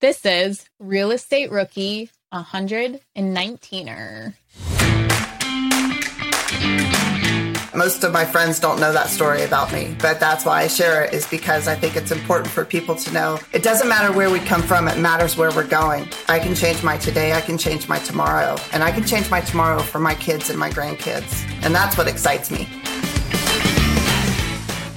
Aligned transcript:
This 0.00 0.24
is 0.24 0.66
Real 0.78 1.10
Estate 1.10 1.50
Rookie 1.50 2.08
119er. 2.32 4.32
Most 7.74 8.02
of 8.02 8.10
my 8.10 8.24
friends 8.24 8.58
don't 8.58 8.80
know 8.80 8.94
that 8.94 9.08
story 9.08 9.42
about 9.42 9.70
me, 9.74 9.94
but 10.00 10.18
that's 10.18 10.46
why 10.46 10.62
I 10.62 10.68
share 10.68 11.04
it 11.04 11.12
is 11.12 11.26
because 11.26 11.68
I 11.68 11.74
think 11.74 11.96
it's 11.96 12.12
important 12.12 12.48
for 12.48 12.64
people 12.64 12.94
to 12.94 13.12
know 13.12 13.38
it 13.52 13.62
doesn't 13.62 13.90
matter 13.90 14.10
where 14.10 14.30
we 14.30 14.40
come 14.40 14.62
from, 14.62 14.88
it 14.88 14.96
matters 14.96 15.36
where 15.36 15.50
we're 15.50 15.66
going. 15.66 16.08
I 16.28 16.38
can 16.38 16.54
change 16.54 16.82
my 16.82 16.96
today, 16.96 17.34
I 17.34 17.42
can 17.42 17.58
change 17.58 17.86
my 17.86 17.98
tomorrow, 17.98 18.56
and 18.72 18.82
I 18.82 18.92
can 18.92 19.04
change 19.04 19.30
my 19.30 19.42
tomorrow 19.42 19.80
for 19.80 19.98
my 19.98 20.14
kids 20.14 20.48
and 20.48 20.58
my 20.58 20.70
grandkids. 20.70 21.44
And 21.62 21.74
that's 21.74 21.98
what 21.98 22.08
excites 22.08 22.50
me. 22.50 22.66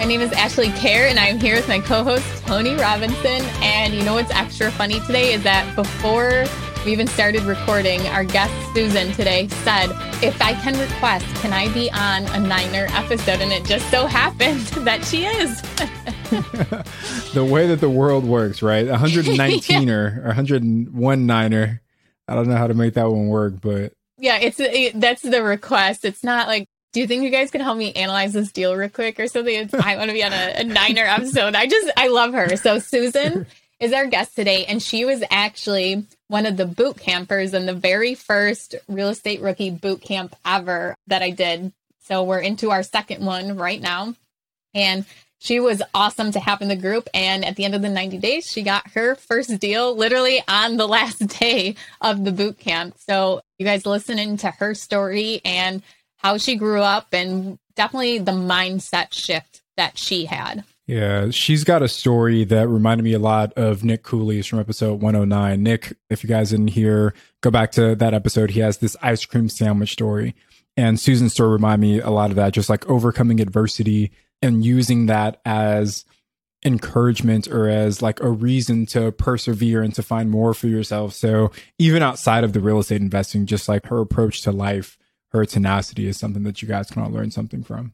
My 0.04 0.10
name 0.10 0.20
is 0.20 0.34
Ashley 0.34 0.68
Kehr, 0.68 1.10
and 1.10 1.18
I'm 1.18 1.40
here 1.40 1.56
with 1.56 1.70
my 1.70 1.80
co 1.80 2.04
host, 2.04 2.26
Tony 2.46 2.76
Robinson. 2.76 3.42
And 3.62 3.94
you 3.94 4.04
know 4.04 4.16
what's 4.16 4.32
extra 4.32 4.70
funny 4.70 5.00
today 5.00 5.32
is 5.32 5.44
that 5.44 5.78
before 5.78 6.44
we 6.84 6.92
even 6.92 7.08
started 7.08 7.44
recording, 7.44 8.02
our 8.08 8.26
guest, 8.26 8.52
Susan, 8.74 9.14
today 9.14 9.48
said, 9.48 9.92
If 10.22 10.42
I 10.42 10.56
can 10.56 10.78
request, 10.78 11.26
can 11.36 11.54
I 11.54 11.72
be 11.72 11.90
on 11.92 12.26
a 12.36 12.46
Niner 12.46 12.88
episode? 12.90 13.40
And 13.40 13.54
it 13.54 13.64
just 13.64 13.90
so 13.90 14.06
happened 14.06 14.60
that 14.86 15.06
she 15.06 15.24
is. 15.24 15.62
the 17.34 17.46
way 17.46 17.68
that 17.68 17.80
the 17.80 17.90
world 17.90 18.26
works, 18.26 18.62
right? 18.62 18.86
119er 18.86 20.18
or 20.18 20.26
101 20.26 21.26
Niner. 21.26 21.82
I 22.28 22.36
don't 22.36 22.50
know 22.50 22.58
how 22.58 22.68
to 22.68 22.74
make 22.74 22.96
that 22.96 23.10
one 23.10 23.30
work, 23.30 23.62
but 23.62 23.94
yeah, 24.18 24.36
it's 24.36 24.60
it, 24.60 25.00
that's 25.00 25.22
the 25.22 25.42
request. 25.42 26.04
It's 26.04 26.26
not 26.26 26.50
like 26.50 26.68
do 26.94 27.00
you 27.00 27.08
think 27.08 27.24
you 27.24 27.32
guys 27.32 27.52
can 27.52 27.62
help 27.62 27.78
me 27.78 27.92
analyze 27.94 28.34
this 28.34 28.52
deal 28.52 28.76
real 28.76 28.88
quick 28.88 29.20
or 29.20 29.28
something? 29.28 29.70
I 29.74 29.98
want 29.98 30.10
to 30.10 30.14
be 30.14 30.24
on 30.24 30.32
a, 30.32 30.54
a 30.58 30.64
Niner 30.64 31.04
episode. 31.04 31.56
I 31.56 31.66
just, 31.66 31.92
I 31.98 32.08
love 32.08 32.34
her. 32.34 32.56
So 32.56 32.80
Susan 32.80 33.48
is 33.80 33.92
our 33.94 34.06
guest 34.06 34.36
today, 34.36 34.66
and 34.66 34.82
she 34.82 35.04
was 35.04 35.24
actually 35.30 36.06
one 36.28 36.46
of 36.46 36.56
the 36.56 36.68
boot 36.68 37.00
campers 37.00 37.54
in 37.54 37.66
the 37.66 37.74
very 37.74 38.14
first 38.14 38.76
real 38.88 39.10
estate 39.10 39.42
rookie 39.42 39.72
boot 39.72 40.02
camp 40.02 40.36
ever 40.46 40.96
that 41.08 41.24
I 41.24 41.32
did. 41.32 41.74
So 42.02 42.24
we're 42.24 42.40
into 42.40 42.70
our 42.70 42.84
second 42.84 43.26
one 43.26 43.58
right 43.58 43.82
now. 43.82 44.14
And 44.76 45.06
she 45.40 45.60
was 45.60 45.82
awesome 45.94 46.32
to 46.32 46.40
have 46.40 46.62
in 46.62 46.68
the 46.68 46.76
group. 46.76 47.10
And 47.14 47.44
at 47.44 47.56
the 47.56 47.66
end 47.66 47.76
of 47.76 47.82
the 47.82 47.90
90 47.90 48.20
days, 48.20 48.50
she 48.50 48.62
got 48.62 48.92
her 48.92 49.16
first 49.16 49.60
deal 49.60 49.96
literally 49.96 50.42
on 50.48 50.78
the 50.78 50.88
last 50.88 51.20
day 51.40 51.76
of 52.02 52.24
the 52.24 52.32
boot 52.32 52.60
camp. 52.60 52.96
So 53.00 53.42
you 53.58 53.66
guys 53.66 53.86
listening 53.86 54.38
to 54.38 54.52
her 54.52 54.74
story 54.74 55.42
and 55.44 55.82
how 56.24 56.38
she 56.38 56.56
grew 56.56 56.82
up 56.82 57.08
and 57.12 57.60
definitely 57.76 58.20
the 58.20 58.32
mindset 58.32 59.14
shift 59.14 59.62
that 59.78 59.98
she 59.98 60.26
had. 60.26 60.64
Yeah, 60.86 61.30
she's 61.30 61.64
got 61.64 61.82
a 61.82 61.88
story 61.88 62.44
that 62.46 62.68
reminded 62.68 63.04
me 63.04 63.14
a 63.14 63.20
lot 63.20 63.54
of 63.54 63.84
Nick 63.84 64.04
Cooley's 64.04 64.48
from 64.48 64.60
episode 64.60 65.02
109. 65.02 65.64
Nick, 65.64 65.94
if 66.10 66.24
you 66.24 66.28
guys 66.30 66.50
didn't 66.50 66.70
hear, 66.70 67.14
go 67.42 67.50
back 67.50 67.72
to 67.74 67.96
that 67.96 68.14
episode. 68.14 68.52
He 68.52 68.60
has 68.60 68.78
this 68.78 68.98
ice 69.02 69.26
cream 69.26 69.48
sandwich 69.48 69.94
story. 69.94 70.36
And 70.76 71.00
Susan's 71.00 71.34
story 71.34 71.52
reminded 71.52 71.88
me 71.88 72.00
a 72.00 72.10
lot 72.10 72.32
of 72.32 72.36
that, 72.36 72.54
just 72.54 72.70
like 72.70 72.90
overcoming 72.90 73.40
adversity 73.40 74.12
and 74.42 74.66
using 74.66 75.06
that 75.06 75.40
as 75.46 76.04
encouragement 76.66 77.48
or 77.48 77.70
as 77.70 78.02
like 78.02 78.20
a 78.22 78.30
reason 78.30 78.86
to 78.88 79.12
persevere 79.12 79.82
and 79.82 79.94
to 79.96 80.04
find 80.04 80.30
more 80.30 80.54
for 80.54 80.68
yourself. 80.68 81.14
So 81.14 81.52
even 81.78 82.04
outside 82.04 82.44
of 82.44 82.54
the 82.54 82.60
real 82.60 82.80
estate 82.80 83.02
investing, 83.02 83.46
just 83.46 83.70
like 83.70 83.86
her 83.88 84.00
approach 84.00 84.42
to 84.42 84.52
life 84.52 84.98
her 85.34 85.46
tenacity 85.46 86.08
is 86.08 86.18
something 86.18 86.44
that 86.44 86.62
you 86.62 86.68
guys 86.68 86.90
can 86.90 87.02
all 87.02 87.10
learn 87.10 87.32
something 87.32 87.64
from. 87.64 87.94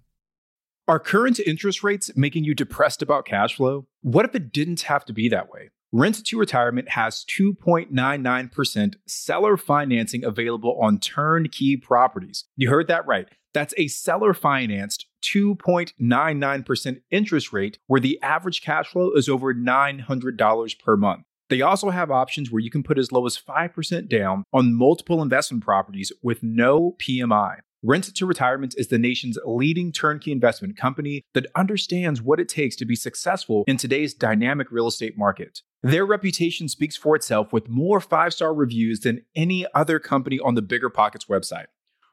Are 0.87 0.99
current 0.99 1.39
interest 1.39 1.83
rates 1.83 2.11
making 2.15 2.43
you 2.43 2.53
depressed 2.53 3.01
about 3.01 3.25
cash 3.25 3.55
flow? 3.55 3.87
What 4.01 4.25
if 4.25 4.35
it 4.35 4.51
didn't 4.51 4.81
have 4.81 5.05
to 5.05 5.13
be 5.13 5.29
that 5.29 5.49
way? 5.49 5.69
Rent 5.91 6.23
to 6.25 6.37
Retirement 6.37 6.89
has 6.89 7.25
2.99% 7.25 8.95
seller 9.07 9.57
financing 9.57 10.23
available 10.23 10.77
on 10.81 10.99
turnkey 10.99 11.77
properties. 11.77 12.45
You 12.55 12.69
heard 12.69 12.87
that 12.87 13.07
right. 13.07 13.27
That's 13.53 13.73
a 13.77 13.87
seller 13.87 14.33
financed 14.33 15.07
2.99% 15.23 17.01
interest 17.09 17.53
rate 17.53 17.79
where 17.87 17.99
the 17.99 18.19
average 18.21 18.61
cash 18.61 18.89
flow 18.89 19.11
is 19.11 19.27
over 19.27 19.53
$900 19.53 20.79
per 20.79 20.97
month. 20.97 21.23
They 21.49 21.61
also 21.61 21.89
have 21.89 22.11
options 22.11 22.51
where 22.51 22.61
you 22.61 22.69
can 22.69 22.83
put 22.83 22.99
as 22.99 23.11
low 23.11 23.25
as 23.25 23.37
5% 23.37 24.07
down 24.07 24.43
on 24.53 24.75
multiple 24.75 25.21
investment 25.21 25.63
properties 25.63 26.11
with 26.21 26.43
no 26.43 26.95
PMI. 26.99 27.57
Rent 27.81 28.13
to 28.13 28.25
Retirement 28.25 28.75
is 28.77 28.89
the 28.89 28.97
nation's 28.97 29.37
leading 29.45 29.91
turnkey 29.91 30.31
investment 30.33 30.77
company 30.77 31.23
that 31.33 31.47
understands 31.55 32.21
what 32.21 32.39
it 32.39 32.49
takes 32.49 32.75
to 32.75 32.85
be 32.85 32.95
successful 32.95 33.63
in 33.67 33.77
today's 33.77 34.13
dynamic 34.13 34.67
real 34.69 34.87
estate 34.87 35.17
market. 35.17 35.61
Their 35.81 36.05
reputation 36.05 36.67
speaks 36.67 36.97
for 36.97 37.15
itself 37.15 37.53
with 37.53 37.69
more 37.69 38.01
five 38.01 38.33
star 38.33 38.53
reviews 38.53 38.99
than 38.99 39.23
any 39.33 39.65
other 39.73 39.97
company 39.97 40.39
on 40.39 40.55
the 40.55 40.61
Bigger 40.61 40.89
Pockets 40.89 41.25
website. 41.25 41.67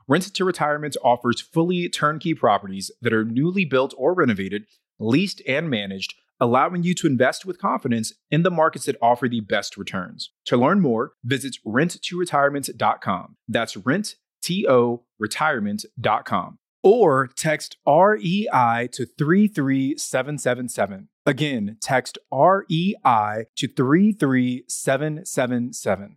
Rent 0.06 0.32
to 0.32 0.44
Retirement 0.44 0.96
offers 1.02 1.40
fully 1.40 1.88
turnkey 1.88 2.32
properties 2.32 2.92
that 3.02 3.12
are 3.12 3.24
newly 3.24 3.64
built 3.64 3.92
or 3.98 4.14
renovated, 4.14 4.66
leased 5.00 5.42
and 5.48 5.68
managed 5.68 6.14
allowing 6.40 6.82
you 6.82 6.94
to 6.94 7.06
invest 7.06 7.46
with 7.46 7.60
confidence 7.60 8.12
in 8.30 8.42
the 8.42 8.50
markets 8.50 8.86
that 8.86 8.96
offer 9.00 9.28
the 9.28 9.40
best 9.40 9.76
returns. 9.76 10.32
To 10.46 10.56
learn 10.56 10.80
more, 10.80 11.12
visit 11.24 11.58
renttoretirement.com. 11.66 13.36
That's 13.48 13.76
rent, 13.76 14.16
T-O, 14.42 15.04
retirement.com. 15.18 16.58
Or 16.82 17.28
text 17.34 17.76
REI 17.86 18.88
to 18.92 19.06
33777. 19.18 21.08
Again, 21.24 21.78
text 21.80 22.18
REI 22.32 23.46
to 23.56 23.68
33777. 23.68 26.16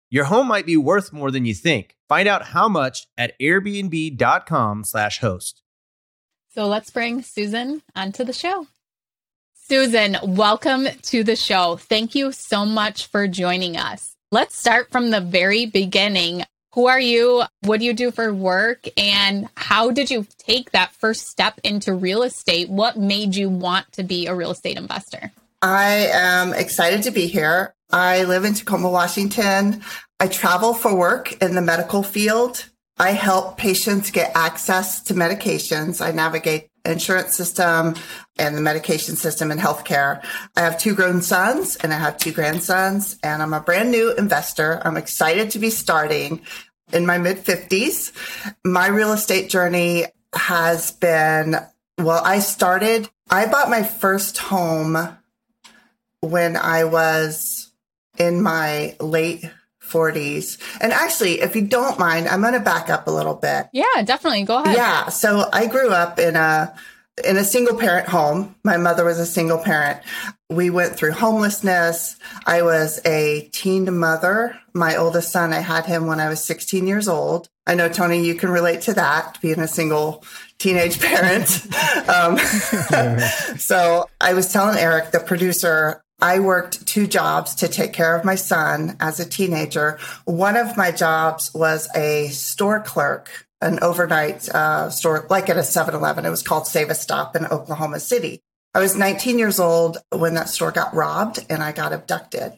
Your 0.11 0.25
home 0.25 0.47
might 0.47 0.65
be 0.65 0.75
worth 0.75 1.13
more 1.13 1.31
than 1.31 1.45
you 1.45 1.53
think. 1.53 1.95
Find 2.09 2.27
out 2.27 2.47
how 2.47 2.67
much 2.67 3.07
at 3.17 3.39
airbnb.com/slash 3.39 5.19
host. 5.19 5.63
So 6.53 6.67
let's 6.67 6.89
bring 6.89 7.23
Susan 7.23 7.81
onto 7.95 8.25
the 8.25 8.33
show. 8.33 8.67
Susan, 9.53 10.17
welcome 10.21 10.87
to 11.03 11.23
the 11.23 11.37
show. 11.37 11.77
Thank 11.77 12.13
you 12.13 12.33
so 12.33 12.65
much 12.65 13.07
for 13.07 13.25
joining 13.25 13.77
us. 13.77 14.17
Let's 14.33 14.57
start 14.57 14.91
from 14.91 15.11
the 15.11 15.21
very 15.21 15.65
beginning. 15.65 16.43
Who 16.73 16.87
are 16.87 16.99
you? 16.99 17.43
What 17.61 17.79
do 17.79 17.85
you 17.85 17.93
do 17.93 18.11
for 18.11 18.33
work? 18.33 18.87
And 18.97 19.47
how 19.55 19.91
did 19.91 20.11
you 20.11 20.27
take 20.37 20.71
that 20.71 20.93
first 20.93 21.27
step 21.27 21.59
into 21.63 21.93
real 21.93 22.23
estate? 22.23 22.69
What 22.69 22.97
made 22.97 23.35
you 23.35 23.49
want 23.49 23.89
to 23.93 24.03
be 24.03 24.27
a 24.27 24.35
real 24.35 24.51
estate 24.51 24.77
investor? 24.77 25.31
I 25.61 26.09
am 26.11 26.53
excited 26.53 27.03
to 27.03 27.11
be 27.11 27.27
here. 27.27 27.75
I 27.91 28.23
live 28.23 28.45
in 28.45 28.55
Tacoma, 28.55 28.89
Washington. 28.89 29.83
I 30.19 30.27
travel 30.27 30.73
for 30.73 30.95
work 30.95 31.39
in 31.41 31.53
the 31.53 31.61
medical 31.61 32.01
field. 32.01 32.65
I 32.97 33.11
help 33.11 33.57
patients 33.57 34.09
get 34.09 34.31
access 34.35 35.01
to 35.03 35.13
medications. 35.13 36.03
I 36.03 36.11
navigate 36.11 36.69
insurance 36.83 37.37
system 37.37 37.95
and 38.39 38.57
the 38.57 38.61
medication 38.61 39.15
system 39.15 39.51
in 39.51 39.59
healthcare. 39.59 40.23
I 40.55 40.61
have 40.61 40.79
two 40.79 40.95
grown 40.95 41.21
sons 41.21 41.75
and 41.75 41.93
I 41.93 41.97
have 41.99 42.17
two 42.17 42.31
grandsons 42.31 43.17
and 43.21 43.43
I'm 43.43 43.53
a 43.53 43.59
brand 43.59 43.91
new 43.91 44.15
investor. 44.15 44.81
I'm 44.83 44.97
excited 44.97 45.51
to 45.51 45.59
be 45.59 45.69
starting 45.69 46.41
in 46.91 47.05
my 47.05 47.19
mid 47.19 47.37
50s. 47.37 48.11
My 48.65 48.87
real 48.87 49.13
estate 49.13 49.49
journey 49.49 50.05
has 50.33 50.91
been, 50.91 51.55
well, 51.99 52.23
I 52.23 52.39
started, 52.39 53.09
I 53.29 53.45
bought 53.45 53.69
my 53.69 53.83
first 53.83 54.39
home 54.39 55.17
when 56.21 56.55
I 56.55 56.85
was 56.85 57.71
in 58.17 58.41
my 58.41 58.95
late 58.99 59.49
40s. 59.83 60.57
And 60.79 60.93
actually, 60.93 61.41
if 61.41 61.55
you 61.55 61.63
don't 61.63 61.99
mind, 61.99 62.27
I'm 62.27 62.41
going 62.41 62.53
to 62.53 62.59
back 62.59 62.89
up 62.89 63.07
a 63.07 63.11
little 63.11 63.35
bit. 63.35 63.67
Yeah, 63.73 64.01
definitely. 64.03 64.43
Go 64.43 64.63
ahead. 64.63 64.75
Yeah. 64.75 65.09
So 65.09 65.49
I 65.51 65.67
grew 65.67 65.89
up 65.89 66.19
in 66.19 66.35
a 66.35 66.73
in 67.25 67.37
a 67.37 67.43
single 67.43 67.77
parent 67.77 68.07
home. 68.07 68.55
My 68.63 68.77
mother 68.77 69.03
was 69.03 69.19
a 69.19 69.25
single 69.25 69.57
parent. 69.57 69.99
We 70.49 70.69
went 70.69 70.95
through 70.95 71.11
homelessness. 71.11 72.15
I 72.45 72.61
was 72.61 73.01
a 73.05 73.49
teen 73.51 73.97
mother. 73.97 74.57
My 74.73 74.95
oldest 74.95 75.31
son, 75.31 75.53
I 75.53 75.59
had 75.59 75.85
him 75.85 76.07
when 76.07 76.19
I 76.19 76.29
was 76.29 76.43
16 76.43 76.87
years 76.87 77.07
old. 77.07 77.49
I 77.67 77.75
know, 77.75 77.89
Tony, 77.89 78.25
you 78.25 78.35
can 78.35 78.49
relate 78.49 78.81
to 78.81 78.93
that, 78.95 79.39
being 79.41 79.59
a 79.59 79.67
single 79.67 80.23
teenage 80.57 80.99
parent. 80.99 81.67
um, 82.09 82.37
so 83.57 84.09
I 84.19 84.33
was 84.33 84.51
telling 84.51 84.77
Eric, 84.77 85.11
the 85.11 85.19
producer, 85.19 86.03
I 86.21 86.39
worked 86.39 86.85
two 86.85 87.07
jobs 87.07 87.55
to 87.55 87.67
take 87.67 87.93
care 87.93 88.15
of 88.15 88.23
my 88.23 88.35
son 88.35 88.95
as 88.99 89.19
a 89.19 89.27
teenager. 89.27 89.97
One 90.25 90.55
of 90.55 90.77
my 90.77 90.91
jobs 90.91 91.51
was 91.53 91.89
a 91.95 92.27
store 92.27 92.79
clerk, 92.79 93.47
an 93.59 93.79
overnight 93.81 94.47
uh, 94.49 94.91
store, 94.91 95.25
like 95.29 95.49
at 95.49 95.57
a 95.57 95.63
7 95.63 95.95
Eleven. 95.95 96.25
It 96.25 96.29
was 96.29 96.43
called 96.43 96.67
Save 96.67 96.89
a 96.89 96.95
Stop 96.95 97.35
in 97.35 97.45
Oklahoma 97.47 97.99
City. 97.99 98.41
I 98.73 98.79
was 98.79 98.95
19 98.95 99.39
years 99.39 99.59
old 99.59 99.97
when 100.11 100.35
that 100.35 100.47
store 100.47 100.71
got 100.71 100.93
robbed 100.93 101.45
and 101.49 101.63
I 101.63 101.71
got 101.71 101.91
abducted. 101.91 102.53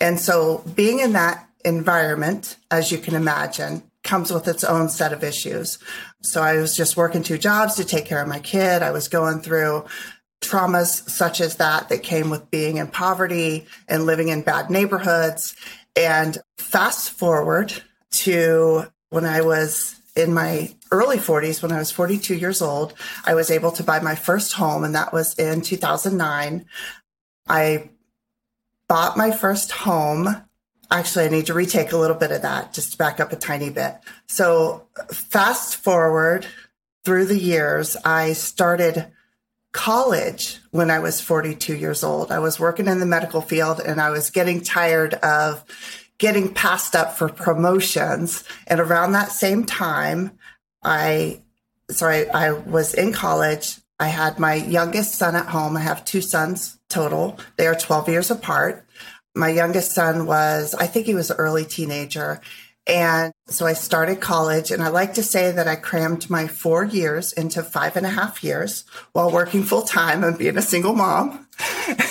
And 0.00 0.18
so 0.18 0.64
being 0.74 1.00
in 1.00 1.12
that 1.12 1.48
environment, 1.64 2.56
as 2.70 2.92
you 2.92 2.98
can 2.98 3.14
imagine, 3.14 3.82
comes 4.04 4.30
with 4.30 4.46
its 4.46 4.62
own 4.62 4.88
set 4.88 5.12
of 5.12 5.24
issues. 5.24 5.78
So 6.22 6.42
I 6.42 6.56
was 6.56 6.76
just 6.76 6.96
working 6.96 7.22
two 7.22 7.38
jobs 7.38 7.74
to 7.76 7.84
take 7.84 8.04
care 8.04 8.22
of 8.22 8.28
my 8.28 8.38
kid. 8.38 8.82
I 8.82 8.90
was 8.90 9.08
going 9.08 9.40
through 9.40 9.84
traumas 10.46 11.08
such 11.08 11.40
as 11.40 11.56
that 11.56 11.88
that 11.88 12.02
came 12.02 12.30
with 12.30 12.50
being 12.50 12.76
in 12.76 12.88
poverty 12.88 13.66
and 13.88 14.06
living 14.06 14.28
in 14.28 14.42
bad 14.42 14.70
neighborhoods. 14.70 15.56
And 15.96 16.38
fast 16.56 17.10
forward 17.10 17.72
to 18.10 18.84
when 19.10 19.24
I 19.24 19.42
was 19.42 20.00
in 20.16 20.32
my 20.32 20.74
early 20.90 21.16
40s, 21.16 21.62
when 21.62 21.72
I 21.72 21.78
was 21.78 21.90
42 21.90 22.34
years 22.34 22.62
old, 22.62 22.94
I 23.24 23.34
was 23.34 23.50
able 23.50 23.72
to 23.72 23.82
buy 23.82 24.00
my 24.00 24.14
first 24.14 24.52
home, 24.52 24.84
and 24.84 24.94
that 24.94 25.12
was 25.12 25.34
in 25.34 25.60
2009. 25.60 26.64
I 27.48 27.90
bought 28.88 29.16
my 29.16 29.30
first 29.30 29.72
home. 29.72 30.28
Actually, 30.90 31.26
I 31.26 31.28
need 31.28 31.46
to 31.46 31.54
retake 31.54 31.92
a 31.92 31.96
little 31.96 32.16
bit 32.16 32.30
of 32.30 32.42
that, 32.42 32.72
just 32.72 32.92
to 32.92 32.98
back 32.98 33.18
up 33.18 33.32
a 33.32 33.36
tiny 33.36 33.70
bit. 33.70 33.96
So, 34.28 34.86
fast 35.10 35.76
forward 35.76 36.46
through 37.04 37.26
the 37.26 37.38
years, 37.38 37.96
I 38.04 38.34
started 38.34 39.10
college 39.74 40.60
when 40.70 40.88
I 40.88 41.00
was 41.00 41.20
42 41.20 41.76
years 41.76 42.02
old. 42.02 42.32
I 42.32 42.38
was 42.38 42.60
working 42.60 42.86
in 42.86 43.00
the 43.00 43.06
medical 43.06 43.42
field 43.42 43.80
and 43.80 44.00
I 44.00 44.08
was 44.10 44.30
getting 44.30 44.62
tired 44.62 45.14
of 45.14 45.62
getting 46.18 46.54
passed 46.54 46.94
up 46.94 47.18
for 47.18 47.28
promotions. 47.28 48.44
And 48.68 48.80
around 48.80 49.12
that 49.12 49.32
same 49.32 49.64
time, 49.64 50.38
I, 50.82 51.42
sorry, 51.90 52.30
I 52.30 52.52
was 52.52 52.94
in 52.94 53.12
college. 53.12 53.76
I 53.98 54.08
had 54.08 54.38
my 54.38 54.54
youngest 54.54 55.16
son 55.16 55.34
at 55.34 55.46
home. 55.46 55.76
I 55.76 55.80
have 55.80 56.04
two 56.04 56.20
sons 56.20 56.78
total. 56.88 57.38
They 57.56 57.66
are 57.66 57.74
12 57.74 58.08
years 58.08 58.30
apart. 58.30 58.86
My 59.34 59.48
youngest 59.48 59.90
son 59.90 60.26
was, 60.26 60.74
I 60.74 60.86
think 60.86 61.06
he 61.06 61.14
was 61.16 61.32
an 61.32 61.36
early 61.36 61.64
teenager 61.64 62.40
and 62.86 63.32
so 63.46 63.66
I 63.66 63.72
started 63.72 64.20
college, 64.20 64.70
and 64.70 64.82
I 64.82 64.88
like 64.88 65.14
to 65.14 65.22
say 65.22 65.50
that 65.50 65.66
I 65.66 65.76
crammed 65.76 66.28
my 66.28 66.46
four 66.46 66.84
years 66.84 67.32
into 67.32 67.62
five 67.62 67.96
and 67.96 68.04
a 68.04 68.10
half 68.10 68.44
years 68.44 68.84
while 69.12 69.30
working 69.30 69.62
full 69.62 69.82
time 69.82 70.22
and 70.22 70.36
being 70.36 70.58
a 70.58 70.62
single 70.62 70.94
mom. 70.94 71.48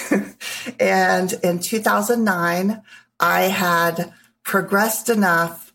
and 0.79 1.33
in 1.43 1.59
2009, 1.59 2.81
I 3.19 3.41
had 3.43 4.13
progressed 4.43 5.09
enough. 5.09 5.73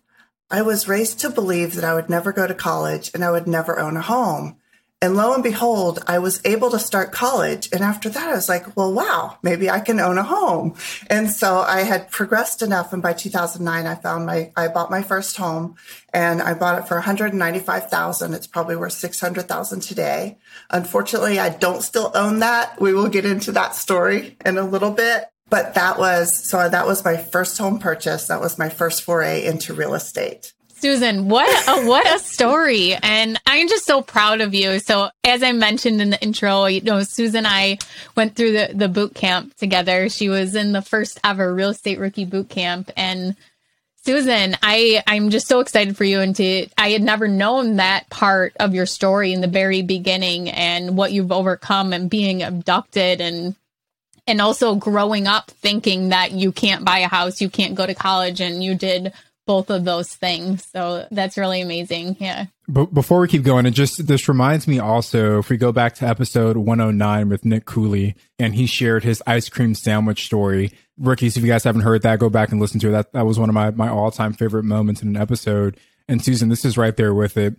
I 0.50 0.62
was 0.62 0.88
raised 0.88 1.20
to 1.20 1.30
believe 1.30 1.74
that 1.74 1.84
I 1.84 1.94
would 1.94 2.10
never 2.10 2.32
go 2.32 2.46
to 2.46 2.54
college 2.54 3.10
and 3.14 3.24
I 3.24 3.30
would 3.30 3.46
never 3.46 3.78
own 3.78 3.96
a 3.96 4.02
home. 4.02 4.57
And 5.00 5.14
lo 5.14 5.32
and 5.32 5.44
behold, 5.44 6.00
I 6.08 6.18
was 6.18 6.40
able 6.44 6.70
to 6.70 6.78
start 6.80 7.12
college. 7.12 7.68
And 7.72 7.82
after 7.82 8.08
that, 8.08 8.30
I 8.30 8.34
was 8.34 8.48
like, 8.48 8.76
well, 8.76 8.92
wow, 8.92 9.38
maybe 9.44 9.70
I 9.70 9.78
can 9.78 10.00
own 10.00 10.18
a 10.18 10.24
home. 10.24 10.74
And 11.08 11.30
so 11.30 11.58
I 11.60 11.82
had 11.82 12.10
progressed 12.10 12.62
enough. 12.62 12.92
And 12.92 13.00
by 13.00 13.12
2009, 13.12 13.86
I 13.86 13.94
found 13.94 14.26
my, 14.26 14.50
I 14.56 14.66
bought 14.66 14.90
my 14.90 15.02
first 15.02 15.36
home 15.36 15.76
and 16.12 16.42
I 16.42 16.54
bought 16.54 16.80
it 16.80 16.88
for 16.88 16.96
195,000. 16.96 18.34
It's 18.34 18.48
probably 18.48 18.74
worth 18.74 18.94
600,000 18.94 19.80
today. 19.80 20.38
Unfortunately, 20.70 21.38
I 21.38 21.50
don't 21.50 21.82
still 21.82 22.10
own 22.16 22.40
that. 22.40 22.80
We 22.80 22.92
will 22.92 23.08
get 23.08 23.24
into 23.24 23.52
that 23.52 23.76
story 23.76 24.36
in 24.44 24.58
a 24.58 24.64
little 24.64 24.90
bit. 24.90 25.26
But 25.48 25.74
that 25.74 26.00
was, 26.00 26.36
so 26.36 26.68
that 26.68 26.88
was 26.88 27.04
my 27.04 27.16
first 27.16 27.56
home 27.56 27.78
purchase. 27.78 28.26
That 28.26 28.40
was 28.40 28.58
my 28.58 28.68
first 28.68 29.02
foray 29.02 29.44
into 29.44 29.74
real 29.74 29.94
estate. 29.94 30.54
Susan, 30.80 31.28
what 31.28 31.48
a, 31.68 31.86
what 31.86 32.06
a 32.06 32.18
story. 32.18 32.94
And 32.94 33.40
I'm 33.46 33.68
just 33.68 33.84
so 33.84 34.02
proud 34.02 34.40
of 34.40 34.54
you. 34.54 34.78
So 34.78 35.10
as 35.24 35.42
I 35.42 35.52
mentioned 35.52 36.00
in 36.00 36.10
the 36.10 36.22
intro, 36.22 36.66
you 36.66 36.80
know, 36.80 37.02
Susan 37.02 37.38
and 37.38 37.46
I 37.46 37.78
went 38.16 38.36
through 38.36 38.52
the, 38.52 38.70
the 38.74 38.88
boot 38.88 39.14
camp 39.14 39.56
together. 39.56 40.08
She 40.08 40.28
was 40.28 40.54
in 40.54 40.72
the 40.72 40.82
first 40.82 41.18
ever 41.24 41.52
real 41.54 41.70
estate 41.70 41.98
rookie 41.98 42.24
boot 42.24 42.48
camp. 42.48 42.90
And 42.96 43.36
Susan, 44.04 44.56
I, 44.62 45.02
I'm 45.06 45.30
just 45.30 45.48
so 45.48 45.60
excited 45.60 45.96
for 45.96 46.04
you 46.04 46.20
and 46.20 46.34
to 46.36 46.68
I 46.78 46.90
had 46.90 47.02
never 47.02 47.28
known 47.28 47.76
that 47.76 48.08
part 48.08 48.56
of 48.58 48.74
your 48.74 48.86
story 48.86 49.32
in 49.32 49.40
the 49.40 49.48
very 49.48 49.82
beginning 49.82 50.48
and 50.48 50.96
what 50.96 51.12
you've 51.12 51.32
overcome 51.32 51.92
and 51.92 52.08
being 52.08 52.42
abducted 52.42 53.20
and 53.20 53.54
and 54.26 54.42
also 54.42 54.74
growing 54.74 55.26
up 55.26 55.50
thinking 55.50 56.10
that 56.10 56.32
you 56.32 56.52
can't 56.52 56.84
buy 56.84 56.98
a 56.98 57.08
house, 57.08 57.40
you 57.40 57.48
can't 57.48 57.74
go 57.74 57.86
to 57.86 57.94
college, 57.94 58.42
and 58.42 58.62
you 58.62 58.74
did 58.74 59.12
both 59.48 59.70
of 59.70 59.86
those 59.86 60.14
things. 60.14 60.66
So 60.66 61.08
that's 61.10 61.38
really 61.38 61.62
amazing. 61.62 62.18
Yeah. 62.20 62.46
But 62.68 62.92
before 62.92 63.20
we 63.20 63.28
keep 63.28 63.44
going, 63.44 63.64
it 63.64 63.70
just 63.70 64.06
this 64.06 64.28
reminds 64.28 64.68
me 64.68 64.78
also 64.78 65.38
if 65.38 65.48
we 65.48 65.56
go 65.56 65.72
back 65.72 65.94
to 65.96 66.06
episode 66.06 66.58
109 66.58 67.28
with 67.30 67.46
Nick 67.46 67.64
Cooley 67.64 68.14
and 68.38 68.54
he 68.54 68.66
shared 68.66 69.04
his 69.04 69.22
ice 69.26 69.48
cream 69.48 69.74
sandwich 69.74 70.26
story. 70.26 70.70
Rookies, 70.98 71.38
if 71.38 71.42
you 71.42 71.48
guys 71.48 71.64
haven't 71.64 71.80
heard 71.80 72.02
that, 72.02 72.18
go 72.18 72.28
back 72.28 72.52
and 72.52 72.60
listen 72.60 72.78
to 72.80 72.88
it. 72.88 72.92
That 72.92 73.12
that 73.12 73.24
was 73.24 73.38
one 73.38 73.48
of 73.48 73.54
my 73.54 73.70
my 73.70 73.88
all 73.88 74.10
time 74.10 74.34
favorite 74.34 74.64
moments 74.64 75.00
in 75.00 75.08
an 75.08 75.16
episode. 75.16 75.78
And 76.08 76.22
Susan, 76.22 76.50
this 76.50 76.66
is 76.66 76.76
right 76.76 76.94
there 76.94 77.14
with 77.14 77.38
it. 77.38 77.56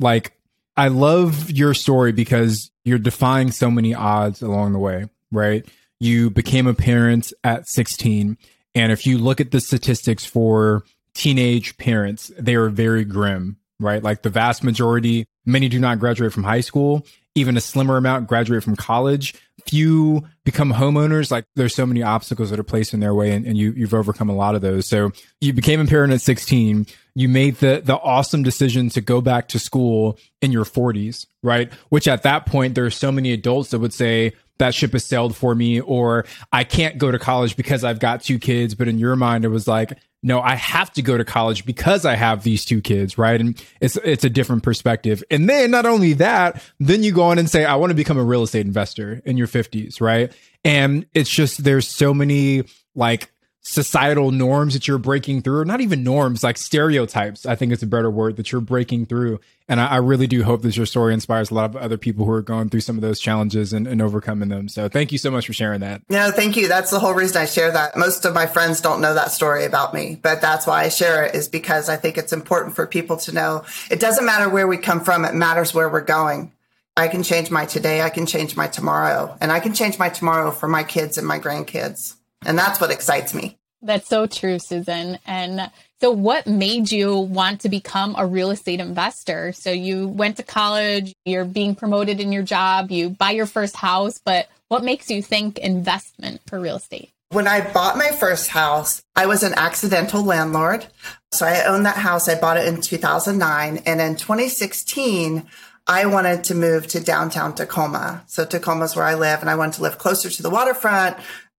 Like 0.00 0.36
I 0.76 0.88
love 0.88 1.52
your 1.52 1.72
story 1.72 2.10
because 2.10 2.72
you're 2.84 2.98
defying 2.98 3.52
so 3.52 3.70
many 3.70 3.94
odds 3.94 4.42
along 4.42 4.72
the 4.72 4.80
way, 4.80 5.08
right? 5.30 5.64
You 6.00 6.30
became 6.30 6.66
a 6.66 6.74
parent 6.74 7.32
at 7.44 7.68
16. 7.68 8.36
And 8.74 8.90
if 8.90 9.06
you 9.06 9.18
look 9.18 9.40
at 9.40 9.52
the 9.52 9.60
statistics 9.60 10.24
for 10.24 10.82
teenage 11.14 11.76
parents, 11.76 12.30
they 12.38 12.54
are 12.54 12.68
very 12.68 13.04
grim, 13.04 13.56
right? 13.80 14.02
Like 14.02 14.22
the 14.22 14.30
vast 14.30 14.64
majority, 14.64 15.26
many 15.44 15.68
do 15.68 15.78
not 15.78 15.98
graduate 15.98 16.32
from 16.32 16.44
high 16.44 16.60
school. 16.60 17.06
Even 17.34 17.56
a 17.56 17.62
slimmer 17.62 17.96
amount 17.96 18.28
graduate 18.28 18.62
from 18.62 18.76
college. 18.76 19.34
Few 19.66 20.22
become 20.44 20.70
homeowners. 20.70 21.30
Like 21.30 21.46
there's 21.56 21.74
so 21.74 21.86
many 21.86 22.02
obstacles 22.02 22.50
that 22.50 22.58
are 22.58 22.64
placed 22.64 22.92
in 22.92 23.00
their 23.00 23.14
way, 23.14 23.30
and, 23.30 23.46
and 23.46 23.56
you 23.56 23.72
you've 23.72 23.94
overcome 23.94 24.28
a 24.28 24.34
lot 24.34 24.54
of 24.54 24.60
those. 24.60 24.86
So 24.86 25.12
you 25.40 25.54
became 25.54 25.80
a 25.80 25.86
parent 25.86 26.12
at 26.12 26.20
16. 26.20 26.86
You 27.14 27.28
made 27.30 27.56
the 27.56 27.80
the 27.82 27.96
awesome 27.96 28.42
decision 28.42 28.90
to 28.90 29.00
go 29.00 29.22
back 29.22 29.48
to 29.48 29.58
school 29.58 30.18
in 30.42 30.52
your 30.52 30.66
40s, 30.66 31.24
right? 31.42 31.72
Which 31.88 32.06
at 32.06 32.22
that 32.24 32.44
point 32.44 32.74
there 32.74 32.84
are 32.84 32.90
so 32.90 33.10
many 33.10 33.32
adults 33.32 33.70
that 33.70 33.78
would 33.78 33.94
say, 33.94 34.34
that 34.58 34.74
ship 34.74 34.92
has 34.92 35.04
sailed 35.04 35.34
for 35.34 35.54
me 35.54 35.80
or 35.80 36.24
I 36.52 36.64
can't 36.64 36.98
go 36.98 37.10
to 37.10 37.18
college 37.18 37.56
because 37.56 37.82
I've 37.84 37.98
got 37.98 38.22
two 38.22 38.38
kids. 38.38 38.74
But 38.74 38.88
in 38.88 38.98
your 38.98 39.16
mind, 39.16 39.44
it 39.44 39.48
was 39.48 39.66
like, 39.66 39.98
no, 40.22 40.40
I 40.40 40.54
have 40.54 40.92
to 40.92 41.02
go 41.02 41.18
to 41.18 41.24
college 41.24 41.64
because 41.64 42.04
I 42.04 42.14
have 42.14 42.44
these 42.44 42.64
two 42.64 42.80
kids, 42.80 43.18
right? 43.18 43.40
And 43.40 43.62
it's 43.80 43.96
it's 44.04 44.24
a 44.24 44.30
different 44.30 44.62
perspective. 44.62 45.24
And 45.30 45.48
then 45.48 45.70
not 45.70 45.84
only 45.84 46.12
that, 46.14 46.62
then 46.78 47.02
you 47.02 47.12
go 47.12 47.24
on 47.24 47.38
and 47.38 47.50
say, 47.50 47.64
I 47.64 47.74
want 47.74 47.90
to 47.90 47.94
become 47.94 48.18
a 48.18 48.24
real 48.24 48.44
estate 48.44 48.64
investor 48.64 49.20
in 49.24 49.36
your 49.36 49.48
50s, 49.48 50.00
right? 50.00 50.32
And 50.64 51.06
it's 51.12 51.30
just 51.30 51.64
there's 51.64 51.88
so 51.88 52.14
many 52.14 52.64
like 52.94 53.32
societal 53.62 54.32
norms 54.32 54.74
that 54.74 54.88
you're 54.88 54.98
breaking 54.98 55.40
through, 55.40 55.64
not 55.64 55.80
even 55.80 56.02
norms, 56.02 56.42
like 56.42 56.58
stereotypes, 56.58 57.46
I 57.46 57.54
think 57.54 57.72
it's 57.72 57.82
a 57.82 57.86
better 57.86 58.10
word 58.10 58.36
that 58.36 58.50
you're 58.50 58.60
breaking 58.60 59.06
through. 59.06 59.38
And 59.68 59.80
I, 59.80 59.86
I, 59.86 59.96
really 59.98 60.26
do 60.26 60.42
hope 60.42 60.62
that 60.62 60.76
your 60.76 60.84
story 60.84 61.14
inspires 61.14 61.52
a 61.52 61.54
lot 61.54 61.66
of 61.66 61.76
other 61.76 61.96
people 61.96 62.26
who 62.26 62.32
are 62.32 62.42
going 62.42 62.68
through 62.68 62.80
some 62.80 62.96
of 62.96 63.02
those 63.02 63.20
challenges 63.20 63.72
and, 63.72 63.86
and 63.86 64.02
overcoming 64.02 64.48
them. 64.48 64.68
So 64.68 64.88
thank 64.88 65.12
you 65.12 65.18
so 65.18 65.30
much 65.30 65.46
for 65.46 65.52
sharing 65.52 65.80
that. 65.80 66.02
No, 66.10 66.32
thank 66.32 66.56
you. 66.56 66.66
That's 66.66 66.90
the 66.90 66.98
whole 66.98 67.14
reason 67.14 67.40
I 67.40 67.46
share 67.46 67.70
that. 67.70 67.96
Most 67.96 68.24
of 68.24 68.34
my 68.34 68.46
friends 68.46 68.80
don't 68.80 69.00
know 69.00 69.14
that 69.14 69.30
story 69.30 69.64
about 69.64 69.94
me, 69.94 70.18
but 70.20 70.40
that's 70.40 70.66
why 70.66 70.82
I 70.82 70.88
share 70.88 71.24
it 71.24 71.36
is 71.36 71.48
because 71.48 71.88
I 71.88 71.96
think 71.96 72.18
it's 72.18 72.32
important 72.32 72.74
for 72.74 72.86
people 72.86 73.16
to 73.18 73.32
know 73.32 73.64
it 73.90 74.00
doesn't 74.00 74.26
matter 74.26 74.48
where 74.48 74.66
we 74.66 74.76
come 74.76 75.00
from. 75.00 75.24
It 75.24 75.34
matters 75.34 75.72
where 75.72 75.88
we're 75.88 76.00
going. 76.00 76.52
I 76.96 77.06
can 77.06 77.22
change 77.22 77.50
my 77.50 77.64
today, 77.64 78.02
I 78.02 78.10
can 78.10 78.26
change 78.26 78.54
my 78.54 78.66
tomorrow, 78.66 79.34
and 79.40 79.50
I 79.50 79.60
can 79.60 79.72
change 79.72 79.98
my 79.98 80.10
tomorrow 80.10 80.50
for 80.50 80.68
my 80.68 80.82
kids 80.82 81.16
and 81.16 81.26
my 81.26 81.38
grandkids. 81.38 82.16
And 82.44 82.58
that's 82.58 82.80
what 82.80 82.90
excites 82.90 83.34
me. 83.34 83.58
That's 83.82 84.08
so 84.08 84.26
true, 84.26 84.58
Susan. 84.60 85.18
And 85.26 85.70
so, 86.00 86.10
what 86.10 86.46
made 86.46 86.92
you 86.92 87.18
want 87.18 87.60
to 87.62 87.68
become 87.68 88.14
a 88.16 88.24
real 88.24 88.50
estate 88.50 88.78
investor? 88.78 89.52
So, 89.52 89.70
you 89.70 90.06
went 90.06 90.36
to 90.36 90.44
college, 90.44 91.14
you're 91.24 91.44
being 91.44 91.74
promoted 91.74 92.20
in 92.20 92.30
your 92.30 92.44
job, 92.44 92.92
you 92.92 93.10
buy 93.10 93.32
your 93.32 93.46
first 93.46 93.76
house, 93.76 94.20
but 94.24 94.48
what 94.68 94.84
makes 94.84 95.10
you 95.10 95.20
think 95.20 95.58
investment 95.58 96.40
for 96.46 96.60
real 96.60 96.76
estate? 96.76 97.10
When 97.30 97.48
I 97.48 97.72
bought 97.72 97.96
my 97.96 98.10
first 98.12 98.48
house, 98.48 99.02
I 99.16 99.26
was 99.26 99.42
an 99.42 99.54
accidental 99.56 100.22
landlord. 100.22 100.86
So, 101.32 101.44
I 101.44 101.64
owned 101.64 101.84
that 101.86 101.96
house. 101.96 102.28
I 102.28 102.38
bought 102.40 102.58
it 102.58 102.68
in 102.68 102.80
2009. 102.80 103.82
And 103.84 104.00
in 104.00 104.14
2016, 104.14 105.44
I 105.86 106.06
wanted 106.06 106.44
to 106.44 106.54
move 106.54 106.86
to 106.88 107.00
downtown 107.00 107.54
Tacoma. 107.54 108.22
So 108.26 108.44
Tacoma's 108.44 108.94
where 108.94 109.04
I 109.04 109.14
live 109.14 109.40
and 109.40 109.50
I 109.50 109.56
wanted 109.56 109.74
to 109.74 109.82
live 109.82 109.98
closer 109.98 110.30
to 110.30 110.42
the 110.42 110.50
waterfront. 110.50 111.16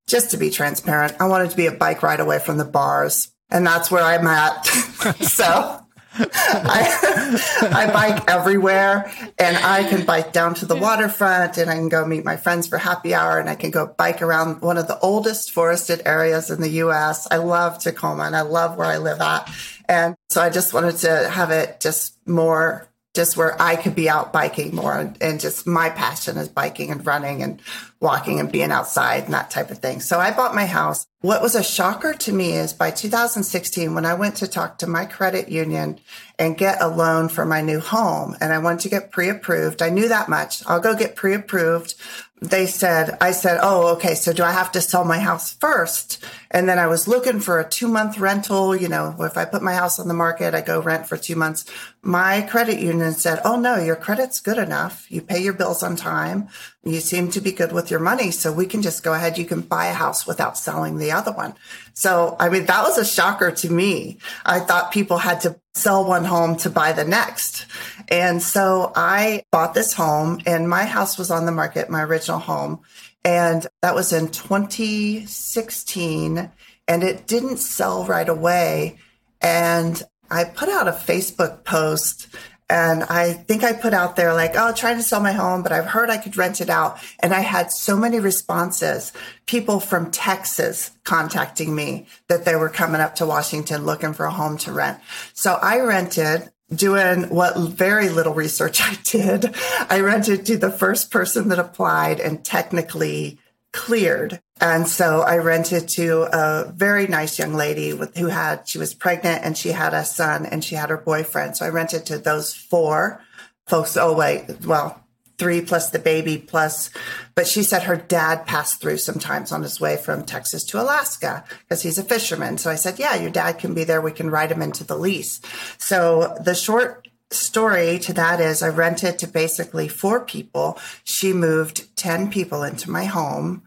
Just 0.07 0.31
to 0.31 0.37
be 0.37 0.49
transparent, 0.49 1.15
I 1.19 1.27
wanted 1.27 1.51
to 1.51 1.57
be 1.57 1.67
a 1.67 1.71
bike 1.71 2.03
ride 2.03 2.19
away 2.19 2.39
from 2.39 2.57
the 2.57 2.65
bars. 2.65 3.31
And 3.49 3.65
that's 3.65 3.91
where 3.91 4.03
I'm 4.03 4.25
at. 4.27 4.65
so 5.21 5.83
I, 6.15 7.59
I 7.73 7.91
bike 7.91 8.29
everywhere 8.29 9.11
and 9.39 9.57
I 9.57 9.83
can 9.83 10.05
bike 10.05 10.31
down 10.31 10.53
to 10.55 10.65
the 10.65 10.75
waterfront 10.75 11.57
and 11.57 11.69
I 11.69 11.75
can 11.75 11.89
go 11.89 12.05
meet 12.05 12.23
my 12.23 12.37
friends 12.37 12.67
for 12.67 12.77
happy 12.77 13.13
hour 13.13 13.39
and 13.39 13.49
I 13.49 13.55
can 13.55 13.71
go 13.71 13.87
bike 13.97 14.21
around 14.21 14.61
one 14.61 14.77
of 14.77 14.87
the 14.87 14.99
oldest 14.99 15.51
forested 15.51 16.01
areas 16.05 16.51
in 16.51 16.61
the 16.61 16.69
US. 16.69 17.27
I 17.31 17.37
love 17.37 17.79
Tacoma 17.79 18.23
and 18.23 18.35
I 18.35 18.41
love 18.41 18.77
where 18.77 18.87
I 18.87 18.97
live 18.97 19.21
at. 19.21 19.49
And 19.89 20.15
so 20.29 20.41
I 20.41 20.49
just 20.49 20.73
wanted 20.73 20.97
to 20.97 21.29
have 21.29 21.51
it 21.51 21.79
just 21.79 22.15
more 22.27 22.87
just 23.13 23.37
where 23.37 23.61
I 23.61 23.75
could 23.75 23.93
be 23.93 24.09
out 24.09 24.33
biking 24.33 24.73
more 24.73 24.97
and, 24.97 25.17
and, 25.21 25.39
just 25.39 25.67
my 25.67 25.89
passion 25.89 26.37
is 26.37 26.47
biking 26.47 26.89
and 26.89 27.05
running 27.05 27.43
and 27.43 27.61
walking 27.99 28.39
and 28.39 28.51
being 28.51 28.71
outside 28.71 29.25
and 29.25 29.33
that 29.33 29.51
type 29.51 29.69
of 29.69 29.77
thing. 29.77 29.99
So 29.99 30.19
I 30.19 30.31
bought 30.31 30.55
my 30.55 30.65
house. 30.65 31.05
What 31.21 31.41
was 31.41 31.53
a 31.53 31.63
shocker 31.63 32.13
to 32.13 32.33
me 32.33 32.53
is 32.53 32.73
by 32.73 32.89
2016, 32.91 33.93
when 33.93 34.05
I 34.05 34.15
went 34.15 34.37
to 34.37 34.47
talk 34.47 34.79
to 34.79 34.87
my 34.87 35.05
credit 35.05 35.49
union 35.49 35.99
and 36.39 36.57
get 36.57 36.81
a 36.81 36.87
loan 36.87 37.29
for 37.29 37.45
my 37.45 37.61
new 37.61 37.79
home 37.79 38.35
and 38.41 38.51
I 38.51 38.57
wanted 38.59 38.81
to 38.81 38.89
get 38.89 39.11
pre-approved, 39.11 39.81
I 39.81 39.89
knew 39.89 40.07
that 40.07 40.27
much. 40.27 40.63
I'll 40.65 40.81
go 40.81 40.95
get 40.95 41.15
pre-approved 41.15 41.95
they 42.43 42.65
said, 42.65 43.17
I 43.21 43.31
said, 43.31 43.59
Oh, 43.61 43.93
okay. 43.95 44.15
So 44.15 44.33
do 44.33 44.43
I 44.43 44.51
have 44.51 44.71
to 44.73 44.81
sell 44.81 45.05
my 45.05 45.19
house 45.19 45.53
first? 45.53 46.23
And 46.51 46.67
then 46.67 46.77
I 46.77 46.87
was 46.87 47.07
looking 47.07 47.39
for 47.39 47.59
a 47.59 47.67
two 47.67 47.87
month 47.87 48.19
rental. 48.19 48.75
You 48.75 48.89
know, 48.89 49.15
if 49.19 49.37
I 49.37 49.45
put 49.45 49.61
my 49.63 49.73
house 49.73 49.99
on 49.99 50.07
the 50.07 50.13
market, 50.13 50.53
I 50.53 50.61
go 50.61 50.81
rent 50.81 51.07
for 51.07 51.17
two 51.17 51.35
months. 51.35 51.65
My 52.01 52.41
credit 52.41 52.79
union 52.79 53.13
said, 53.13 53.39
Oh 53.45 53.55
no, 53.55 53.77
your 53.77 53.95
credit's 53.95 54.41
good 54.41 54.57
enough. 54.57 55.09
You 55.09 55.21
pay 55.21 55.41
your 55.41 55.53
bills 55.53 55.83
on 55.83 55.95
time. 55.95 56.49
You 56.85 56.99
seem 56.99 57.31
to 57.31 57.39
be 57.39 57.53
good 57.53 57.71
with 57.71 57.89
your 57.89 58.01
money. 58.01 58.29
So 58.31 58.51
we 58.51 58.65
can 58.65 58.81
just 58.81 59.03
go 59.03 59.13
ahead. 59.13 59.37
You 59.37 59.45
can 59.45 59.61
buy 59.61 59.85
a 59.85 59.93
house 59.93 60.27
without 60.27 60.57
selling 60.57 60.97
the 60.97 61.13
other 61.13 61.31
one. 61.31 61.53
So, 61.93 62.35
I 62.39 62.49
mean, 62.49 62.65
that 62.65 62.83
was 62.83 62.97
a 62.97 63.05
shocker 63.05 63.51
to 63.51 63.69
me. 63.69 64.17
I 64.45 64.59
thought 64.59 64.91
people 64.91 65.17
had 65.17 65.39
to 65.41 65.57
sell 65.73 66.03
one 66.03 66.25
home 66.25 66.57
to 66.57 66.69
buy 66.69 66.91
the 66.91 67.05
next. 67.05 67.67
And 68.09 68.43
so 68.43 68.91
I 68.95 69.43
bought 69.51 69.73
this 69.73 69.93
home 69.93 70.41
and 70.45 70.69
my 70.69 70.83
house 70.83 71.17
was 71.17 71.31
on 71.31 71.45
the 71.45 71.53
market, 71.53 71.89
my 71.89 72.03
original 72.03 72.39
home. 72.39 72.81
And 73.23 73.65
that 73.81 73.95
was 73.95 74.11
in 74.11 74.27
2016 74.27 76.51
and 76.87 77.03
it 77.03 77.27
didn't 77.27 77.57
sell 77.57 78.05
right 78.05 78.27
away. 78.27 78.97
And 79.41 80.03
I 80.29 80.43
put 80.43 80.67
out 80.67 80.89
a 80.89 80.91
Facebook 80.91 81.63
post 81.63 82.27
and 82.73 83.03
I 83.03 83.33
think 83.33 83.63
I 83.63 83.71
put 83.71 83.93
out 83.93 84.15
there 84.15 84.33
like, 84.33 84.53
oh, 84.55 84.73
trying 84.73 84.97
to 84.97 85.03
sell 85.03 85.21
my 85.21 85.31
home, 85.31 85.61
but 85.61 85.71
I've 85.71 85.85
heard 85.85 86.09
I 86.09 86.17
could 86.17 86.35
rent 86.35 86.59
it 86.59 86.71
out. 86.71 86.97
And 87.19 87.31
I 87.31 87.41
had 87.41 87.71
so 87.71 87.95
many 87.95 88.19
responses, 88.19 89.13
people 89.45 89.79
from 89.79 90.09
Texas 90.09 90.89
contacting 91.03 91.75
me 91.75 92.07
that 92.29 92.45
they 92.45 92.55
were 92.55 92.69
coming 92.69 92.99
up 92.99 93.13
to 93.17 93.27
Washington 93.27 93.85
looking 93.85 94.13
for 94.13 94.25
a 94.25 94.31
home 94.31 94.57
to 94.57 94.71
rent. 94.71 94.97
So 95.35 95.53
I 95.61 95.81
rented 95.81 96.51
doing 96.73 97.29
what 97.29 97.55
very 97.59 98.09
little 98.09 98.33
research 98.33 98.81
I 98.81 98.97
did. 99.03 99.53
I 99.87 99.99
rented 99.99 100.43
to 100.47 100.57
the 100.57 100.71
first 100.71 101.11
person 101.11 101.49
that 101.49 101.59
applied 101.59 102.19
and 102.19 102.43
technically 102.43 103.37
cleared. 103.71 104.41
And 104.61 104.87
so 104.87 105.21
I 105.21 105.37
rented 105.37 105.89
to 105.89 106.27
a 106.31 106.71
very 106.71 107.07
nice 107.07 107.37
young 107.37 107.53
lady 107.53 107.91
with, 107.93 108.15
who 108.17 108.27
had, 108.27 108.67
she 108.67 108.77
was 108.77 108.93
pregnant 108.93 109.43
and 109.43 109.57
she 109.57 109.69
had 109.69 109.93
a 109.93 110.05
son 110.05 110.45
and 110.45 110.63
she 110.63 110.75
had 110.75 110.89
her 110.89 110.97
boyfriend. 110.97 111.57
So 111.57 111.65
I 111.65 111.69
rented 111.69 112.05
to 112.07 112.17
those 112.17 112.53
four 112.53 113.21
folks. 113.67 113.97
Oh, 113.97 114.13
wait, 114.13 114.45
well, 114.65 115.03
three 115.37 115.61
plus 115.61 115.89
the 115.89 115.99
baby 115.99 116.37
plus, 116.37 116.89
but 117.35 117.47
she 117.47 117.63
said 117.63 117.83
her 117.83 117.97
dad 117.97 118.45
passed 118.45 118.79
through 118.79 118.97
sometimes 118.97 119.51
on 119.51 119.63
his 119.63 119.79
way 119.79 119.97
from 119.97 120.23
Texas 120.23 120.63
to 120.63 120.79
Alaska 120.79 121.43
because 121.59 121.81
he's 121.81 121.97
a 121.97 122.03
fisherman. 122.03 122.57
So 122.57 122.69
I 122.69 122.75
said, 122.75 122.99
yeah, 122.99 123.15
your 123.15 123.31
dad 123.31 123.59
can 123.59 123.73
be 123.73 123.83
there. 123.83 124.01
We 124.01 124.11
can 124.11 124.29
write 124.29 124.51
him 124.51 124.61
into 124.61 124.83
the 124.83 124.95
lease. 124.95 125.41
So 125.77 126.37
the 126.39 126.55
short 126.55 127.07
story 127.31 127.97
to 127.99 128.13
that 128.13 128.39
is 128.39 128.61
I 128.61 128.69
rented 128.69 129.19
to 129.19 129.27
basically 129.27 129.87
four 129.87 130.23
people. 130.23 130.77
She 131.03 131.33
moved 131.33 131.95
10 131.97 132.29
people 132.29 132.63
into 132.63 132.91
my 132.91 133.05
home. 133.05 133.63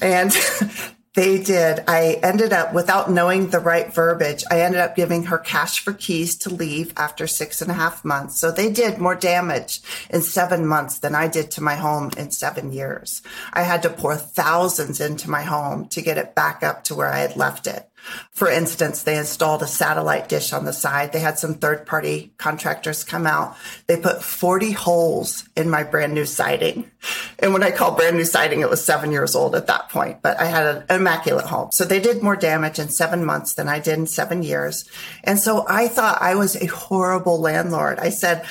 And 0.00 0.30
they 1.14 1.42
did. 1.42 1.82
I 1.88 2.20
ended 2.22 2.52
up, 2.52 2.74
without 2.74 3.10
knowing 3.10 3.48
the 3.48 3.58
right 3.58 3.92
verbiage, 3.92 4.44
I 4.50 4.60
ended 4.60 4.80
up 4.80 4.94
giving 4.94 5.24
her 5.24 5.38
cash 5.38 5.80
for 5.80 5.92
keys 5.94 6.36
to 6.38 6.50
leave 6.50 6.92
after 6.96 7.26
six 7.26 7.62
and 7.62 7.70
a 7.70 7.74
half 7.74 8.04
months. 8.04 8.38
So 8.38 8.50
they 8.50 8.70
did 8.70 8.98
more 8.98 9.14
damage 9.14 9.80
in 10.10 10.20
seven 10.20 10.66
months 10.66 10.98
than 10.98 11.14
I 11.14 11.28
did 11.28 11.50
to 11.52 11.62
my 11.62 11.76
home 11.76 12.10
in 12.16 12.30
seven 12.30 12.72
years. 12.72 13.22
I 13.52 13.62
had 13.62 13.82
to 13.82 13.90
pour 13.90 14.16
thousands 14.16 15.00
into 15.00 15.30
my 15.30 15.42
home 15.42 15.88
to 15.88 16.02
get 16.02 16.18
it 16.18 16.34
back 16.34 16.62
up 16.62 16.84
to 16.84 16.94
where 16.94 17.12
I 17.12 17.18
had 17.18 17.36
left 17.36 17.66
it. 17.66 17.88
For 18.30 18.50
instance, 18.50 19.02
they 19.02 19.16
installed 19.16 19.62
a 19.62 19.66
satellite 19.66 20.28
dish 20.28 20.52
on 20.52 20.64
the 20.64 20.72
side. 20.72 21.12
They 21.12 21.20
had 21.20 21.38
some 21.38 21.54
third 21.54 21.86
party 21.86 22.32
contractors 22.38 23.04
come 23.04 23.26
out. 23.26 23.56
They 23.86 23.96
put 23.96 24.22
40 24.22 24.72
holes 24.72 25.48
in 25.56 25.70
my 25.70 25.82
brand 25.82 26.14
new 26.14 26.26
siding. 26.26 26.90
And 27.38 27.52
when 27.52 27.62
I 27.62 27.70
call 27.70 27.96
brand 27.96 28.16
new 28.16 28.24
siding, 28.24 28.60
it 28.60 28.70
was 28.70 28.84
seven 28.84 29.12
years 29.12 29.34
old 29.34 29.54
at 29.54 29.66
that 29.68 29.88
point, 29.88 30.22
but 30.22 30.38
I 30.40 30.46
had 30.46 30.66
an 30.66 30.84
immaculate 30.90 31.46
home. 31.46 31.70
So 31.72 31.84
they 31.84 32.00
did 32.00 32.22
more 32.22 32.36
damage 32.36 32.78
in 32.78 32.88
seven 32.88 33.24
months 33.24 33.54
than 33.54 33.68
I 33.68 33.78
did 33.78 33.98
in 33.98 34.06
seven 34.06 34.42
years. 34.42 34.88
And 35.24 35.38
so 35.38 35.64
I 35.68 35.88
thought 35.88 36.20
I 36.20 36.34
was 36.34 36.56
a 36.56 36.66
horrible 36.66 37.40
landlord. 37.40 37.98
I 37.98 38.10
said, 38.10 38.44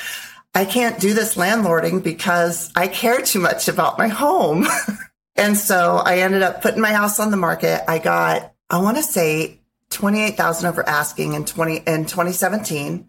I 0.54 0.64
can't 0.64 0.98
do 0.98 1.12
this 1.12 1.34
landlording 1.34 2.02
because 2.02 2.72
I 2.74 2.88
care 2.88 3.20
too 3.20 3.40
much 3.40 3.68
about 3.68 3.98
my 3.98 4.08
home. 4.08 4.66
and 5.36 5.56
so 5.56 5.96
I 5.96 6.20
ended 6.20 6.42
up 6.42 6.62
putting 6.62 6.80
my 6.80 6.92
house 6.92 7.20
on 7.20 7.30
the 7.30 7.36
market. 7.36 7.84
I 7.88 7.98
got 7.98 8.54
I 8.68 8.80
want 8.80 8.96
to 8.96 9.02
say 9.02 9.60
28,000 9.90 10.68
over 10.68 10.88
asking 10.88 11.34
in 11.34 11.44
20 11.44 11.76
in 11.86 12.04
2017. 12.04 13.08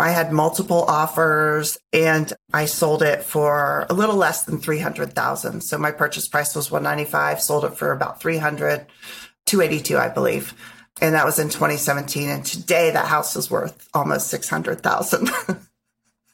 I 0.00 0.10
had 0.10 0.32
multiple 0.32 0.84
offers 0.84 1.78
and 1.92 2.32
I 2.52 2.66
sold 2.66 3.02
it 3.02 3.22
for 3.22 3.86
a 3.90 3.94
little 3.94 4.14
less 4.14 4.44
than 4.44 4.60
300,000. 4.60 5.60
So 5.62 5.76
my 5.78 5.90
purchase 5.90 6.28
price 6.28 6.54
was 6.54 6.70
195, 6.70 7.40
sold 7.40 7.64
it 7.64 7.76
for 7.76 7.92
about 7.92 8.20
300, 8.20 8.86
282, 9.46 9.98
I 9.98 10.08
believe. 10.08 10.54
And 11.00 11.14
that 11.14 11.24
was 11.24 11.38
in 11.38 11.48
2017. 11.48 12.28
And 12.28 12.44
today 12.44 12.90
that 12.90 13.06
house 13.06 13.34
is 13.34 13.50
worth 13.50 13.88
almost 13.94 14.28
600,000. 14.28 15.30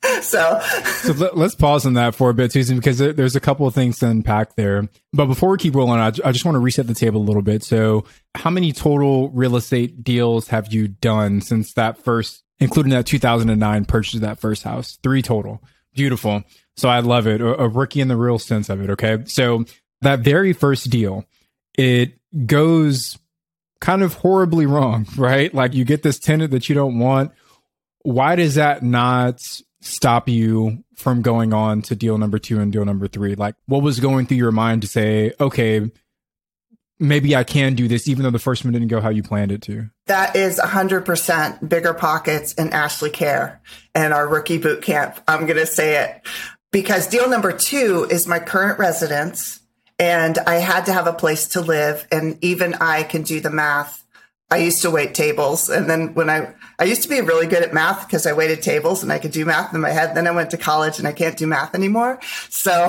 so, 0.23 0.61
so 1.02 1.12
let, 1.12 1.37
us 1.37 1.54
pause 1.54 1.87
on 1.87 1.94
that 1.94 2.14
for 2.14 2.30
a 2.30 2.34
bit, 2.34 2.52
Susan, 2.52 2.76
because 2.76 2.99
there's 2.99 3.37
a 3.37 3.40
couple 3.40 3.66
of 3.66 3.75
things 3.75 3.99
to 3.99 4.08
unpack 4.08 4.54
there. 4.56 4.88
But 5.12 5.26
before 5.26 5.50
we 5.50 5.58
keep 5.58 5.75
rolling, 5.75 6.00
I, 6.00 6.06
I 6.06 6.32
just 6.32 6.44
want 6.44 6.56
to 6.56 6.61
reset 6.61 6.87
the 6.87 6.94
table 6.94 7.20
a 7.20 7.25
little 7.25 7.42
bit. 7.42 7.62
So, 7.62 8.04
how 8.34 8.50
many 8.50 8.73
total 8.73 9.30
real 9.30 9.56
estate 9.56 10.02
deals 10.02 10.49
have 10.49 10.73
you 10.73 10.88
done 10.88 11.40
since 11.40 11.73
that 11.75 11.99
first, 11.99 12.42
including 12.58 12.90
that 12.90 13.06
2009 13.06 13.84
purchase 13.84 14.14
of 14.14 14.20
that 14.23 14.38
first 14.38 14.62
house? 14.62 14.99
Three 15.02 15.23
total. 15.23 15.62
Beautiful. 15.94 16.42
So 16.76 16.88
I 16.88 17.00
love 17.00 17.26
it. 17.26 17.40
A, 17.40 17.62
a 17.62 17.68
rookie 17.68 18.00
in 18.00 18.08
the 18.08 18.16
real 18.16 18.38
sense 18.38 18.68
of 18.68 18.80
it. 18.82 18.90
Okay. 18.90 19.25
So 19.26 19.64
that 20.00 20.20
very 20.20 20.52
first 20.52 20.90
deal, 20.90 21.25
it 21.78 22.18
goes 22.46 23.18
kind 23.80 24.02
of 24.02 24.14
horribly 24.14 24.66
wrong, 24.66 25.06
right? 25.16 25.52
Like 25.54 25.75
you 25.75 25.84
get 25.84 26.02
this 26.02 26.18
tenant 26.18 26.50
that 26.50 26.68
you 26.68 26.75
don't 26.75 26.99
want. 26.99 27.32
Why 28.02 28.37
does 28.37 28.56
that 28.56 28.82
not 28.82 29.40
stop 29.85 30.29
you 30.29 30.83
from 30.97 31.23
going 31.23 31.53
on 31.53 31.83
to 31.83 31.95
deal 31.95 32.19
number 32.19 32.38
two 32.38 32.59
and 32.59 32.73
deal 32.73 32.85
number 32.85 33.07
three? 33.07 33.35
Like, 33.35 33.55
what 33.67 33.83
was 33.83 34.00
going 34.00 34.26
through 34.26 34.38
your 34.38 34.53
mind 34.53 34.83
to 34.83 34.88
say, 34.88 35.33
okay, 35.38 35.91
maybe 36.99 37.37
I 37.37 37.45
can 37.45 37.75
do 37.75 37.87
this, 37.87 38.09
even 38.09 38.23
though 38.23 38.31
the 38.31 38.38
first 38.38 38.64
one 38.64 38.73
didn't 38.73 38.88
go 38.88 39.00
how 39.00 39.11
you 39.11 39.23
planned 39.23 39.53
it 39.53 39.62
to? 39.62 39.91
That 40.07 40.37
is 40.37 40.59
100% 40.59 41.69
bigger 41.69 41.95
pockets 41.95 42.55
and 42.55 42.73
Ashley 42.73 43.11
Kehr 43.11 43.59
and 43.95 44.12
our 44.12 44.26
rookie 44.26 44.59
boot 44.59 44.83
camp. 44.83 45.21
I'm 45.29 45.47
going 45.47 45.59
to 45.59 45.67
say 45.67 46.03
it 46.03 46.26
because 46.73 47.07
deal 47.07 47.29
number 47.29 47.53
two 47.53 48.07
is 48.11 48.26
my 48.26 48.38
current 48.38 48.79
residence 48.79 49.61
and 49.99 50.38
I 50.38 50.57
had 50.57 50.87
to 50.87 50.93
have 50.93 51.07
a 51.07 51.12
place 51.12 51.49
to 51.49 51.61
live. 51.61 52.07
And 52.11 52.43
even 52.43 52.75
I 52.75 53.03
can 53.03 53.23
do 53.23 53.41
the 53.41 53.50
math 53.50 54.03
I 54.54 54.58
used 54.58 54.82
to 54.82 54.90
wait 54.90 55.14
tables. 55.14 55.68
And 55.68 55.90
then 55.90 56.14
when 56.14 56.30
I, 56.30 56.54
I 56.78 56.84
used 56.84 57.02
to 57.02 57.08
be 57.08 57.20
really 57.20 57.49
good 57.49 57.64
at 57.64 57.75
math 57.75 58.06
because 58.06 58.25
I 58.25 58.34
waited 58.34 58.62
tables 58.62 59.02
and 59.02 59.12
I 59.12 59.18
could 59.18 59.32
do 59.32 59.44
math 59.44 59.75
in 59.75 59.80
my 59.80 59.90
head. 59.90 60.14
Then 60.14 60.28
I 60.28 60.30
went 60.30 60.52
to 60.52 60.56
college 60.56 61.00
and 61.00 61.08
I 61.08 61.12
can't 61.12 61.37
do 61.37 61.49
math 61.49 61.75
anymore. 61.75 62.20
So, 62.50 62.88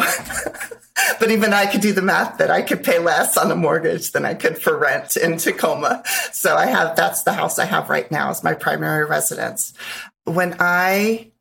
but 1.19 1.31
even 1.31 1.53
I 1.53 1.65
could 1.65 1.81
do 1.81 1.91
the 1.91 2.03
math 2.03 2.38
that 2.38 2.51
I 2.51 2.62
could 2.62 2.84
pay 2.84 3.00
less 3.00 3.36
on 3.36 3.50
a 3.50 3.55
mortgage 3.55 4.12
than 4.12 4.25
I 4.25 4.36
could 4.36 4.62
for 4.62 4.77
rent 4.77 5.17
in 5.17 5.38
Tacoma. 5.38 6.03
So 6.31 6.55
I 6.55 6.67
have, 6.67 6.95
that's 6.95 7.24
the 7.24 7.34
house 7.34 7.57
I 7.57 7.65
have 7.65 7.89
right 7.89 8.12
now 8.12 8.29
as 8.29 8.43
my 8.43 8.53
primary 8.53 9.03
residence. 9.03 9.74
When 10.25 10.55
I, 10.60 11.31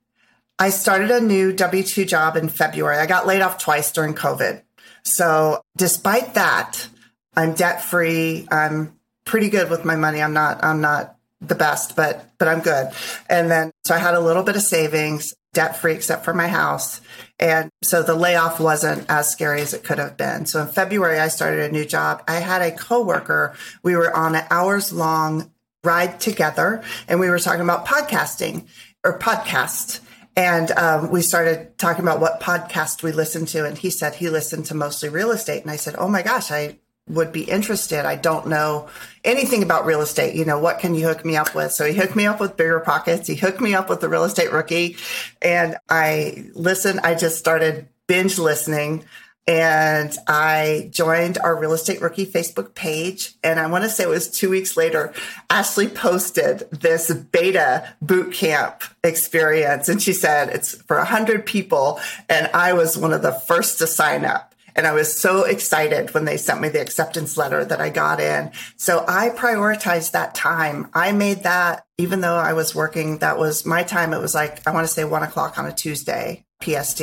I 0.59 0.71
started 0.71 1.11
a 1.11 1.21
new 1.21 1.53
W 1.53 1.83
2 1.83 2.07
job 2.07 2.37
in 2.37 2.49
February, 2.49 2.97
I 2.97 3.05
got 3.05 3.27
laid 3.27 3.43
off 3.43 3.59
twice 3.59 3.93
during 3.93 4.15
COVID. 4.15 4.63
So 5.03 5.61
despite 5.77 6.33
that, 6.33 6.89
I'm 7.37 7.53
debt 7.53 7.83
free. 7.83 8.49
I'm 8.51 8.94
pretty 9.25 9.49
good 9.49 9.71
with 9.71 9.85
my 9.85 9.97
money. 9.97 10.23
I'm 10.23 10.35
not, 10.35 10.63
I'm 10.63 10.81
not 10.81 11.17
the 11.41 11.55
best, 11.55 11.97
but, 11.97 12.31
but 12.39 12.49
I'm 12.49 12.61
good. 12.61 12.93
And 13.29 13.51
then, 13.51 13.71
so 13.85 13.95
I 13.95 13.99
had 13.99 14.15
a 14.15 14.21
little 14.21 14.43
bit 14.43 14.57
of 14.57 14.63
savings, 14.63 15.35
debt 15.53 15.77
free, 15.77 15.95
except 15.95 16.25
for 16.25 16.35
my 16.35 16.49
house. 16.49 17.01
And 17.39 17.71
so 17.83 18.03
the 18.03 18.15
layoff 18.15 18.61
wasn't 18.61 19.07
as 19.09 19.31
scary 19.31 19.61
as 19.61 19.75
it 19.75 19.85
could 19.85 19.99
have 19.99 20.17
been. 20.17 20.47
So 20.47 20.61
in 20.61 20.69
February, 20.69 21.19
I 21.19 21.29
started 21.29 21.69
a 21.69 21.73
new 21.73 21.85
job. 21.85 22.23
I 22.29 22.37
had 22.37 22.63
a 22.63 22.73
coworker. 22.73 23.55
We 23.83 23.97
were 23.97 24.15
on 24.15 24.35
an 24.35 24.45
hours 24.51 24.93
long 24.93 25.51
ride 25.85 26.19
together 26.21 26.83
and 27.09 27.21
we 27.21 27.29
were 27.29 27.39
talking 27.39 27.61
about 27.61 27.87
podcasting 27.87 28.67
or 29.05 29.19
podcast. 29.19 30.01
And 30.37 30.71
um, 30.73 31.11
we 31.11 31.23
started 31.23 31.79
talking 31.79 32.03
about 32.03 32.21
what 32.21 32.41
podcast 32.41 33.03
we 33.03 33.13
listened 33.13 33.49
to. 33.49 33.65
And 33.65 33.79
he 33.79 33.91
said 33.91 34.17
he 34.17 34.31
listened 34.31 34.67
to 34.67 34.75
mostly 34.75 35.09
real 35.09 35.31
estate. 35.31 35.63
And 35.63 35.71
I 35.71 35.77
said, 35.77 35.95
Oh 35.97 36.09
my 36.09 36.23
gosh, 36.23 36.51
I 36.51 36.79
would 37.09 37.33
be 37.33 37.43
interested. 37.43 38.07
I 38.07 38.17
don't 38.17 38.47
know 38.47 38.89
anything 39.25 39.63
about 39.63 39.85
real 39.85 40.01
estate. 40.01 40.35
You 40.35 40.45
know, 40.45 40.59
what 40.59 40.79
can 40.79 40.95
you 40.95 41.07
hook 41.07 41.25
me 41.25 41.37
up 41.37 41.55
with? 41.55 41.73
So 41.73 41.85
he 41.85 41.95
hooked 41.95 42.17
me 42.17 42.27
up 42.27 42.41
with 42.41 42.57
Bigger 42.57 42.81
Pockets. 42.81 43.27
He 43.27 43.35
hooked 43.35 43.61
me 43.61 43.75
up 43.75 43.89
with 43.89 44.01
the 44.01 44.09
real 44.09 44.25
estate 44.25 44.53
rookie 44.53 44.97
and 45.43 45.77
I 45.89 46.47
listened. 46.55 47.01
I 47.01 47.15
just 47.15 47.39
started 47.39 47.89
binge 48.07 48.39
listening 48.39 49.05
and 49.47 50.17
I 50.27 50.89
joined 50.91 51.37
our 51.37 51.59
real 51.59 51.75
estate 51.75 52.01
rookie 52.01 52.25
Facebook 52.25 52.75
page. 52.75 53.35
And 53.45 53.61
I 53.61 53.67
want 53.67 53.85
to 53.85 53.91
say 53.91 54.05
it 54.05 54.09
was 54.09 54.31
two 54.31 54.49
weeks 54.49 54.75
later, 54.75 55.13
Ashley 55.51 55.89
posted 55.89 56.61
this 56.71 57.13
beta 57.13 57.95
boot 58.01 58.33
camp 58.33 58.83
experience. 59.03 59.91
And 59.91 60.01
she 60.01 60.15
said 60.15 60.49
it's 60.49 60.75
for 60.85 60.97
a 60.97 61.05
hundred 61.05 61.45
people. 61.45 62.01
And 62.31 62.49
I 62.55 62.73
was 62.73 62.97
one 62.97 63.13
of 63.13 63.21
the 63.21 63.33
first 63.33 63.79
to 63.79 63.87
sign 63.87 64.25
up. 64.25 64.54
And 64.77 64.87
I 64.87 64.93
was 64.93 65.21
so 65.21 65.45
excited 65.45 66.13
when 66.15 66.25
they 66.25 66.37
sent 66.37 66.61
me 66.61 66.69
the 66.69 66.81
acceptance 66.81 67.37
letter 67.37 67.65
that 67.65 67.81
I 67.81 67.91
got 67.91 68.21
in. 68.21 68.51
So 68.77 69.05
I 69.07 69.31
prioritized 69.31 70.13
that 70.13 70.35
time. 70.35 70.91
I 70.95 71.13
made 71.13 71.45
that, 71.45 71.87
even 71.99 72.21
though 72.21 72.37
I 72.37 72.55
was 72.55 72.75
working, 72.75 73.19
that 73.19 73.39
was 73.39 73.65
my 73.65 73.83
time. 73.83 74.13
It 74.13 74.21
was 74.21 74.35
like, 74.35 74.67
I 74.67 74.73
want 74.73 74.87
to 74.87 74.93
say 74.93 75.05
one 75.05 75.23
o'clock 75.23 75.59
on 75.59 75.67
a 75.67 75.73
Tuesday. 75.73 76.45
PST. 76.63 77.03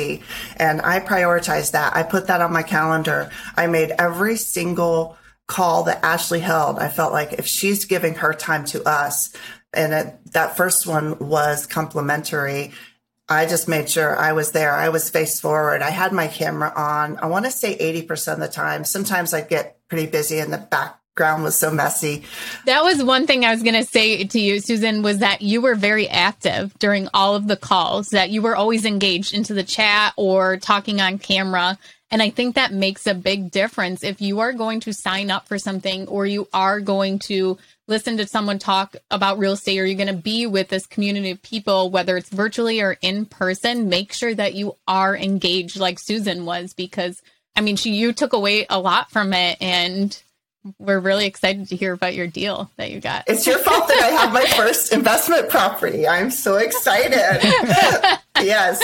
And 0.56 0.80
I 0.82 0.98
prioritized 0.98 1.70
that. 1.72 1.94
I 1.94 2.02
put 2.02 2.26
that 2.26 2.40
on 2.40 2.52
my 2.52 2.64
calendar. 2.64 3.30
I 3.56 3.68
made 3.68 3.92
every 3.96 4.36
single 4.36 5.16
call 5.46 5.84
that 5.84 6.04
Ashley 6.04 6.40
held. 6.40 6.78
I 6.78 6.88
felt 6.88 7.12
like 7.12 7.34
if 7.34 7.46
she's 7.46 7.84
giving 7.84 8.14
her 8.14 8.32
time 8.32 8.64
to 8.66 8.82
us, 8.88 9.32
and 9.72 9.92
it, 9.92 10.32
that 10.32 10.56
first 10.56 10.86
one 10.86 11.18
was 11.18 11.66
complimentary, 11.66 12.72
I 13.32 13.46
just 13.46 13.68
made 13.68 13.90
sure 13.90 14.16
I 14.16 14.32
was 14.32 14.52
there. 14.52 14.72
I 14.72 14.88
was 14.88 15.10
face 15.10 15.40
forward. 15.40 15.82
I 15.82 15.90
had 15.90 16.12
my 16.12 16.28
camera 16.28 16.72
on. 16.74 17.18
I 17.18 17.26
want 17.26 17.44
to 17.44 17.50
say 17.50 17.76
80% 17.76 18.34
of 18.34 18.40
the 18.40 18.48
time. 18.48 18.84
Sometimes 18.84 19.34
I'd 19.34 19.48
get 19.48 19.78
pretty 19.88 20.06
busy 20.06 20.38
and 20.38 20.52
the 20.52 20.58
background 20.58 21.42
was 21.42 21.54
so 21.54 21.70
messy. 21.70 22.24
That 22.66 22.82
was 22.82 23.02
one 23.02 23.26
thing 23.26 23.44
I 23.44 23.52
was 23.52 23.62
going 23.62 23.74
to 23.74 23.84
say 23.84 24.24
to 24.24 24.40
you, 24.40 24.60
Susan, 24.60 25.02
was 25.02 25.18
that 25.18 25.42
you 25.42 25.60
were 25.60 25.74
very 25.74 26.08
active 26.08 26.72
during 26.78 27.08
all 27.12 27.34
of 27.34 27.48
the 27.48 27.56
calls, 27.56 28.10
that 28.10 28.30
you 28.30 28.42
were 28.42 28.56
always 28.56 28.84
engaged 28.84 29.34
into 29.34 29.54
the 29.54 29.64
chat 29.64 30.14
or 30.16 30.56
talking 30.56 31.00
on 31.00 31.18
camera. 31.18 31.78
And 32.10 32.22
I 32.22 32.30
think 32.30 32.54
that 32.54 32.72
makes 32.72 33.06
a 33.06 33.14
big 33.14 33.50
difference 33.50 34.04
if 34.04 34.20
you 34.20 34.40
are 34.40 34.52
going 34.52 34.80
to 34.80 34.92
sign 34.92 35.30
up 35.30 35.48
for 35.48 35.58
something 35.58 36.06
or 36.08 36.26
you 36.26 36.46
are 36.52 36.80
going 36.80 37.18
to 37.20 37.56
listen 37.88 38.16
to 38.16 38.26
someone 38.26 38.58
talk 38.58 38.96
about 39.10 39.38
real 39.38 39.52
estate 39.52 39.78
or 39.78 39.86
you're 39.86 39.96
going 39.96 40.14
to 40.14 40.22
be 40.22 40.46
with 40.46 40.68
this 40.68 40.86
community 40.86 41.30
of 41.30 41.42
people, 41.42 41.90
whether 41.90 42.16
it's 42.16 42.28
virtually 42.28 42.80
or 42.80 42.96
in 43.02 43.26
person, 43.26 43.88
make 43.88 44.12
sure 44.12 44.34
that 44.34 44.54
you 44.54 44.76
are 44.86 45.16
engaged 45.16 45.78
like 45.78 45.98
Susan 45.98 46.44
was 46.44 46.74
because 46.74 47.20
I 47.54 47.60
mean, 47.60 47.76
she, 47.76 47.92
you 47.92 48.12
took 48.12 48.32
away 48.32 48.66
a 48.70 48.80
lot 48.80 49.10
from 49.10 49.32
it 49.32 49.58
and 49.60 50.20
we're 50.78 51.00
really 51.00 51.26
excited 51.26 51.68
to 51.68 51.76
hear 51.76 51.92
about 51.92 52.14
your 52.14 52.26
deal 52.26 52.70
that 52.76 52.90
you 52.90 53.00
got. 53.00 53.24
It's 53.26 53.46
your 53.46 53.58
fault 53.58 53.88
that 53.88 54.00
I 54.00 54.08
have 54.08 54.32
my 54.32 54.44
first 54.56 54.92
investment 54.92 55.48
property. 55.48 56.06
I'm 56.06 56.30
so 56.30 56.56
excited. 56.56 57.40
yes. 58.40 58.82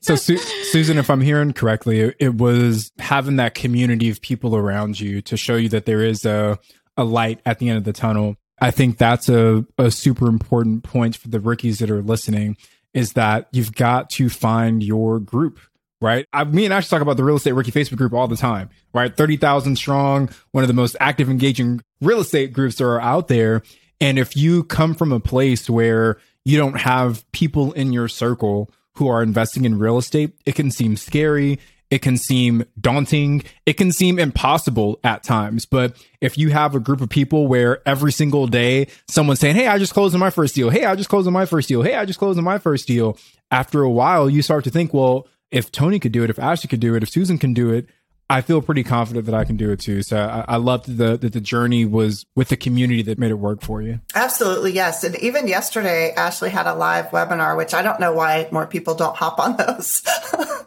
So, 0.00 0.16
Su- 0.16 0.36
Susan, 0.36 0.98
if 0.98 1.08
I'm 1.08 1.20
hearing 1.20 1.52
correctly, 1.52 2.00
it, 2.00 2.16
it 2.18 2.34
was 2.34 2.92
having 2.98 3.36
that 3.36 3.54
community 3.54 4.10
of 4.10 4.20
people 4.20 4.54
around 4.54 5.00
you 5.00 5.22
to 5.22 5.36
show 5.36 5.56
you 5.56 5.68
that 5.70 5.86
there 5.86 6.02
is 6.02 6.24
a 6.24 6.58
a 6.96 7.04
light 7.04 7.40
at 7.44 7.58
the 7.58 7.68
end 7.68 7.78
of 7.78 7.84
the 7.84 7.92
tunnel. 7.92 8.36
I 8.60 8.70
think 8.70 8.98
that's 8.98 9.28
a, 9.28 9.66
a 9.78 9.90
super 9.90 10.28
important 10.28 10.84
point 10.84 11.16
for 11.16 11.28
the 11.28 11.40
rookies 11.40 11.78
that 11.80 11.90
are 11.90 12.02
listening 12.02 12.56
is 12.94 13.14
that 13.14 13.48
you've 13.52 13.74
got 13.74 14.10
to 14.10 14.28
find 14.28 14.82
your 14.82 15.18
group, 15.18 15.58
right? 16.00 16.26
I, 16.32 16.44
me 16.44 16.64
and 16.64 16.74
Ash 16.74 16.88
talk 16.88 17.02
about 17.02 17.16
the 17.16 17.24
real 17.24 17.36
estate 17.36 17.52
rookie 17.52 17.72
Facebook 17.72 17.96
group 17.96 18.12
all 18.12 18.28
the 18.28 18.36
time, 18.36 18.70
right? 18.92 19.16
30,000 19.16 19.76
strong, 19.76 20.28
one 20.52 20.62
of 20.62 20.68
the 20.68 20.74
most 20.74 20.96
active, 21.00 21.28
engaging 21.28 21.82
real 22.00 22.20
estate 22.20 22.52
groups 22.52 22.76
that 22.76 22.84
are 22.84 23.00
out 23.00 23.28
there. 23.28 23.62
And 24.00 24.18
if 24.18 24.36
you 24.36 24.64
come 24.64 24.94
from 24.94 25.12
a 25.12 25.20
place 25.20 25.70
where 25.70 26.18
you 26.44 26.58
don't 26.58 26.80
have 26.80 27.30
people 27.32 27.72
in 27.72 27.92
your 27.92 28.08
circle 28.08 28.70
who 28.96 29.08
are 29.08 29.22
investing 29.22 29.64
in 29.64 29.78
real 29.78 29.98
estate, 29.98 30.32
it 30.44 30.54
can 30.54 30.70
seem 30.70 30.96
scary. 30.96 31.58
It 31.92 32.00
can 32.00 32.16
seem 32.16 32.64
daunting. 32.80 33.44
It 33.66 33.74
can 33.74 33.92
seem 33.92 34.18
impossible 34.18 34.98
at 35.04 35.22
times. 35.22 35.66
But 35.66 35.94
if 36.22 36.38
you 36.38 36.48
have 36.48 36.74
a 36.74 36.80
group 36.80 37.02
of 37.02 37.10
people 37.10 37.48
where 37.48 37.86
every 37.86 38.12
single 38.12 38.46
day 38.46 38.86
someone's 39.10 39.40
saying, 39.40 39.56
Hey, 39.56 39.66
I 39.66 39.76
just 39.76 39.92
closed 39.92 40.16
my 40.16 40.30
first 40.30 40.54
deal. 40.54 40.70
Hey, 40.70 40.86
I 40.86 40.96
just 40.96 41.10
closed 41.10 41.30
my 41.30 41.44
first 41.44 41.68
deal. 41.68 41.82
Hey, 41.82 41.94
I 41.94 42.06
just 42.06 42.18
closed 42.18 42.40
my 42.40 42.56
first 42.56 42.86
deal. 42.86 43.18
After 43.50 43.82
a 43.82 43.90
while, 43.90 44.30
you 44.30 44.40
start 44.40 44.64
to 44.64 44.70
think, 44.70 44.94
well, 44.94 45.28
if 45.50 45.70
Tony 45.70 45.98
could 45.98 46.12
do 46.12 46.24
it, 46.24 46.30
if 46.30 46.38
Ashley 46.38 46.68
could 46.68 46.80
do 46.80 46.94
it, 46.94 47.02
if 47.02 47.10
Susan 47.10 47.36
can 47.36 47.52
do 47.52 47.70
it, 47.70 47.86
I 48.32 48.40
feel 48.40 48.62
pretty 48.62 48.82
confident 48.82 49.26
that 49.26 49.34
I 49.34 49.44
can 49.44 49.58
do 49.58 49.70
it 49.72 49.80
too. 49.80 50.00
So 50.00 50.16
I, 50.16 50.54
I 50.54 50.56
loved 50.56 50.96
the, 50.96 51.18
that 51.18 51.34
the 51.34 51.40
journey 51.40 51.84
was 51.84 52.24
with 52.34 52.48
the 52.48 52.56
community 52.56 53.02
that 53.02 53.18
made 53.18 53.30
it 53.30 53.34
work 53.34 53.60
for 53.60 53.82
you. 53.82 54.00
Absolutely, 54.14 54.72
yes. 54.72 55.04
And 55.04 55.16
even 55.16 55.46
yesterday, 55.46 56.14
Ashley 56.14 56.48
had 56.48 56.66
a 56.66 56.74
live 56.74 57.08
webinar, 57.08 57.58
which 57.58 57.74
I 57.74 57.82
don't 57.82 58.00
know 58.00 58.14
why 58.14 58.48
more 58.50 58.66
people 58.66 58.94
don't 58.94 59.14
hop 59.14 59.38
on 59.38 59.56
those. 59.58 60.02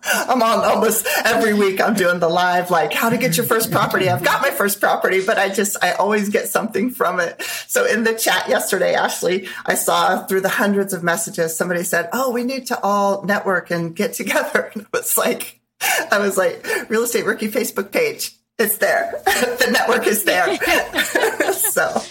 I'm 0.05 0.43
on 0.43 0.63
almost 0.63 1.07
every 1.25 1.55
week. 1.55 1.81
I'm 1.81 1.95
doing 1.95 2.19
the 2.19 2.29
live, 2.29 2.69
like 2.69 2.93
how 2.93 3.09
to 3.09 3.17
get 3.17 3.35
your 3.35 3.47
first 3.47 3.71
property. 3.71 4.09
I've 4.09 4.23
got 4.23 4.43
my 4.43 4.51
first 4.51 4.79
property, 4.79 5.25
but 5.25 5.39
I 5.39 5.49
just, 5.49 5.83
I 5.83 5.93
always 5.93 6.29
get 6.29 6.47
something 6.47 6.91
from 6.91 7.19
it. 7.19 7.41
So 7.67 7.83
in 7.83 8.03
the 8.03 8.13
chat 8.13 8.47
yesterday, 8.47 8.93
Ashley, 8.93 9.47
I 9.65 9.73
saw 9.73 10.23
through 10.27 10.41
the 10.41 10.49
hundreds 10.49 10.93
of 10.93 11.03
messages, 11.03 11.57
somebody 11.57 11.81
said, 11.81 12.09
Oh, 12.13 12.29
we 12.29 12.43
need 12.43 12.67
to 12.67 12.79
all 12.81 13.23
network 13.23 13.71
and 13.71 13.95
get 13.95 14.13
together. 14.13 14.71
And 14.75 14.83
it 14.83 14.87
was 14.91 15.17
like, 15.17 15.61
I 15.81 16.19
was 16.19 16.37
like, 16.37 16.65
real 16.89 17.03
estate 17.03 17.25
rookie 17.25 17.49
Facebook 17.49 17.91
page. 17.91 18.31
It's 18.57 18.77
there. 18.77 19.21
the 19.25 19.69
network 19.71 20.07
is 20.07 20.23
there. 20.23 20.57
so. 21.53 22.01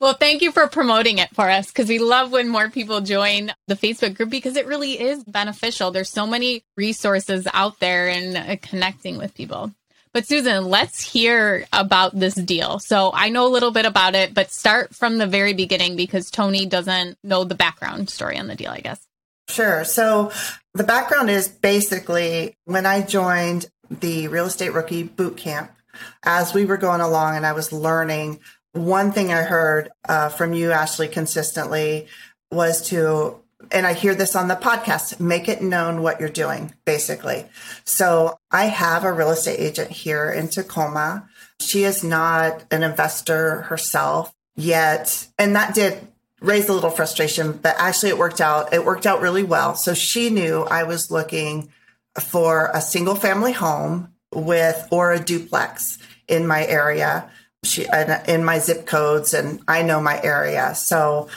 Well, 0.00 0.14
thank 0.14 0.42
you 0.42 0.52
for 0.52 0.68
promoting 0.68 1.18
it 1.18 1.34
for 1.34 1.50
us 1.50 1.68
because 1.68 1.88
we 1.88 1.98
love 1.98 2.30
when 2.30 2.48
more 2.48 2.70
people 2.70 3.00
join 3.00 3.50
the 3.66 3.74
Facebook 3.74 4.14
group 4.14 4.30
because 4.30 4.56
it 4.56 4.66
really 4.66 5.00
is 5.00 5.24
beneficial. 5.24 5.90
There's 5.90 6.10
so 6.10 6.26
many 6.26 6.62
resources 6.76 7.48
out 7.52 7.80
there 7.80 8.08
and 8.08 8.36
uh, 8.36 8.56
connecting 8.62 9.18
with 9.18 9.34
people. 9.34 9.72
But 10.12 10.26
Susan, 10.26 10.66
let's 10.66 11.00
hear 11.00 11.66
about 11.72 12.18
this 12.18 12.34
deal. 12.34 12.78
So 12.78 13.10
I 13.12 13.28
know 13.28 13.46
a 13.46 13.50
little 13.50 13.72
bit 13.72 13.86
about 13.86 14.14
it, 14.14 14.34
but 14.34 14.52
start 14.52 14.94
from 14.94 15.18
the 15.18 15.26
very 15.26 15.52
beginning 15.52 15.96
because 15.96 16.30
Tony 16.30 16.64
doesn't 16.64 17.18
know 17.24 17.44
the 17.44 17.54
background 17.54 18.08
story 18.08 18.38
on 18.38 18.46
the 18.46 18.54
deal, 18.54 18.70
I 18.70 18.80
guess. 18.80 19.00
Sure. 19.48 19.84
So 19.84 20.30
the 20.78 20.84
background 20.84 21.28
is 21.28 21.48
basically 21.48 22.56
when 22.64 22.86
I 22.86 23.02
joined 23.02 23.66
the 23.90 24.28
real 24.28 24.46
estate 24.46 24.72
rookie 24.72 25.02
boot 25.02 25.36
camp, 25.36 25.72
as 26.22 26.54
we 26.54 26.64
were 26.64 26.76
going 26.76 27.00
along 27.00 27.36
and 27.36 27.44
I 27.44 27.52
was 27.52 27.72
learning, 27.72 28.38
one 28.72 29.10
thing 29.10 29.32
I 29.32 29.42
heard 29.42 29.90
uh, 30.08 30.28
from 30.28 30.52
you, 30.52 30.70
Ashley, 30.70 31.08
consistently 31.08 32.06
was 32.52 32.88
to, 32.90 33.40
and 33.72 33.88
I 33.88 33.92
hear 33.92 34.14
this 34.14 34.36
on 34.36 34.46
the 34.46 34.54
podcast, 34.54 35.18
make 35.18 35.48
it 35.48 35.60
known 35.60 36.00
what 36.00 36.20
you're 36.20 36.28
doing, 36.28 36.72
basically. 36.84 37.46
So 37.84 38.38
I 38.52 38.66
have 38.66 39.02
a 39.02 39.12
real 39.12 39.30
estate 39.30 39.58
agent 39.58 39.90
here 39.90 40.30
in 40.30 40.46
Tacoma. 40.48 41.28
She 41.60 41.82
is 41.82 42.04
not 42.04 42.64
an 42.70 42.84
investor 42.84 43.62
herself 43.62 44.32
yet. 44.54 45.26
And 45.38 45.56
that 45.56 45.74
did 45.74 46.06
raised 46.40 46.68
a 46.68 46.72
little 46.72 46.90
frustration, 46.90 47.52
but 47.52 47.74
actually 47.78 48.10
it 48.10 48.18
worked 48.18 48.40
out. 48.40 48.72
It 48.72 48.84
worked 48.84 49.06
out 49.06 49.20
really 49.20 49.42
well. 49.42 49.74
So 49.74 49.94
she 49.94 50.30
knew 50.30 50.62
I 50.62 50.84
was 50.84 51.10
looking 51.10 51.72
for 52.20 52.70
a 52.72 52.80
single 52.80 53.14
family 53.14 53.52
home 53.52 54.12
with 54.32 54.86
or 54.90 55.12
a 55.12 55.22
duplex 55.22 55.98
in 56.28 56.46
my 56.46 56.66
area. 56.66 57.30
she 57.64 57.86
in 58.28 58.44
my 58.44 58.58
zip 58.58 58.86
codes 58.86 59.34
and 59.34 59.60
I 59.66 59.82
know 59.82 60.00
my 60.00 60.20
area. 60.22 60.74
So 60.74 61.28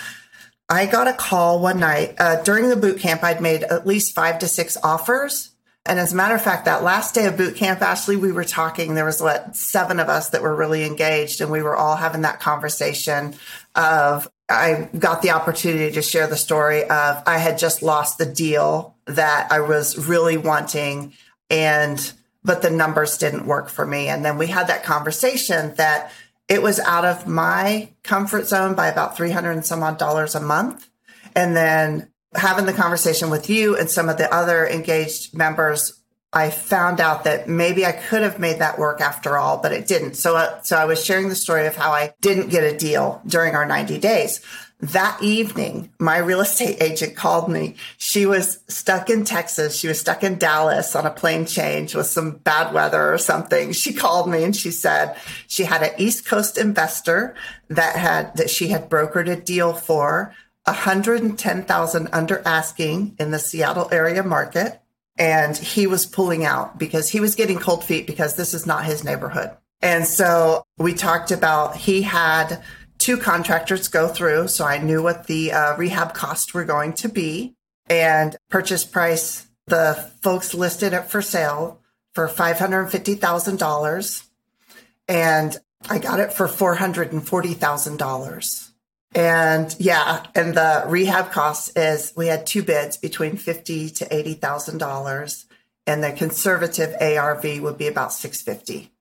I 0.69 0.85
got 0.85 1.07
a 1.07 1.13
call 1.13 1.59
one 1.59 1.79
night 1.79 2.15
uh, 2.19 2.41
during 2.43 2.69
the 2.69 2.75
boot 2.75 2.99
camp. 2.99 3.23
I'd 3.23 3.41
made 3.41 3.63
at 3.63 3.87
least 3.87 4.15
five 4.15 4.39
to 4.39 4.47
six 4.47 4.77
offers. 4.83 5.49
And 5.85 5.99
as 5.99 6.13
a 6.13 6.15
matter 6.15 6.35
of 6.35 6.41
fact, 6.41 6.65
that 6.65 6.83
last 6.83 7.15
day 7.15 7.25
of 7.25 7.37
boot 7.37 7.55
camp, 7.55 7.81
Ashley, 7.81 8.15
we 8.15 8.31
were 8.31 8.43
talking. 8.43 8.93
There 8.93 9.05
was 9.05 9.19
what 9.19 9.55
seven 9.55 9.99
of 9.99 10.09
us 10.09 10.29
that 10.29 10.43
were 10.43 10.55
really 10.55 10.85
engaged, 10.85 11.41
and 11.41 11.49
we 11.49 11.63
were 11.63 11.75
all 11.75 11.95
having 11.95 12.21
that 12.21 12.39
conversation. 12.39 13.33
Of 13.73 14.29
I 14.51 14.89
got 14.97 15.21
the 15.21 15.31
opportunity 15.31 15.91
to 15.91 16.01
share 16.01 16.27
the 16.27 16.37
story 16.37 16.83
of 16.83 17.23
I 17.25 17.37
had 17.37 17.57
just 17.57 17.81
lost 17.81 18.17
the 18.17 18.25
deal 18.25 18.95
that 19.05 19.51
I 19.51 19.61
was 19.61 20.07
really 20.07 20.37
wanting, 20.37 21.13
and 21.49 22.13
but 22.43 22.61
the 22.61 22.69
numbers 22.69 23.17
didn't 23.17 23.45
work 23.45 23.69
for 23.69 23.85
me. 23.85 24.07
And 24.07 24.25
then 24.25 24.37
we 24.37 24.47
had 24.47 24.67
that 24.67 24.83
conversation 24.83 25.75
that 25.75 26.11
it 26.47 26.61
was 26.61 26.79
out 26.79 27.05
of 27.05 27.27
my 27.27 27.89
comfort 28.03 28.47
zone 28.47 28.73
by 28.73 28.87
about 28.87 29.15
300 29.15 29.51
and 29.51 29.65
some 29.65 29.83
odd 29.83 29.97
dollars 29.97 30.35
a 30.35 30.41
month. 30.41 30.89
And 31.35 31.55
then 31.55 32.11
having 32.33 32.65
the 32.65 32.73
conversation 32.73 33.29
with 33.29 33.49
you 33.49 33.77
and 33.77 33.89
some 33.89 34.09
of 34.09 34.17
the 34.17 34.33
other 34.33 34.67
engaged 34.67 35.37
members, 35.37 36.00
I 36.34 36.50
found 36.50 37.02
out 37.02 37.26
that 37.26 37.50
maybe 37.50 37.86
I 37.86 37.91
could 37.91 38.22
have 38.22 38.39
made 38.39 38.60
that 38.60 38.80
work 38.80 39.02
after 39.02 39.38
all, 39.38 39.58
but 39.58 39.74
it 39.74 39.86
didn't. 39.86 40.13
So, 40.13 40.38
uh, 40.38 40.62
so 40.62 40.78
I 40.78 40.86
was 40.86 41.04
sharing 41.04 41.28
the 41.28 41.36
story 41.36 41.67
of 41.67 41.76
how 41.76 41.91
I 41.91 42.13
didn't 42.22 42.50
get 42.50 42.63
a 42.63 42.78
deal 42.78 43.22
during 43.28 43.54
our 43.54 43.65
90 43.65 44.00
days. 44.00 44.39
That 44.80 45.22
evening, 45.22 45.91
my 46.00 46.17
real 46.17 46.39
estate 46.41 46.82
agent 46.82 47.15
called 47.15 47.50
me. 47.50 47.76
She 47.98 48.26
was 48.26 48.60
stuck 48.67 49.10
in 49.12 49.26
Texas. 49.26 49.78
She 49.78 49.88
was 49.88 50.00
stuck 50.00 50.24
in 50.24 50.39
Dallas 50.39 50.96
on 50.96 51.06
a 51.06 51.12
plane 51.12 51.46
change 51.46 51.94
with 51.94 52.08
some 52.08 52.38
bad 52.38 52.74
weather 52.74 53.13
or 53.13 53.20
something. 53.20 53.74
She 53.74 53.94
called 53.94 54.28
me 54.28 54.44
and 54.44 54.56
she 54.56 54.72
said 54.72 55.17
she 55.48 55.65
had 55.65 55.84
an 55.84 55.91
East 56.00 56.26
Coast 56.26 56.58
investor 56.58 57.36
that 57.67 57.96
had, 57.96 58.36
that 58.38 58.50
she 58.50 58.70
had 58.70 58.89
brokered 58.89 59.30
a 59.30 59.39
deal 59.39 59.74
for 59.74 60.34
110,000 60.63 62.10
under 62.12 62.41
asking 62.46 63.15
in 63.20 63.32
the 63.32 63.39
Seattle 63.39 63.89
area 63.91 64.24
market. 64.24 64.81
And 65.21 65.55
he 65.55 65.86
was 65.86 66.07
pulling 66.07 66.45
out 66.45 66.79
because 66.79 67.10
he 67.10 67.19
was 67.19 67.36
getting 67.36 67.60
cold 67.60 67.84
feet 67.84 68.07
because 68.07 68.36
this 68.36 68.55
is 68.55 68.65
not 68.65 68.86
his 68.86 69.03
neighborhood. 69.03 69.51
And 69.79 70.07
so 70.07 70.63
we 70.79 70.95
talked 70.95 71.29
about 71.29 71.75
he 71.75 72.01
had 72.01 72.63
two 72.97 73.17
contractors 73.17 73.88
go 73.88 74.07
through. 74.07 74.47
So 74.47 74.65
I 74.65 74.79
knew 74.79 75.03
what 75.03 75.27
the 75.27 75.51
uh, 75.51 75.77
rehab 75.77 76.15
costs 76.15 76.55
were 76.55 76.65
going 76.65 76.93
to 76.93 77.07
be 77.07 77.53
and 77.88 78.36
purchase 78.49 78.84
price. 78.84 79.47
The 79.67 80.10
folks 80.23 80.55
listed 80.55 80.93
it 80.93 81.05
for 81.05 81.21
sale 81.21 81.79
for 82.15 82.27
$550,000 82.27 84.23
and 85.07 85.57
I 85.88 85.99
got 85.99 86.19
it 86.19 86.34
for 86.34 86.47
$440,000. 86.47 88.70
And 89.13 89.76
yeah, 89.78 90.26
and 90.36 90.54
the 90.54 90.86
rehab 90.88 91.32
cost 91.32 91.78
is 91.78 92.13
we 92.15 92.28
had 92.28 92.47
two 92.47 92.63
bids 92.63 92.95
between 92.95 93.36
fifty 93.36 93.89
to 93.89 94.13
eighty 94.13 94.36
thousand 94.36 94.78
dollars, 94.78 95.45
and 95.86 96.02
the 96.02 96.13
conservative 96.13 96.95
ARV 97.02 97.60
would 97.62 97.78
be 97.78 97.88
about 97.88 98.13
six 98.13 98.41
fifty. 98.41 98.91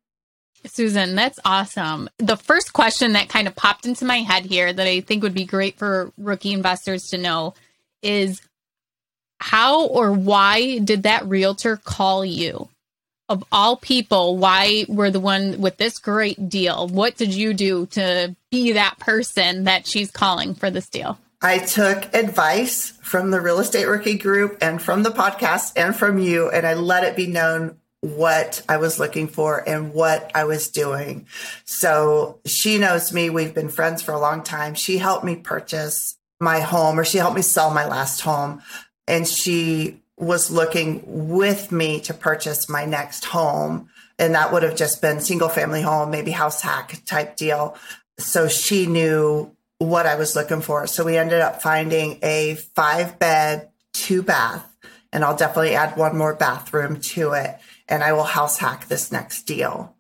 Susan, 0.67 1.15
that's 1.15 1.39
awesome. 1.45 2.09
The 2.19 2.37
first 2.37 2.73
question 2.73 3.13
that 3.13 3.29
kind 3.29 3.49
of 3.49 3.57
popped 3.57 3.87
into 3.87 4.05
my 4.05 4.19
head 4.19 4.45
here 4.45 4.73
that 4.73 4.87
I 4.87 5.01
think 5.01 5.23
would 5.23 5.33
be 5.33 5.45
great 5.45 5.79
for 5.79 6.13
rookie 6.19 6.53
investors 6.53 7.09
to 7.09 7.19
know 7.19 7.55
is 8.03 8.43
how 9.39 9.87
or 9.87 10.13
why 10.13 10.79
did 10.79 11.05
that 11.05 11.27
realtor 11.27 11.77
call 11.77 12.25
you? 12.25 12.69
Of 13.31 13.45
all 13.53 13.77
people, 13.77 14.39
why 14.39 14.87
were 14.89 15.13
the 15.13 15.21
one 15.21 15.61
with 15.61 15.77
this 15.77 16.01
great 16.01 16.49
deal? 16.49 16.89
What 16.89 17.17
did 17.17 17.33
you 17.33 17.55
do 17.55 17.87
to 17.93 18.35
be 18.51 18.73
that 18.73 18.99
person 18.99 19.65
that 19.65 19.87
she's 19.87 20.11
calling 20.11 20.57
for 20.57 20.69
this 20.69 20.89
deal? 20.89 21.17
I 21.41 21.59
took 21.59 22.13
advice 22.13 22.91
from 23.03 23.31
the 23.31 23.41
real 23.41 23.61
estate 23.61 23.87
rookie 23.87 24.19
group 24.19 24.59
and 24.61 24.83
from 24.83 25.05
the 25.05 25.11
podcast 25.11 25.75
and 25.77 25.95
from 25.95 26.19
you, 26.19 26.51
and 26.51 26.67
I 26.67 26.75
let 26.75 27.05
it 27.05 27.15
be 27.15 27.29
known 27.29 27.79
what 28.01 28.63
I 28.69 28.79
was 28.79 28.99
looking 28.99 29.29
for 29.29 29.59
and 29.69 29.95
what 29.95 30.33
I 30.35 30.43
was 30.43 30.69
doing. 30.69 31.29
So 31.65 32.41
she 32.45 32.79
knows 32.79 33.13
me. 33.13 33.31
We've 33.31 33.55
been 33.55 33.69
friends 33.69 34.03
for 34.03 34.11
a 34.13 34.19
long 34.19 34.43
time. 34.43 34.75
She 34.75 34.99
helped 34.99 35.25
me 35.25 35.37
purchase 35.37 36.17
my 36.41 36.59
home 36.59 36.99
or 36.99 37.05
she 37.05 37.19
helped 37.19 37.37
me 37.37 37.43
sell 37.43 37.71
my 37.71 37.87
last 37.87 38.23
home. 38.23 38.61
And 39.07 39.29
she 39.29 40.01
was 40.21 40.51
looking 40.51 41.03
with 41.07 41.73
me 41.73 42.01
to 42.01 42.15
purchase 42.15 42.69
my 42.69 42.85
next 42.85 43.25
home. 43.25 43.89
And 44.19 44.35
that 44.35 44.53
would 44.53 44.63
have 44.63 44.77
just 44.77 45.01
been 45.01 45.21
single 45.21 45.49
family 45.49 45.81
home, 45.81 46.11
maybe 46.11 46.31
house 46.31 46.61
hack 46.61 47.03
type 47.07 47.37
deal. 47.37 47.77
So 48.19 48.47
she 48.47 48.87
knew 48.87 49.57
what 49.79 50.05
I 50.05 50.17
was 50.17 50.37
looking 50.37 50.61
for. 50.61 50.87
So 50.87 51.05
we 51.05 51.17
ended 51.17 51.41
up 51.41 51.63
finding 51.63 52.19
a 52.23 52.57
five 52.75 53.19
bed, 53.19 53.71
two 53.95 54.23
bath, 54.23 54.67
and 55.11 55.25
I'll 55.25 55.37
definitely 55.37 55.75
add 55.75 55.97
one 55.97 56.19
more 56.19 56.35
bathroom 56.35 57.01
to 57.01 57.33
it 57.33 57.59
and 57.91 58.05
I 58.05 58.13
will 58.13 58.23
house 58.23 58.59
hack 58.59 58.87
this 58.87 59.11
next 59.11 59.43
deal. 59.43 59.97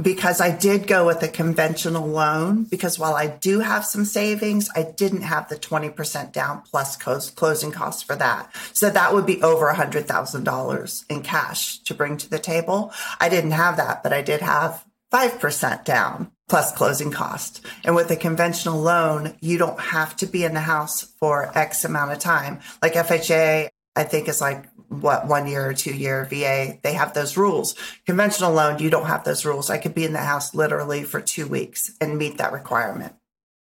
Because 0.00 0.40
I 0.40 0.56
did 0.56 0.86
go 0.86 1.06
with 1.06 1.22
a 1.22 1.28
conventional 1.28 2.06
loan, 2.06 2.64
because 2.64 2.98
while 2.98 3.14
I 3.14 3.26
do 3.26 3.60
have 3.60 3.84
some 3.84 4.04
savings, 4.04 4.70
I 4.74 4.82
didn't 4.82 5.22
have 5.22 5.48
the 5.48 5.56
20% 5.56 6.32
down 6.32 6.62
plus 6.62 6.96
closing 6.96 7.72
costs 7.72 8.02
for 8.02 8.16
that. 8.16 8.54
So 8.72 8.88
that 8.88 9.12
would 9.12 9.26
be 9.26 9.42
over 9.42 9.66
$100,000 9.66 11.04
in 11.10 11.22
cash 11.22 11.78
to 11.80 11.94
bring 11.94 12.16
to 12.18 12.30
the 12.30 12.38
table. 12.38 12.92
I 13.18 13.28
didn't 13.28 13.50
have 13.50 13.76
that, 13.76 14.02
but 14.02 14.12
I 14.12 14.22
did 14.22 14.40
have 14.40 14.84
5% 15.12 15.84
down 15.84 16.30
plus 16.48 16.72
closing 16.72 17.10
cost. 17.10 17.64
And 17.84 17.94
with 17.94 18.10
a 18.10 18.16
conventional 18.16 18.80
loan, 18.80 19.36
you 19.40 19.58
don't 19.58 19.80
have 19.80 20.16
to 20.16 20.26
be 20.26 20.44
in 20.44 20.54
the 20.54 20.60
house 20.60 21.02
for 21.18 21.56
X 21.56 21.84
amount 21.84 22.12
of 22.12 22.18
time. 22.20 22.60
Like 22.80 22.94
FHA, 22.94 23.68
I 24.00 24.04
think 24.04 24.28
is 24.28 24.40
like 24.40 24.66
what 24.88 25.28
one 25.28 25.46
year 25.46 25.68
or 25.68 25.74
two 25.74 25.94
year 25.94 26.24
VA, 26.24 26.78
they 26.82 26.94
have 26.94 27.12
those 27.12 27.36
rules. 27.36 27.74
Conventional 28.06 28.52
loan, 28.52 28.78
you 28.78 28.90
don't 28.90 29.06
have 29.06 29.24
those 29.24 29.44
rules. 29.44 29.68
I 29.68 29.78
could 29.78 29.94
be 29.94 30.04
in 30.04 30.14
the 30.14 30.18
house 30.18 30.54
literally 30.54 31.04
for 31.04 31.20
two 31.20 31.46
weeks 31.46 31.92
and 32.00 32.16
meet 32.16 32.38
that 32.38 32.52
requirement. 32.52 33.14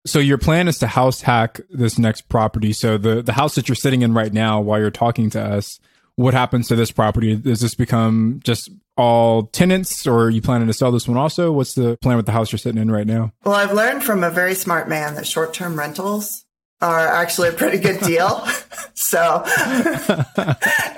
So 0.07 0.21
your 0.21 0.39
plan 0.39 0.69
is 0.69 0.79
to 0.79 0.87
house 0.87 1.23
hack 1.23 1.61
this 1.71 1.99
next 1.99 2.29
property. 2.29 2.73
So 2.73 2.97
the 2.97 3.21
the 3.21 3.33
house 3.33 3.57
that 3.57 3.69
you're 3.69 3.77
sitting 3.77 4.03
in 4.03 4.15
right 4.15 4.33
now 4.33 4.61
while 4.61 4.79
you're 4.79 4.91
talking 4.91 5.29
to 5.31 5.43
us, 5.43 5.81
what 6.15 6.35
happens 6.35 6.69
to 6.69 6.77
this 6.77 6.93
property? 6.93 7.35
Does 7.35 7.61
this 7.61 7.75
become 7.75 8.41
just 8.45 8.71
all 8.97 9.45
tenants 9.47 10.07
or 10.07 10.25
are 10.25 10.31
you 10.31 10.41
planning 10.41 10.69
to 10.69 10.73
sell 10.73 10.93
this 10.93 11.09
one 11.09 11.19
also? 11.19 11.51
What's 11.53 11.75
the 11.75 11.99
plan 12.01 12.17
with 12.17 12.27
the 12.27 12.33
house 12.33 12.53
you're 12.53 12.59
sitting 12.59 12.81
in 12.81 12.91
right 12.91 13.07
now? 13.07 13.33
Well, 13.45 13.55
I've 13.55 13.73
learned 13.73 14.05
from 14.05 14.25
a 14.25 14.31
very 14.31 14.55
smart 14.55 14.89
man 14.89 15.15
that 15.17 15.27
short-term 15.27 15.79
rentals 15.79 16.45
are 16.81 17.09
actually 17.09 17.49
a 17.49 17.53
pretty 17.53 17.79
good 17.79 18.01
deal. 18.01 18.47
so, 18.95 19.43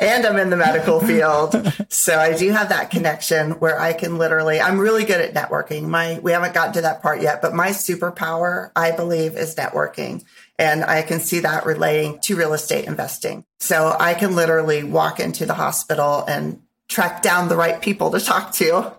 and 0.00 0.26
I'm 0.26 0.36
in 0.36 0.50
the 0.50 0.56
medical 0.56 1.00
field. 1.00 1.54
So 1.88 2.18
I 2.18 2.36
do 2.36 2.50
have 2.50 2.68
that 2.68 2.90
connection 2.90 3.52
where 3.52 3.80
I 3.80 3.92
can 3.92 4.18
literally, 4.18 4.60
I'm 4.60 4.78
really 4.78 5.04
good 5.04 5.20
at 5.20 5.34
networking. 5.34 5.88
My, 5.88 6.18
we 6.22 6.32
haven't 6.32 6.54
gotten 6.54 6.74
to 6.74 6.82
that 6.82 7.00
part 7.00 7.22
yet, 7.22 7.40
but 7.40 7.54
my 7.54 7.70
superpower, 7.70 8.70
I 8.76 8.92
believe, 8.92 9.36
is 9.36 9.54
networking. 9.54 10.24
And 10.58 10.84
I 10.84 11.00
can 11.02 11.20
see 11.20 11.40
that 11.40 11.64
relating 11.64 12.18
to 12.20 12.36
real 12.36 12.52
estate 12.52 12.84
investing. 12.84 13.44
So 13.58 13.96
I 13.98 14.12
can 14.12 14.36
literally 14.36 14.84
walk 14.84 15.18
into 15.18 15.46
the 15.46 15.54
hospital 15.54 16.24
and 16.28 16.60
track 16.88 17.22
down 17.22 17.48
the 17.48 17.56
right 17.56 17.80
people 17.80 18.10
to 18.10 18.20
talk 18.20 18.52
to 18.52 18.92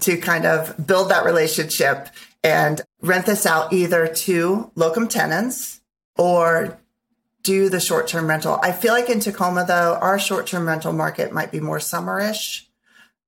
to 0.00 0.16
kind 0.16 0.46
of 0.46 0.74
build 0.84 1.10
that 1.10 1.24
relationship 1.24 2.08
and 2.42 2.80
rent 3.02 3.26
this 3.26 3.46
out 3.46 3.72
either 3.72 4.08
to 4.08 4.70
locum 4.74 5.06
tenens 5.06 5.80
or 6.16 6.78
do 7.46 7.68
the 7.68 7.80
short 7.80 8.08
term 8.08 8.26
rental. 8.26 8.58
I 8.62 8.72
feel 8.72 8.92
like 8.92 9.08
in 9.08 9.20
Tacoma, 9.20 9.64
though, 9.64 9.96
our 10.00 10.18
short 10.18 10.46
term 10.46 10.66
rental 10.66 10.92
market 10.92 11.32
might 11.32 11.52
be 11.52 11.60
more 11.60 11.78
summerish, 11.78 12.64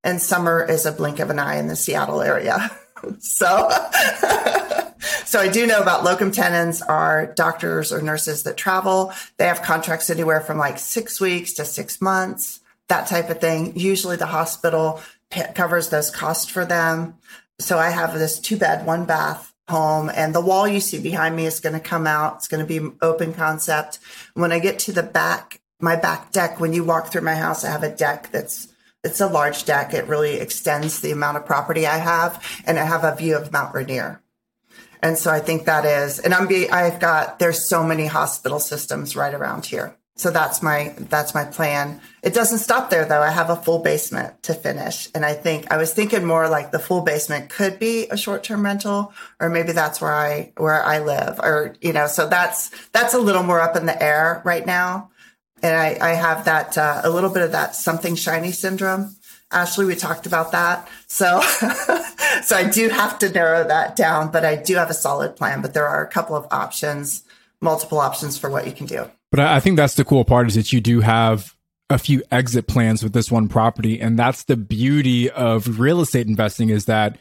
and 0.03 0.21
summer 0.21 0.65
is 0.65 0.85
a 0.85 0.93
blink 0.93 1.21
of 1.21 1.31
an 1.31 1.39
eye 1.39 1.57
in 1.57 1.69
the 1.69 1.77
Seattle 1.77 2.21
area. 2.21 2.71
so, 3.21 3.47
so 5.25 5.39
I 5.39 5.49
do 5.49 5.67
know 5.67 5.81
about 5.81 6.03
locum 6.03 6.33
tenens 6.33 6.83
are 6.83 7.27
doctors 7.27 7.93
or 7.93 8.03
nurses 8.03 8.43
that 8.43 8.57
travel. 8.57 9.13
They 9.37 9.47
have 9.47 9.63
contracts 9.63 10.11
anywhere 10.11 10.41
from 10.41 10.59
like 10.59 10.79
six 10.79 11.21
weeks 11.21 11.53
to 11.55 11.65
six 11.65 12.01
months, 12.01 12.61
that 12.89 13.07
type 13.07 13.31
of 13.31 13.41
thing. 13.41 13.79
Usually 13.79 14.17
the 14.17 14.27
hospital 14.27 15.01
covers 15.55 15.91
those 15.91 16.11
costs 16.11 16.51
for 16.51 16.65
them. 16.65 17.15
So 17.61 17.79
I 17.79 17.91
have 17.91 18.15
this 18.15 18.41
two 18.41 18.57
bed, 18.57 18.85
one 18.85 19.05
bath 19.05 19.53
home 19.69 20.11
and 20.15 20.35
the 20.35 20.41
wall 20.41 20.67
you 20.67 20.81
see 20.81 21.01
behind 21.01 21.37
me 21.37 21.47
is 21.47 21.61
going 21.61 21.75
to 21.75 21.81
come 21.81 22.07
out. 22.07 22.37
It's 22.37 22.49
going 22.49 22.67
to 22.67 22.81
be 22.81 22.95
open 23.03 23.35
concept. 23.35 23.99
When 24.35 24.53
I 24.53 24.59
get 24.59 24.79
to 24.81 24.93
the 24.93 25.03
back, 25.03 25.61
my 25.81 25.97
back 25.97 26.33
deck, 26.33 26.59
when 26.61 26.73
you 26.73 26.85
walk 26.85 27.13
through 27.13 27.23
my 27.23 27.37
house, 27.37 27.65
I 27.65 27.71
have 27.71 27.83
a 27.83 27.95
deck 27.95 28.31
that's 28.33 28.69
it's 29.05 29.21
a 29.21 29.29
large 29.29 29.65
deck. 29.65 29.95
It 29.95 30.09
really 30.09 30.35
extends 30.35 31.01
the 31.01 31.13
amount 31.13 31.37
of 31.37 31.47
property 31.47 31.87
I 31.87 31.99
have, 31.99 32.45
and 32.67 32.79
I 32.79 32.85
have 32.85 33.05
a 33.05 33.15
view 33.15 33.37
of 33.37 33.53
Mount 33.53 33.75
Rainier. 33.75 34.21
And 35.01 35.17
so 35.17 35.31
I 35.31 35.39
think 35.39 35.67
that 35.67 35.85
is, 35.85 36.19
and 36.19 36.35
I'm 36.35 36.49
be, 36.49 36.69
I've 36.69 36.99
got 36.99 37.39
there's 37.39 37.69
so 37.69 37.85
many 37.85 38.07
hospital 38.07 38.59
systems 38.59 39.15
right 39.15 39.33
around 39.33 39.67
here. 39.67 39.98
So 40.19 40.33
that's 40.33 40.65
my 40.65 40.97
that's 40.99 41.33
my 41.33 41.45
plan. 41.45 42.01
It 42.25 42.35
doesn't 42.35 42.59
stop 42.59 42.91
there 42.91 43.05
though. 43.05 43.23
I 43.23 43.31
have 43.31 43.51
a 43.51 43.57
full 43.57 43.79
basement 43.79 44.43
to 44.43 44.53
finish. 44.53 45.09
And 45.15 45.25
I 45.25 45.33
think 45.35 45.71
I 45.71 45.77
was 45.77 45.95
thinking 45.95 46.25
more 46.25 46.49
like 46.49 46.73
the 46.73 46.81
full 46.81 47.03
basement 47.03 47.51
could 47.51 47.79
be 47.79 48.09
a 48.09 48.17
short-term 48.17 48.65
rental 48.65 49.13
or 49.39 49.49
maybe 49.49 49.71
that's 49.71 50.01
where 50.01 50.13
I 50.13 50.53
where 50.57 50.83
I 50.83 50.99
live 50.99 51.39
or 51.39 51.77
you 51.81 51.93
know, 51.93 52.09
so 52.09 52.29
that's 52.29 52.71
that's 52.89 53.15
a 53.15 53.19
little 53.21 53.45
more 53.45 53.61
up 53.61 53.77
in 53.77 53.87
the 53.87 54.03
air 54.03 54.43
right 54.45 54.67
now. 54.67 55.11
And 55.63 55.77
I, 55.77 55.97
I 56.01 56.15
have 56.15 56.45
that 56.47 56.77
uh, 56.77 57.01
a 57.05 57.11
little 57.11 57.31
bit 57.31 57.45
of 57.45 57.53
that 57.53 57.77
something 57.77 58.17
shiny 58.17 58.51
syndrome. 58.51 59.15
Ashley, 59.53 59.87
we 59.87 59.95
talked 59.95 60.27
about 60.27 60.51
that. 60.51 60.89
So 61.07 61.41
so 62.43 62.57
I 62.57 62.69
do 62.69 62.89
have 62.89 63.21
to 63.21 63.31
narrow 63.31 63.63
that 63.69 63.95
down, 63.95 64.33
but 64.33 64.45
I 64.45 64.57
do 64.57 64.75
have 64.75 64.91
a 64.91 64.95
solid 64.95 65.37
plan, 65.37 65.63
but 65.63 65.75
there 65.75 65.87
are 65.87 66.05
a 66.05 66.09
couple 66.09 66.35
of 66.35 66.49
options, 66.51 67.23
multiple 67.61 68.01
options 68.01 68.37
for 68.37 68.51
what 68.51 68.67
you 68.67 68.73
can 68.73 68.87
do. 68.87 69.09
But 69.31 69.41
I 69.41 69.61
think 69.61 69.77
that's 69.77 69.95
the 69.95 70.05
cool 70.05 70.25
part 70.25 70.49
is 70.49 70.55
that 70.55 70.73
you 70.73 70.81
do 70.81 71.01
have 71.01 71.55
a 71.91 71.99
few 71.99 72.23
exit 72.31 72.67
plans 72.67 73.03
with 73.03 73.13
this 73.13 73.31
one 73.31 73.49
property. 73.49 74.01
And 74.01 74.19
that's 74.19 74.45
the 74.45 74.57
beauty 74.57 75.31
of 75.31 75.81
real 75.81 76.01
estate 76.01 76.27
investing 76.27 76.71
is 76.71 76.85
that 76.85 77.19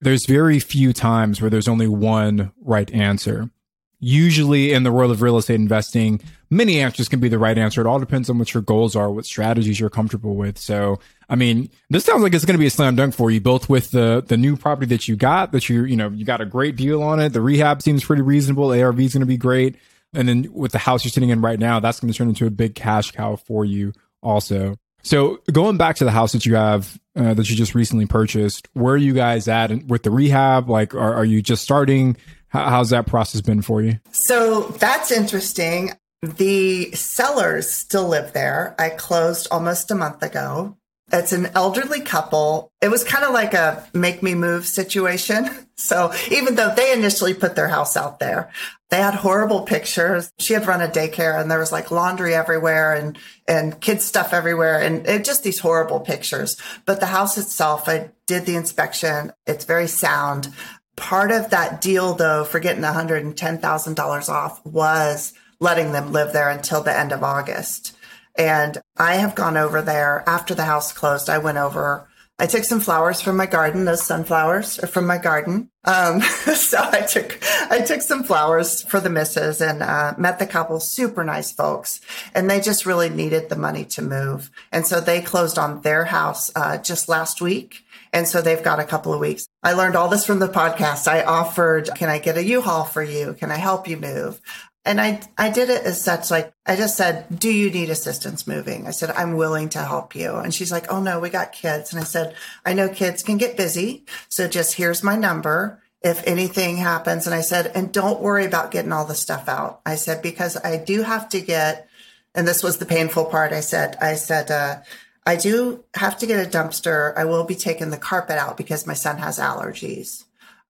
there's 0.00 0.26
very 0.26 0.58
few 0.60 0.92
times 0.92 1.40
where 1.40 1.50
there's 1.50 1.68
only 1.68 1.88
one 1.88 2.52
right 2.60 2.92
answer. 2.92 3.50
Usually 3.98 4.72
in 4.72 4.82
the 4.82 4.92
world 4.92 5.10
of 5.10 5.22
real 5.22 5.38
estate 5.38 5.54
investing, 5.54 6.20
many 6.50 6.80
answers 6.80 7.08
can 7.08 7.18
be 7.18 7.28
the 7.28 7.38
right 7.38 7.56
answer. 7.56 7.80
It 7.80 7.86
all 7.86 7.98
depends 7.98 8.28
on 8.28 8.38
what 8.38 8.52
your 8.52 8.62
goals 8.62 8.94
are, 8.94 9.10
what 9.10 9.24
strategies 9.24 9.80
you're 9.80 9.90
comfortable 9.90 10.36
with. 10.36 10.58
So, 10.58 11.00
I 11.28 11.34
mean, 11.34 11.70
this 11.88 12.04
sounds 12.04 12.22
like 12.22 12.34
it's 12.34 12.44
going 12.44 12.54
to 12.54 12.60
be 12.60 12.66
a 12.66 12.70
slam 12.70 12.94
dunk 12.94 13.14
for 13.14 13.30
you, 13.30 13.40
both 13.40 13.68
with 13.68 13.90
the, 13.90 14.22
the 14.24 14.36
new 14.36 14.56
property 14.56 14.86
that 14.88 15.08
you 15.08 15.16
got, 15.16 15.50
that 15.52 15.68
you, 15.68 15.84
you 15.84 15.96
know, 15.96 16.10
you 16.10 16.24
got 16.24 16.42
a 16.42 16.46
great 16.46 16.76
deal 16.76 17.02
on 17.02 17.18
it. 17.18 17.30
The 17.30 17.40
rehab 17.40 17.80
seems 17.80 18.04
pretty 18.04 18.22
reasonable. 18.22 18.70
ARV 18.70 19.00
is 19.00 19.14
going 19.14 19.20
to 19.20 19.26
be 19.26 19.38
great. 19.38 19.76
And 20.16 20.28
then 20.28 20.52
with 20.52 20.72
the 20.72 20.78
house 20.78 21.04
you're 21.04 21.12
sitting 21.12 21.28
in 21.28 21.40
right 21.40 21.58
now, 21.58 21.78
that's 21.78 22.00
going 22.00 22.12
to 22.12 22.16
turn 22.16 22.28
into 22.28 22.46
a 22.46 22.50
big 22.50 22.74
cash 22.74 23.12
cow 23.12 23.36
for 23.36 23.64
you 23.64 23.92
also. 24.22 24.76
So 25.02 25.38
going 25.52 25.76
back 25.76 25.96
to 25.96 26.04
the 26.04 26.10
house 26.10 26.32
that 26.32 26.46
you 26.46 26.56
have 26.56 26.98
uh, 27.14 27.34
that 27.34 27.48
you 27.48 27.54
just 27.54 27.76
recently 27.76 28.06
purchased, 28.06 28.68
where 28.72 28.94
are 28.94 28.98
you 28.98 29.14
guys 29.14 29.46
at 29.46 29.70
with 29.84 30.02
the 30.02 30.10
rehab? 30.10 30.68
Like, 30.68 30.94
are, 30.94 31.14
are 31.14 31.24
you 31.24 31.42
just 31.42 31.62
starting? 31.62 32.16
How, 32.48 32.68
how's 32.70 32.90
that 32.90 33.06
process 33.06 33.40
been 33.40 33.62
for 33.62 33.82
you? 33.82 34.00
So 34.10 34.62
that's 34.62 35.12
interesting. 35.12 35.92
The 36.22 36.90
sellers 36.92 37.70
still 37.70 38.08
live 38.08 38.32
there. 38.32 38.74
I 38.78 38.88
closed 38.88 39.46
almost 39.52 39.92
a 39.92 39.94
month 39.94 40.22
ago. 40.22 40.76
It's 41.12 41.32
an 41.32 41.46
elderly 41.54 42.00
couple. 42.00 42.72
It 42.82 42.88
was 42.88 43.04
kind 43.04 43.24
of 43.24 43.32
like 43.32 43.54
a 43.54 43.86
make 43.94 44.22
me 44.22 44.34
move 44.34 44.66
situation. 44.66 45.48
So 45.78 46.10
even 46.30 46.54
though 46.54 46.74
they 46.74 46.94
initially 46.94 47.34
put 47.34 47.54
their 47.54 47.68
house 47.68 47.98
out 47.98 48.18
there, 48.18 48.50
they 48.88 48.96
had 48.96 49.12
horrible 49.12 49.60
pictures. 49.60 50.32
She 50.38 50.54
had 50.54 50.66
run 50.66 50.80
a 50.80 50.88
daycare 50.88 51.38
and 51.38 51.50
there 51.50 51.58
was 51.58 51.70
like 51.70 51.90
laundry 51.90 52.34
everywhere 52.34 52.94
and, 52.94 53.18
and 53.46 53.78
kids 53.78 54.02
stuff 54.02 54.32
everywhere 54.32 54.80
and 54.80 55.06
it, 55.06 55.22
just 55.26 55.42
these 55.42 55.58
horrible 55.58 56.00
pictures. 56.00 56.56
But 56.86 57.00
the 57.00 57.06
house 57.06 57.36
itself, 57.36 57.90
I 57.90 58.10
did 58.26 58.46
the 58.46 58.56
inspection. 58.56 59.32
It's 59.46 59.66
very 59.66 59.86
sound. 59.86 60.48
Part 60.96 61.30
of 61.30 61.50
that 61.50 61.82
deal 61.82 62.14
though, 62.14 62.44
for 62.44 62.58
getting 62.58 62.82
$110,000 62.82 64.28
off 64.30 64.64
was 64.64 65.34
letting 65.60 65.92
them 65.92 66.10
live 66.12 66.32
there 66.32 66.48
until 66.48 66.82
the 66.82 66.98
end 66.98 67.12
of 67.12 67.22
August. 67.22 67.95
And 68.38 68.78
I 68.96 69.16
have 69.16 69.34
gone 69.34 69.56
over 69.56 69.82
there 69.82 70.22
after 70.26 70.54
the 70.54 70.64
house 70.64 70.92
closed. 70.92 71.30
I 71.30 71.38
went 71.38 71.58
over 71.58 72.06
I 72.38 72.46
took 72.46 72.64
some 72.64 72.80
flowers 72.80 73.22
from 73.22 73.38
my 73.38 73.46
garden. 73.46 73.86
Those 73.86 74.02
sunflowers 74.02 74.78
are 74.80 74.86
from 74.86 75.06
my 75.06 75.16
garden. 75.16 75.70
Um, 75.84 76.20
so 76.54 76.78
I 76.78 77.00
took 77.00 77.38
I 77.70 77.80
took 77.80 78.02
some 78.02 78.24
flowers 78.24 78.82
for 78.82 79.00
the 79.00 79.08
missus 79.08 79.62
and 79.62 79.82
uh, 79.82 80.14
met 80.18 80.38
the 80.38 80.46
couple. 80.46 80.78
Super 80.78 81.24
nice 81.24 81.50
folks, 81.50 82.00
and 82.34 82.50
they 82.50 82.60
just 82.60 82.84
really 82.84 83.08
needed 83.08 83.48
the 83.48 83.56
money 83.56 83.86
to 83.86 84.02
move. 84.02 84.50
And 84.70 84.86
so 84.86 85.00
they 85.00 85.22
closed 85.22 85.58
on 85.58 85.80
their 85.80 86.04
house 86.04 86.50
uh, 86.54 86.76
just 86.76 87.08
last 87.08 87.40
week. 87.40 87.84
And 88.12 88.28
so 88.28 88.40
they've 88.40 88.62
got 88.62 88.80
a 88.80 88.84
couple 88.84 89.12
of 89.12 89.20
weeks. 89.20 89.48
I 89.62 89.72
learned 89.72 89.96
all 89.96 90.08
this 90.08 90.24
from 90.24 90.38
the 90.38 90.48
podcast. 90.48 91.08
I 91.08 91.22
offered, 91.22 91.90
can 91.96 92.08
I 92.08 92.18
get 92.18 92.38
a 92.38 92.44
U-Haul 92.44 92.84
for 92.84 93.02
you? 93.02 93.34
Can 93.34 93.50
I 93.50 93.56
help 93.56 93.88
you 93.88 93.98
move? 93.98 94.40
And 94.86 95.00
I, 95.00 95.20
I 95.36 95.50
did 95.50 95.68
it 95.68 95.82
as 95.82 96.02
such, 96.02 96.30
like, 96.30 96.54
I 96.64 96.76
just 96.76 96.96
said, 96.96 97.26
do 97.36 97.50
you 97.50 97.70
need 97.70 97.90
assistance 97.90 98.46
moving? 98.46 98.86
I 98.86 98.92
said, 98.92 99.10
I'm 99.10 99.36
willing 99.36 99.68
to 99.70 99.80
help 99.80 100.14
you. 100.14 100.36
And 100.36 100.54
she's 100.54 100.70
like, 100.70 100.92
oh 100.92 101.02
no, 101.02 101.18
we 101.18 101.28
got 101.28 101.52
kids. 101.52 101.92
And 101.92 102.00
I 102.00 102.04
said, 102.04 102.36
I 102.64 102.72
know 102.72 102.88
kids 102.88 103.24
can 103.24 103.36
get 103.36 103.56
busy. 103.56 104.04
So 104.28 104.46
just 104.46 104.74
here's 104.74 105.02
my 105.02 105.16
number. 105.16 105.82
If 106.02 106.24
anything 106.24 106.76
happens. 106.76 107.26
And 107.26 107.34
I 107.34 107.40
said, 107.40 107.72
and 107.74 107.92
don't 107.92 108.22
worry 108.22 108.44
about 108.44 108.70
getting 108.70 108.92
all 108.92 109.06
the 109.06 109.14
stuff 109.16 109.48
out. 109.48 109.80
I 109.84 109.96
said, 109.96 110.22
because 110.22 110.56
I 110.56 110.76
do 110.76 111.02
have 111.02 111.28
to 111.30 111.40
get, 111.40 111.88
and 112.32 112.46
this 112.46 112.62
was 112.62 112.78
the 112.78 112.86
painful 112.86 113.24
part. 113.24 113.52
I 113.52 113.60
said, 113.60 113.96
I 114.00 114.14
said, 114.14 114.52
uh, 114.52 114.82
I 115.26 115.34
do 115.34 115.82
have 115.94 116.16
to 116.18 116.26
get 116.26 116.46
a 116.46 116.48
dumpster. 116.48 117.12
I 117.16 117.24
will 117.24 117.42
be 117.42 117.56
taking 117.56 117.90
the 117.90 117.96
carpet 117.96 118.38
out 118.38 118.56
because 118.56 118.86
my 118.86 118.94
son 118.94 119.18
has 119.18 119.40
allergies. 119.40 120.24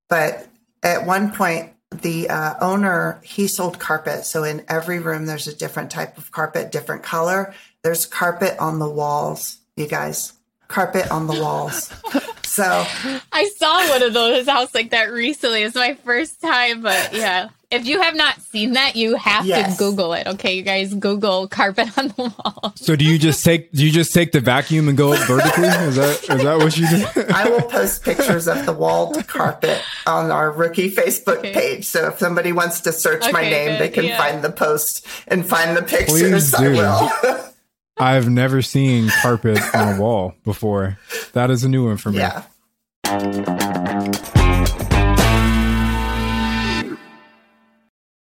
But 0.09 0.49
at 0.83 1.05
one 1.05 1.33
point, 1.33 1.73
the 2.03 2.29
uh, 2.29 2.55
owner 2.61 3.21
he 3.23 3.47
sold 3.47 3.79
carpet. 3.79 4.25
So 4.25 4.45
in 4.45 4.65
every 4.69 4.99
room 4.99 5.27
there's 5.27 5.47
a 5.47 5.55
different 5.55 5.91
type 5.91 6.19
of 6.19 6.31
carpet 6.33 6.73
different 6.73 7.03
color. 7.03 7.55
There's 7.83 8.07
carpet 8.07 8.57
on 8.59 8.79
the 8.79 8.89
walls 8.89 9.59
you 9.77 9.87
guys. 9.87 10.33
Carpet 10.69 11.11
on 11.11 11.27
the 11.27 11.41
walls. 11.41 11.93
So 12.43 12.65
i 13.33 13.49
saw 13.57 13.89
one 13.89 14.03
of 14.03 14.13
those. 14.15 14.49
House 14.49 14.75
like 14.75 14.91
that 14.91 15.13
recently. 15.13 15.63
It's 15.63 15.77
my 15.77 15.95
first 16.05 16.41
time 16.41 16.83
but 16.83 17.13
yeah 17.13 17.49
if 17.71 17.87
you 17.87 18.01
have 18.01 18.15
not 18.15 18.41
seen 18.41 18.73
that, 18.75 18.95
you 18.97 19.17
have 19.17 19.45
yes. 19.45 19.73
to 19.73 19.79
Google 19.79 20.13
it. 20.13 20.27
Okay, 20.27 20.55
you 20.55 20.63
guys, 20.63 20.95
Google 20.95 21.49
carpet 21.49 21.97
on 21.99 22.09
the 22.09 22.15
wall. 22.23 22.73
So 22.77 22.95
do 22.97 23.05
you 23.05 23.19
just 23.19 23.45
take 23.45 23.73
do 23.73 23.85
you 23.85 23.91
just 23.91 24.15
take 24.15 24.33
the 24.33 24.41
vacuum 24.41 24.89
and 24.89 24.97
go 24.97 25.13
up 25.13 25.27
vertically? 25.27 25.65
Is 25.67 25.97
that 25.97 26.23
is 26.31 26.43
that 26.43 26.59
what 26.59 26.77
you 26.77 26.89
do? 26.89 27.25
I 27.35 27.49
will 27.49 27.63
post 27.63 28.03
pictures 28.05 28.47
of 28.47 28.67
the 28.67 28.73
walled 28.73 29.27
carpet 29.27 29.83
on 30.07 30.31
our 30.31 30.51
rookie 30.51 30.91
Facebook 30.91 31.39
okay. 31.39 31.53
page. 31.53 31.85
So 31.87 32.09
if 32.09 32.19
somebody 32.19 32.53
wants 32.53 32.81
to 32.83 32.93
search 32.93 33.23
okay, 33.23 33.33
my 33.33 33.43
name, 33.43 33.71
good. 33.71 33.81
they 33.81 33.89
can 33.89 34.05
yeah. 34.05 34.19
find 34.19 34.43
the 34.45 34.53
post 34.53 35.07
and 35.27 35.45
find 35.45 35.77
the 35.77 35.83
pictures. 35.83 36.55
I 36.55 36.69
will. 36.69 37.11
I've 37.99 38.29
never 38.29 38.61
seen 38.61 39.09
carpet 39.23 39.59
on 39.75 39.97
a 39.97 40.01
wall 40.01 40.35
before. 40.45 40.99
That 41.33 41.51
is 41.51 41.65
a 41.65 41.69
new 41.69 41.87
one 41.87 41.97
for 41.97 42.13
me. 42.13 42.19
Yeah. 42.19 42.45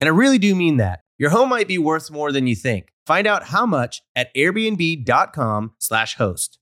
And 0.00 0.08
I 0.08 0.12
really 0.12 0.38
do 0.38 0.54
mean 0.54 0.78
that. 0.78 1.00
Your 1.18 1.30
home 1.30 1.50
might 1.50 1.68
be 1.68 1.78
worth 1.78 2.10
more 2.10 2.32
than 2.32 2.46
you 2.46 2.56
think. 2.56 2.92
Find 3.06 3.26
out 3.26 3.44
how 3.44 3.66
much 3.66 4.02
at 4.16 4.34
airbnb.com/slash 4.34 6.14
host. 6.16 6.58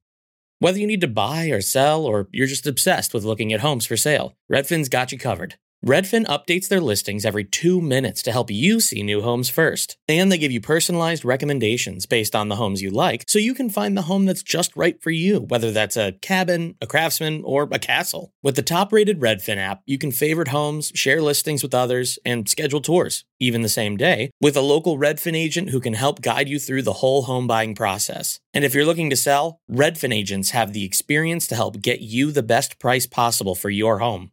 Whether 0.60 0.78
you 0.78 0.86
need 0.88 1.00
to 1.02 1.08
buy 1.08 1.46
or 1.50 1.60
sell, 1.60 2.04
or 2.04 2.28
you're 2.32 2.48
just 2.48 2.66
obsessed 2.66 3.14
with 3.14 3.22
looking 3.22 3.52
at 3.52 3.60
homes 3.60 3.86
for 3.86 3.96
sale, 3.96 4.36
Redfin's 4.52 4.88
got 4.88 5.12
you 5.12 5.18
covered. 5.18 5.54
Redfin 5.88 6.26
updates 6.26 6.68
their 6.68 6.82
listings 6.82 7.24
every 7.24 7.44
two 7.44 7.80
minutes 7.80 8.22
to 8.24 8.30
help 8.30 8.50
you 8.50 8.78
see 8.78 9.02
new 9.02 9.22
homes 9.22 9.48
first. 9.48 9.96
And 10.06 10.30
they 10.30 10.36
give 10.36 10.52
you 10.52 10.60
personalized 10.60 11.24
recommendations 11.24 12.04
based 12.04 12.36
on 12.36 12.50
the 12.50 12.56
homes 12.56 12.82
you 12.82 12.90
like, 12.90 13.24
so 13.26 13.38
you 13.38 13.54
can 13.54 13.70
find 13.70 13.96
the 13.96 14.02
home 14.02 14.26
that's 14.26 14.42
just 14.42 14.76
right 14.76 15.02
for 15.02 15.10
you, 15.10 15.40
whether 15.40 15.70
that's 15.70 15.96
a 15.96 16.12
cabin, 16.20 16.74
a 16.82 16.86
craftsman, 16.86 17.42
or 17.42 17.70
a 17.72 17.78
castle. 17.78 18.34
With 18.42 18.54
the 18.54 18.62
top 18.62 18.92
rated 18.92 19.18
Redfin 19.18 19.56
app, 19.56 19.80
you 19.86 19.96
can 19.96 20.12
favorite 20.12 20.48
homes, 20.48 20.92
share 20.94 21.22
listings 21.22 21.62
with 21.62 21.72
others, 21.74 22.18
and 22.22 22.46
schedule 22.46 22.82
tours, 22.82 23.24
even 23.40 23.62
the 23.62 23.68
same 23.70 23.96
day, 23.96 24.30
with 24.42 24.58
a 24.58 24.60
local 24.60 24.98
Redfin 24.98 25.34
agent 25.34 25.70
who 25.70 25.80
can 25.80 25.94
help 25.94 26.20
guide 26.20 26.50
you 26.50 26.58
through 26.58 26.82
the 26.82 27.00
whole 27.00 27.22
home 27.22 27.46
buying 27.46 27.74
process. 27.74 28.40
And 28.52 28.62
if 28.62 28.74
you're 28.74 28.84
looking 28.84 29.08
to 29.08 29.16
sell, 29.16 29.60
Redfin 29.70 30.14
agents 30.14 30.50
have 30.50 30.74
the 30.74 30.84
experience 30.84 31.46
to 31.46 31.54
help 31.54 31.80
get 31.80 32.00
you 32.00 32.30
the 32.30 32.42
best 32.42 32.78
price 32.78 33.06
possible 33.06 33.54
for 33.54 33.70
your 33.70 34.00
home. 34.00 34.32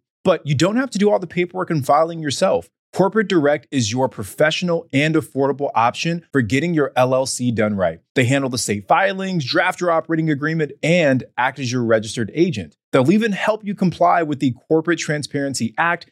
But 0.23 0.45
you 0.45 0.55
don't 0.55 0.75
have 0.75 0.91
to 0.91 0.99
do 0.99 1.09
all 1.09 1.19
the 1.19 1.27
paperwork 1.27 1.69
and 1.69 1.85
filing 1.85 2.19
yourself. 2.19 2.69
Corporate 2.93 3.29
Direct 3.29 3.67
is 3.71 3.89
your 3.91 4.09
professional 4.09 4.85
and 4.91 5.15
affordable 5.15 5.69
option 5.73 6.25
for 6.33 6.41
getting 6.41 6.73
your 6.73 6.91
LLC 6.97 7.55
done 7.55 7.75
right. 7.75 8.01
They 8.15 8.25
handle 8.25 8.49
the 8.49 8.57
state 8.57 8.85
filings, 8.85 9.45
draft 9.45 9.79
your 9.79 9.91
operating 9.91 10.29
agreement, 10.29 10.73
and 10.83 11.23
act 11.37 11.57
as 11.57 11.71
your 11.71 11.85
registered 11.85 12.29
agent. 12.33 12.75
They'll 12.91 13.11
even 13.11 13.31
help 13.31 13.63
you 13.63 13.73
comply 13.75 14.23
with 14.23 14.39
the 14.39 14.53
Corporate 14.67 14.99
Transparency 14.99 15.73
Act 15.77 16.11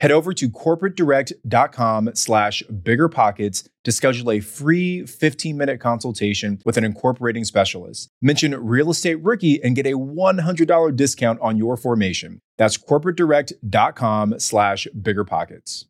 Head 0.00 0.12
over 0.12 0.32
to 0.32 0.48
corporatedirect.com 0.48 2.10
slash 2.14 2.62
biggerpockets 2.70 3.68
to 3.82 3.90
schedule 3.90 4.30
a 4.30 4.38
free 4.38 5.02
15-minute 5.02 5.80
consultation 5.80 6.60
with 6.64 6.76
an 6.76 6.84
incorporating 6.84 7.44
specialist. 7.44 8.08
Mention 8.22 8.54
Real 8.54 8.90
Estate 8.90 9.16
Rookie 9.16 9.62
and 9.62 9.74
get 9.74 9.86
a 9.86 9.94
$100 9.94 10.96
discount 10.96 11.40
on 11.40 11.56
your 11.56 11.76
formation. 11.76 12.40
That's 12.58 12.78
corporatedirect.com 12.78 14.38
slash 14.38 14.86
biggerpockets. 14.96 15.86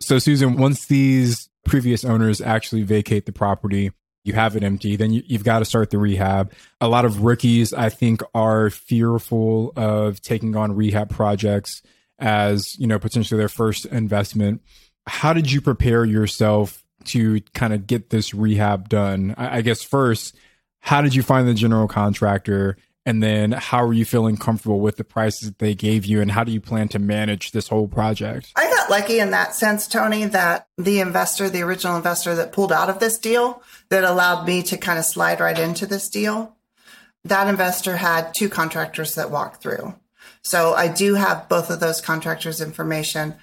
So, 0.00 0.18
Susan, 0.18 0.56
once 0.56 0.86
these 0.86 1.50
previous 1.64 2.04
owners 2.04 2.40
actually 2.40 2.82
vacate 2.82 3.26
the 3.26 3.32
property, 3.32 3.92
you 4.24 4.32
have 4.32 4.56
it 4.56 4.64
empty, 4.64 4.96
then 4.96 5.12
you, 5.12 5.22
have 5.30 5.44
got 5.44 5.60
to 5.60 5.64
start 5.64 5.90
the 5.90 5.98
rehab. 5.98 6.52
A 6.80 6.88
lot 6.88 7.04
of 7.04 7.22
rookies, 7.22 7.72
I 7.72 7.90
think, 7.90 8.22
are 8.34 8.70
fearful 8.70 9.72
of 9.76 10.20
taking 10.20 10.56
on 10.56 10.74
rehab 10.74 11.10
projects 11.10 11.82
as 12.20 12.78
you 12.78 12.86
know 12.86 12.98
potentially 12.98 13.38
their 13.38 13.48
first 13.48 13.86
investment. 13.86 14.62
How 15.06 15.32
did 15.32 15.50
you 15.50 15.60
prepare 15.60 16.04
yourself 16.04 16.84
to 17.06 17.40
kind 17.54 17.72
of 17.72 17.86
get 17.86 18.10
this 18.10 18.34
rehab 18.34 18.88
done? 18.88 19.34
I, 19.36 19.58
I, 19.58 19.60
guess 19.62 19.82
first 19.82 20.36
how 20.80 21.00
did 21.00 21.14
you 21.14 21.22
find 21.22 21.48
the 21.48 21.54
general 21.54 21.88
contractor? 21.88 22.76
And 23.06 23.22
then 23.22 23.52
how 23.52 23.82
are 23.82 23.94
you 23.94 24.04
feeling 24.04 24.36
comfortable 24.36 24.80
with 24.80 24.96
the 24.96 25.04
prices 25.04 25.48
that 25.48 25.58
they 25.58 25.74
gave 25.74 26.04
you? 26.04 26.20
And 26.20 26.30
how 26.30 26.44
do 26.44 26.52
you 26.52 26.60
plan 26.60 26.88
to 26.88 26.98
manage 26.98 27.52
this 27.52 27.68
whole 27.68 27.88
project? 27.88 28.52
I 28.56 28.68
got 28.70 28.90
lucky 28.90 29.18
in 29.20 29.30
that 29.30 29.54
sense 29.54 29.88
tony 29.88 30.26
that 30.26 30.68
the 30.76 31.00
investor 31.00 31.48
the 31.48 31.62
original 31.62 31.96
investor 31.96 32.34
that 32.34 32.52
pulled 32.52 32.72
out 32.72 32.90
of 32.90 33.00
this 33.00 33.18
deal 33.18 33.62
that 33.88 34.04
allowed 34.04 34.46
me 34.46 34.62
to 34.64 34.76
kind 34.76 34.98
of 34.98 35.06
slide 35.06 35.40
right 35.40 35.58
into 35.58 35.86
this 35.86 36.10
deal 36.10 36.56
that 37.24 37.48
investor 37.48 37.96
had 37.96 38.32
two 38.34 38.48
contractors 38.48 39.14
that 39.14 39.30
walked 39.30 39.62
through 39.62 39.94
so 40.42 40.74
I 40.74 40.88
do 40.88 41.14
have 41.14 41.48
both 41.48 41.70
of 41.70 41.80
those 41.80 42.00
contractors' 42.00 42.60
information. 42.60 43.34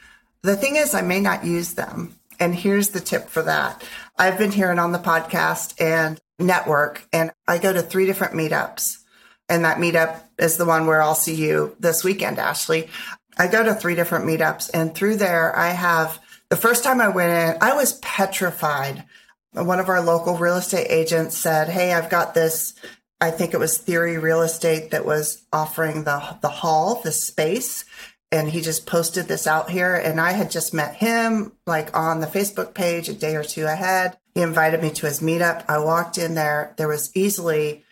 The 0.42 0.56
thing 0.56 0.76
is, 0.76 0.94
I 0.94 1.02
may 1.02 1.20
not 1.20 1.46
use 1.46 1.74
them. 1.74 2.18
And 2.40 2.54
here's 2.54 2.90
the 2.90 3.00
tip 3.00 3.30
for 3.30 3.42
that. 3.44 3.84
I've 4.18 4.38
been 4.38 4.52
hearing 4.52 4.80
on 4.80 4.92
the 4.92 5.00
podcast 5.00 5.80
and 5.82 6.20
network, 6.40 7.08
and 7.12 7.32
I 7.48 7.58
go 7.58 7.74
to 7.74 7.82
three 7.82 8.06
different 8.06 8.34
meetups. 8.34 8.98
And 9.50 9.66
that 9.66 9.78
meetup 9.78 10.22
is 10.38 10.58
the 10.58 10.66
one 10.66 10.86
where 10.86 11.02
I'll 11.02 11.16
see 11.16 11.36
you 11.36 11.76
this 11.80 12.04
weekend, 12.04 12.38
Ashley. 12.38 12.90
I 13.38 13.48
go 13.48 13.64
to 13.64 13.74
three 13.74 13.96
different 13.96 14.26
meetups, 14.26 14.70
and 14.74 14.94
through 14.94 15.18
there, 15.18 15.56
I 15.56 15.70
have 15.70 16.20
the 16.50 16.56
first 16.56 16.84
time 16.84 17.02
I 17.02 17.10
went 17.10 17.32
in, 17.32 17.62
I 17.62 17.76
was 17.76 17.94
petrified. 18.00 19.04
One 19.52 19.80
of 19.80 19.90
our 19.90 20.02
local 20.02 20.38
real 20.38 20.58
estate 20.58 20.88
agents 20.90 21.38
said, 21.38 21.68
Hey, 21.68 21.94
I've 21.94 22.10
got 22.10 22.34
this 22.34 22.74
I 23.20 23.32
think 23.32 23.54
it 23.54 23.60
was 23.60 23.78
Theory 23.78 24.18
Real 24.18 24.42
Estate 24.42 24.92
that 24.92 25.06
was 25.06 25.46
offering 25.52 26.04
the 26.04 26.38
the 26.42 26.50
hall, 26.50 27.02
the 27.04 27.12
space, 27.12 27.84
and 28.32 28.50
he 28.50 28.62
just 28.62 28.86
posted 28.86 29.28
this 29.28 29.48
out 29.48 29.72
here. 29.72 29.96
And 29.96 30.22
I 30.22 30.34
had 30.34 30.52
just 30.52 30.74
met 30.74 30.96
him 30.96 31.54
like 31.66 31.96
on 31.98 32.20
the 32.20 32.28
Facebook 32.28 32.74
page 32.74 33.10
a 33.10 33.14
day 33.14 33.36
or 33.36 33.44
two 33.44 33.66
ahead. 33.66 34.18
He 34.36 34.42
invited 34.42 34.82
me 34.82 34.92
to 34.92 35.08
his 35.08 35.20
meetup. 35.20 35.66
I 35.68 35.80
walked 35.80 36.20
in 36.20 36.36
there. 36.36 36.76
There 36.78 36.88
was 36.88 37.10
easily, 37.16 37.84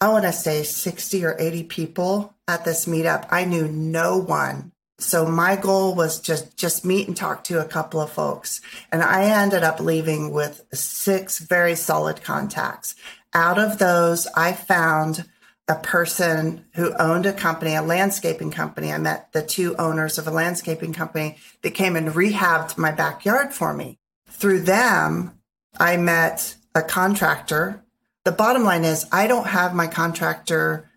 I 0.00 0.08
want 0.08 0.24
to 0.24 0.32
say, 0.32 0.64
sixty 0.64 1.24
or 1.24 1.36
eighty 1.38 1.62
people 1.62 2.34
at 2.48 2.64
this 2.64 2.86
meetup. 2.86 3.28
I 3.30 3.44
knew 3.44 3.68
no 3.68 4.18
one. 4.18 4.72
So 4.98 5.26
my 5.26 5.56
goal 5.56 5.94
was 5.94 6.20
just 6.20 6.56
just 6.56 6.84
meet 6.84 7.06
and 7.06 7.16
talk 7.16 7.44
to 7.44 7.60
a 7.60 7.64
couple 7.64 8.00
of 8.00 8.10
folks. 8.10 8.60
And 8.90 9.02
I 9.02 9.24
ended 9.24 9.62
up 9.62 9.78
leaving 9.78 10.32
with 10.32 10.64
six 10.72 11.38
very 11.38 11.76
solid 11.76 12.22
contacts 12.22 12.96
out 13.34 13.58
of 13.58 13.78
those, 13.78 14.26
I 14.28 14.52
found 14.52 15.26
a 15.68 15.74
person 15.76 16.64
who 16.74 16.94
owned 16.98 17.24
a 17.24 17.32
company, 17.32 17.74
a 17.74 17.82
landscaping 17.82 18.50
company. 18.50 18.92
I 18.92 18.98
met 18.98 19.32
the 19.32 19.42
two 19.42 19.76
owners 19.76 20.18
of 20.18 20.26
a 20.26 20.32
landscaping 20.32 20.92
company 20.92 21.36
that 21.62 21.70
came 21.74 21.96
and 21.96 22.08
rehabbed 22.08 22.76
my 22.76 22.90
backyard 22.90 23.54
for 23.54 23.72
me. 23.72 23.98
Through 24.28 24.62
them, 24.62 25.38
I 25.78 25.96
met 25.96 26.56
a 26.74 26.82
contractor. 26.82 27.84
The 28.24 28.32
bottom 28.32 28.64
line 28.64 28.84
is, 28.84 29.06
I 29.12 29.26
don't 29.26 29.46
have 29.46 29.74
my 29.74 29.86
contractor 29.86 30.90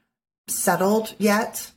settled 0.48 1.14
yet. 1.18 1.72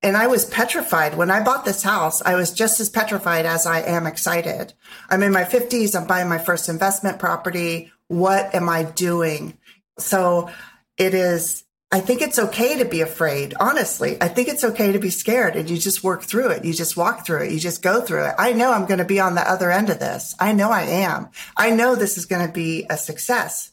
And 0.00 0.16
I 0.16 0.28
was 0.28 0.44
petrified. 0.44 1.16
When 1.16 1.30
I 1.30 1.42
bought 1.42 1.64
this 1.64 1.82
house, 1.82 2.22
I 2.22 2.36
was 2.36 2.52
just 2.52 2.78
as 2.78 2.88
petrified 2.88 3.46
as 3.46 3.66
I 3.66 3.80
am 3.80 4.06
excited. 4.06 4.72
I'm 5.10 5.24
in 5.24 5.32
my 5.32 5.42
50s. 5.42 5.96
I'm 5.96 6.06
buying 6.06 6.28
my 6.28 6.38
first 6.38 6.68
investment 6.68 7.18
property. 7.18 7.90
What 8.06 8.54
am 8.54 8.68
I 8.68 8.84
doing? 8.84 9.57
So 9.98 10.50
it 10.96 11.14
is, 11.14 11.64
I 11.90 12.00
think 12.00 12.20
it's 12.20 12.38
okay 12.38 12.78
to 12.78 12.84
be 12.84 13.00
afraid. 13.00 13.54
Honestly, 13.58 14.16
I 14.20 14.28
think 14.28 14.48
it's 14.48 14.64
okay 14.64 14.92
to 14.92 14.98
be 14.98 15.10
scared 15.10 15.56
and 15.56 15.68
you 15.68 15.78
just 15.78 16.04
work 16.04 16.22
through 16.22 16.50
it. 16.50 16.64
You 16.64 16.74
just 16.74 16.96
walk 16.96 17.24
through 17.24 17.44
it. 17.44 17.52
You 17.52 17.58
just 17.58 17.82
go 17.82 18.00
through 18.00 18.26
it. 18.26 18.34
I 18.38 18.52
know 18.52 18.72
I'm 18.72 18.86
going 18.86 18.98
to 18.98 19.04
be 19.04 19.20
on 19.20 19.34
the 19.34 19.50
other 19.50 19.70
end 19.70 19.90
of 19.90 19.98
this. 19.98 20.34
I 20.38 20.52
know 20.52 20.70
I 20.70 20.82
am. 20.82 21.28
I 21.56 21.70
know 21.70 21.94
this 21.94 22.18
is 22.18 22.26
going 22.26 22.46
to 22.46 22.52
be 22.52 22.86
a 22.90 22.96
success 22.96 23.72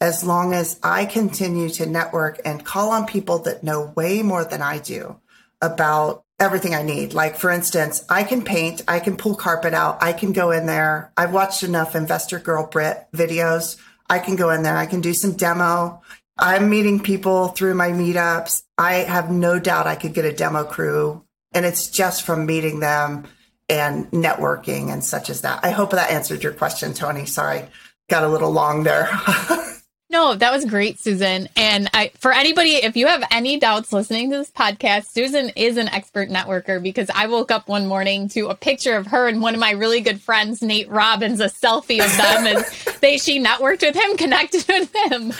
as 0.00 0.24
long 0.24 0.54
as 0.54 0.80
I 0.82 1.04
continue 1.04 1.68
to 1.70 1.84
network 1.84 2.40
and 2.44 2.64
call 2.64 2.90
on 2.90 3.06
people 3.06 3.40
that 3.40 3.62
know 3.62 3.92
way 3.94 4.22
more 4.22 4.44
than 4.44 4.62
I 4.62 4.78
do 4.78 5.20
about 5.60 6.24
everything 6.38 6.74
I 6.74 6.82
need. 6.82 7.12
Like, 7.12 7.36
for 7.36 7.50
instance, 7.50 8.02
I 8.08 8.24
can 8.24 8.42
paint, 8.42 8.82
I 8.88 8.98
can 8.98 9.18
pull 9.18 9.34
carpet 9.34 9.74
out, 9.74 10.02
I 10.02 10.14
can 10.14 10.32
go 10.32 10.50
in 10.50 10.64
there. 10.64 11.12
I've 11.16 11.34
watched 11.34 11.62
enough 11.62 11.94
Investor 11.94 12.38
Girl 12.38 12.66
Brit 12.66 13.06
videos 13.12 13.76
I 14.10 14.18
can 14.18 14.36
go 14.36 14.50
in 14.50 14.64
there. 14.64 14.76
I 14.76 14.86
can 14.86 15.00
do 15.00 15.14
some 15.14 15.32
demo. 15.32 16.02
I'm 16.36 16.68
meeting 16.68 17.00
people 17.00 17.48
through 17.48 17.74
my 17.74 17.90
meetups. 17.90 18.64
I 18.76 18.94
have 18.94 19.30
no 19.30 19.60
doubt 19.60 19.86
I 19.86 19.94
could 19.94 20.14
get 20.14 20.24
a 20.24 20.32
demo 20.32 20.64
crew. 20.64 21.24
And 21.52 21.64
it's 21.64 21.88
just 21.88 22.22
from 22.24 22.44
meeting 22.44 22.80
them 22.80 23.26
and 23.68 24.10
networking 24.10 24.92
and 24.92 25.04
such 25.04 25.30
as 25.30 25.42
that. 25.42 25.64
I 25.64 25.70
hope 25.70 25.92
that 25.92 26.10
answered 26.10 26.42
your 26.42 26.52
question, 26.52 26.92
Tony. 26.92 27.24
Sorry, 27.24 27.68
got 28.08 28.24
a 28.24 28.28
little 28.28 28.50
long 28.50 28.82
there. 28.82 29.08
No, 30.10 30.34
that 30.34 30.50
was 30.50 30.64
great, 30.64 30.98
Susan. 30.98 31.48
And 31.54 31.88
I, 31.94 32.10
for 32.18 32.32
anybody, 32.32 32.70
if 32.70 32.96
you 32.96 33.06
have 33.06 33.22
any 33.30 33.60
doubts 33.60 33.92
listening 33.92 34.32
to 34.32 34.38
this 34.38 34.50
podcast, 34.50 35.06
Susan 35.06 35.50
is 35.50 35.76
an 35.76 35.88
expert 35.88 36.28
networker 36.28 36.82
because 36.82 37.08
I 37.14 37.28
woke 37.28 37.52
up 37.52 37.68
one 37.68 37.86
morning 37.86 38.28
to 38.30 38.48
a 38.48 38.56
picture 38.56 38.96
of 38.96 39.06
her 39.06 39.28
and 39.28 39.40
one 39.40 39.54
of 39.54 39.60
my 39.60 39.70
really 39.70 40.00
good 40.00 40.20
friends, 40.20 40.62
Nate 40.62 40.90
Robbins, 40.90 41.38
a 41.38 41.46
selfie 41.46 42.04
of 42.04 42.16
them 42.16 42.44
as 42.44 42.84
they 43.00 43.18
she 43.18 43.40
networked 43.40 43.82
with 43.82 43.94
him, 43.94 44.16
connected 44.18 44.64
with 44.66 44.92
him. 44.92 45.32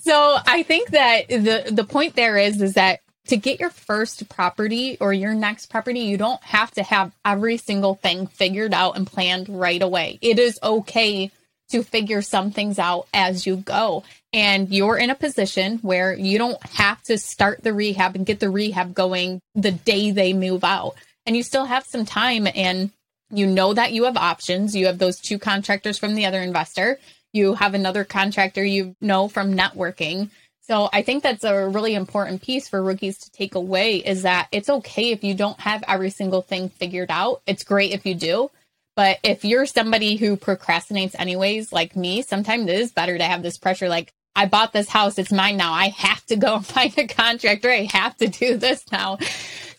So 0.00 0.38
I 0.46 0.62
think 0.62 0.88
that 0.92 1.28
the 1.28 1.70
the 1.70 1.84
point 1.84 2.16
there 2.16 2.38
is 2.38 2.62
is 2.62 2.74
that 2.74 3.00
to 3.26 3.36
get 3.36 3.60
your 3.60 3.68
first 3.68 4.26
property 4.30 4.96
or 5.02 5.12
your 5.12 5.34
next 5.34 5.66
property, 5.66 6.00
you 6.00 6.16
don't 6.16 6.42
have 6.44 6.70
to 6.72 6.82
have 6.82 7.12
every 7.26 7.58
single 7.58 7.96
thing 7.96 8.26
figured 8.26 8.72
out 8.72 8.96
and 8.96 9.06
planned 9.06 9.50
right 9.50 9.82
away. 9.82 10.18
It 10.22 10.38
is 10.38 10.58
okay 10.62 11.30
to 11.70 11.82
figure 11.82 12.22
some 12.22 12.50
things 12.50 12.78
out 12.78 13.06
as 13.12 13.46
you 13.46 13.56
go. 13.56 14.04
And 14.32 14.68
you're 14.68 14.98
in 14.98 15.10
a 15.10 15.14
position 15.14 15.78
where 15.78 16.12
you 16.14 16.38
don't 16.38 16.62
have 16.66 17.02
to 17.04 17.18
start 17.18 17.62
the 17.62 17.72
rehab 17.72 18.14
and 18.14 18.26
get 18.26 18.40
the 18.40 18.50
rehab 18.50 18.94
going 18.94 19.40
the 19.54 19.72
day 19.72 20.10
they 20.10 20.32
move 20.32 20.64
out. 20.64 20.94
And 21.26 21.36
you 21.36 21.42
still 21.42 21.66
have 21.66 21.84
some 21.84 22.04
time 22.04 22.46
and 22.54 22.90
you 23.30 23.46
know 23.46 23.74
that 23.74 23.92
you 23.92 24.04
have 24.04 24.16
options. 24.16 24.74
You 24.74 24.86
have 24.86 24.98
those 24.98 25.20
two 25.20 25.38
contractors 25.38 25.98
from 25.98 26.14
the 26.14 26.26
other 26.26 26.40
investor. 26.40 26.98
You 27.32 27.54
have 27.54 27.74
another 27.74 28.04
contractor 28.04 28.64
you 28.64 28.96
know 29.00 29.28
from 29.28 29.54
networking. 29.54 30.30
So 30.62 30.90
I 30.92 31.00
think 31.00 31.22
that's 31.22 31.44
a 31.44 31.66
really 31.66 31.94
important 31.94 32.42
piece 32.42 32.68
for 32.68 32.82
rookies 32.82 33.16
to 33.18 33.30
take 33.30 33.54
away 33.54 33.96
is 33.96 34.22
that 34.22 34.48
it's 34.52 34.68
okay 34.68 35.12
if 35.12 35.24
you 35.24 35.32
don't 35.32 35.58
have 35.60 35.82
every 35.88 36.10
single 36.10 36.42
thing 36.42 36.68
figured 36.68 37.10
out. 37.10 37.40
It's 37.46 37.64
great 37.64 37.92
if 37.92 38.04
you 38.04 38.14
do, 38.14 38.50
but 38.98 39.20
if 39.22 39.44
you're 39.44 39.64
somebody 39.64 40.16
who 40.16 40.36
procrastinates 40.36 41.14
anyways, 41.16 41.72
like 41.72 41.94
me, 41.94 42.20
sometimes 42.22 42.68
it 42.68 42.80
is 42.80 42.90
better 42.90 43.16
to 43.16 43.22
have 43.22 43.44
this 43.44 43.56
pressure. 43.56 43.88
Like, 43.88 44.12
I 44.34 44.46
bought 44.46 44.72
this 44.72 44.88
house, 44.88 45.20
it's 45.20 45.30
mine 45.30 45.56
now. 45.56 45.72
I 45.72 45.90
have 45.90 46.26
to 46.26 46.34
go 46.34 46.58
find 46.62 46.92
a 46.98 47.06
contractor. 47.06 47.70
I 47.70 47.88
have 47.92 48.16
to 48.16 48.26
do 48.26 48.56
this 48.56 48.84
now. 48.90 49.18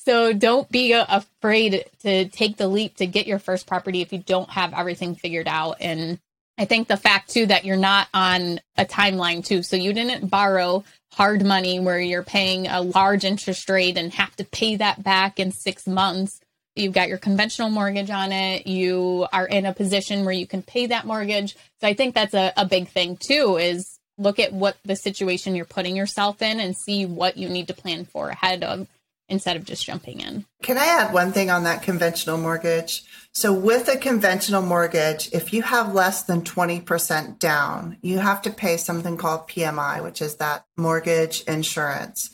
So 0.06 0.32
don't 0.32 0.72
be 0.72 0.94
afraid 0.94 1.84
to 2.04 2.30
take 2.30 2.56
the 2.56 2.70
leap 2.70 2.96
to 2.96 3.08
get 3.08 3.28
your 3.28 3.40
first 3.40 3.68
property 3.68 4.00
if 4.00 4.14
you 4.14 4.20
don't 4.20 4.50
have 4.52 4.74
everything 4.74 5.16
figured 5.16 5.50
out. 5.50 5.76
And 5.82 6.18
I 6.58 6.64
think 6.64 6.88
the 6.88 6.96
fact 6.96 7.30
too 7.30 7.46
that 7.48 7.66
you're 7.66 7.76
not 7.76 8.08
on 8.14 8.62
a 8.78 8.86
timeline 8.86 9.44
too. 9.44 9.64
So 9.64 9.76
you 9.76 9.92
didn't 9.92 10.30
borrow 10.30 10.86
hard 11.12 11.46
money 11.46 11.82
where 11.82 12.00
you're 12.00 12.24
paying 12.24 12.68
a 12.68 12.80
large 12.80 13.26
interest 13.26 13.70
rate 13.70 13.98
and 13.98 14.14
have 14.14 14.34
to 14.38 14.46
pay 14.46 14.78
that 14.78 15.04
back 15.04 15.42
in 15.42 15.52
six 15.52 15.86
months 15.86 16.40
you've 16.80 16.94
got 16.94 17.10
your 17.10 17.18
conventional 17.18 17.70
mortgage 17.70 18.10
on 18.10 18.32
it 18.32 18.68
you 18.68 19.28
are 19.32 19.48
in 19.48 19.66
a 19.66 19.74
position 19.74 20.26
where 20.26 20.34
you 20.34 20.48
can 20.48 20.62
pay 20.62 20.88
that 20.88 21.06
mortgage. 21.06 21.56
So 21.82 21.88
i 21.88 21.94
think 21.94 22.16
that's 22.16 22.34
a, 22.34 22.54
a 22.58 22.66
big 22.66 22.88
thing 22.90 23.18
too 23.18 23.58
is 23.58 24.00
look 24.18 24.40
at 24.40 24.54
what 24.54 24.78
the 24.84 24.96
situation 24.96 25.56
you're 25.56 25.66
putting 25.66 25.96
yourself 25.96 26.42
in 26.42 26.60
and 26.60 26.76
see 26.76 27.06
what 27.06 27.38
you 27.38 27.50
need 27.50 27.68
to 27.68 27.74
plan 27.74 28.06
for 28.06 28.30
ahead 28.30 28.64
of 28.64 28.88
instead 29.30 29.56
of 29.56 29.64
just 29.64 29.86
jumping 29.86 30.20
in. 30.20 30.46
Can 30.64 30.78
i 30.78 30.86
add 30.86 31.14
one 31.14 31.32
thing 31.32 31.50
on 31.50 31.64
that 31.64 31.84
conventional 31.84 32.38
mortgage? 32.38 33.04
So 33.32 33.54
with 33.54 33.88
a 33.88 33.98
conventional 33.98 34.62
mortgage 34.62 35.30
if 35.32 35.54
you 35.54 35.62
have 35.62 35.94
less 35.94 36.24
than 36.24 36.42
20% 36.42 37.40
down 37.40 37.98
you 38.02 38.20
have 38.20 38.42
to 38.44 38.50
pay 38.50 38.78
something 38.78 39.18
called 39.18 39.48
pmi 39.48 40.04
which 40.04 40.22
is 40.22 40.36
that 40.38 40.66
mortgage 40.78 41.42
insurance 41.42 42.32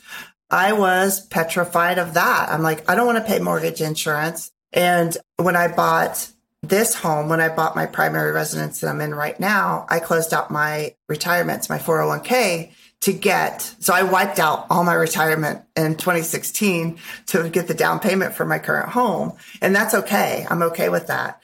I 0.50 0.72
was 0.72 1.26
petrified 1.26 1.98
of 1.98 2.14
that. 2.14 2.48
I'm 2.50 2.62
like, 2.62 2.88
I 2.88 2.94
don't 2.94 3.06
want 3.06 3.18
to 3.18 3.24
pay 3.24 3.38
mortgage 3.38 3.80
insurance. 3.80 4.52
And 4.72 5.16
when 5.36 5.56
I 5.56 5.68
bought 5.68 6.30
this 6.62 6.94
home, 6.94 7.28
when 7.28 7.40
I 7.40 7.48
bought 7.48 7.76
my 7.76 7.86
primary 7.86 8.32
residence 8.32 8.80
that 8.80 8.88
I'm 8.88 9.00
in 9.00 9.14
right 9.14 9.38
now, 9.38 9.86
I 9.88 9.98
closed 9.98 10.32
out 10.32 10.50
my 10.50 10.94
retirements, 11.08 11.68
my 11.68 11.78
401k 11.78 12.72
to 13.00 13.12
get, 13.12 13.74
so 13.78 13.92
I 13.92 14.02
wiped 14.02 14.38
out 14.38 14.66
all 14.70 14.82
my 14.82 14.94
retirement 14.94 15.62
in 15.76 15.96
2016 15.96 16.98
to 17.26 17.48
get 17.50 17.68
the 17.68 17.74
down 17.74 18.00
payment 18.00 18.34
for 18.34 18.44
my 18.44 18.58
current 18.58 18.88
home. 18.88 19.34
And 19.60 19.76
that's 19.76 19.94
okay. 19.94 20.46
I'm 20.48 20.62
okay 20.62 20.88
with 20.88 21.08
that. 21.08 21.40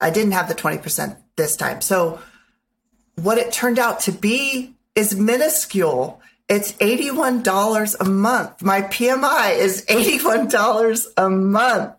I 0.00 0.10
didn't 0.10 0.32
have 0.32 0.48
the 0.48 0.54
20% 0.54 1.16
this 1.36 1.56
time. 1.56 1.80
So 1.80 2.20
what 3.14 3.38
it 3.38 3.52
turned 3.52 3.78
out 3.78 4.00
to 4.00 4.12
be 4.12 4.74
is 4.94 5.14
minuscule 5.14 6.20
it's 6.48 6.72
$81 6.74 7.96
a 7.98 8.04
month. 8.04 8.62
My 8.62 8.82
PMI 8.82 9.58
is 9.58 9.84
$81 9.86 11.06
a 11.16 11.28
month 11.28 11.96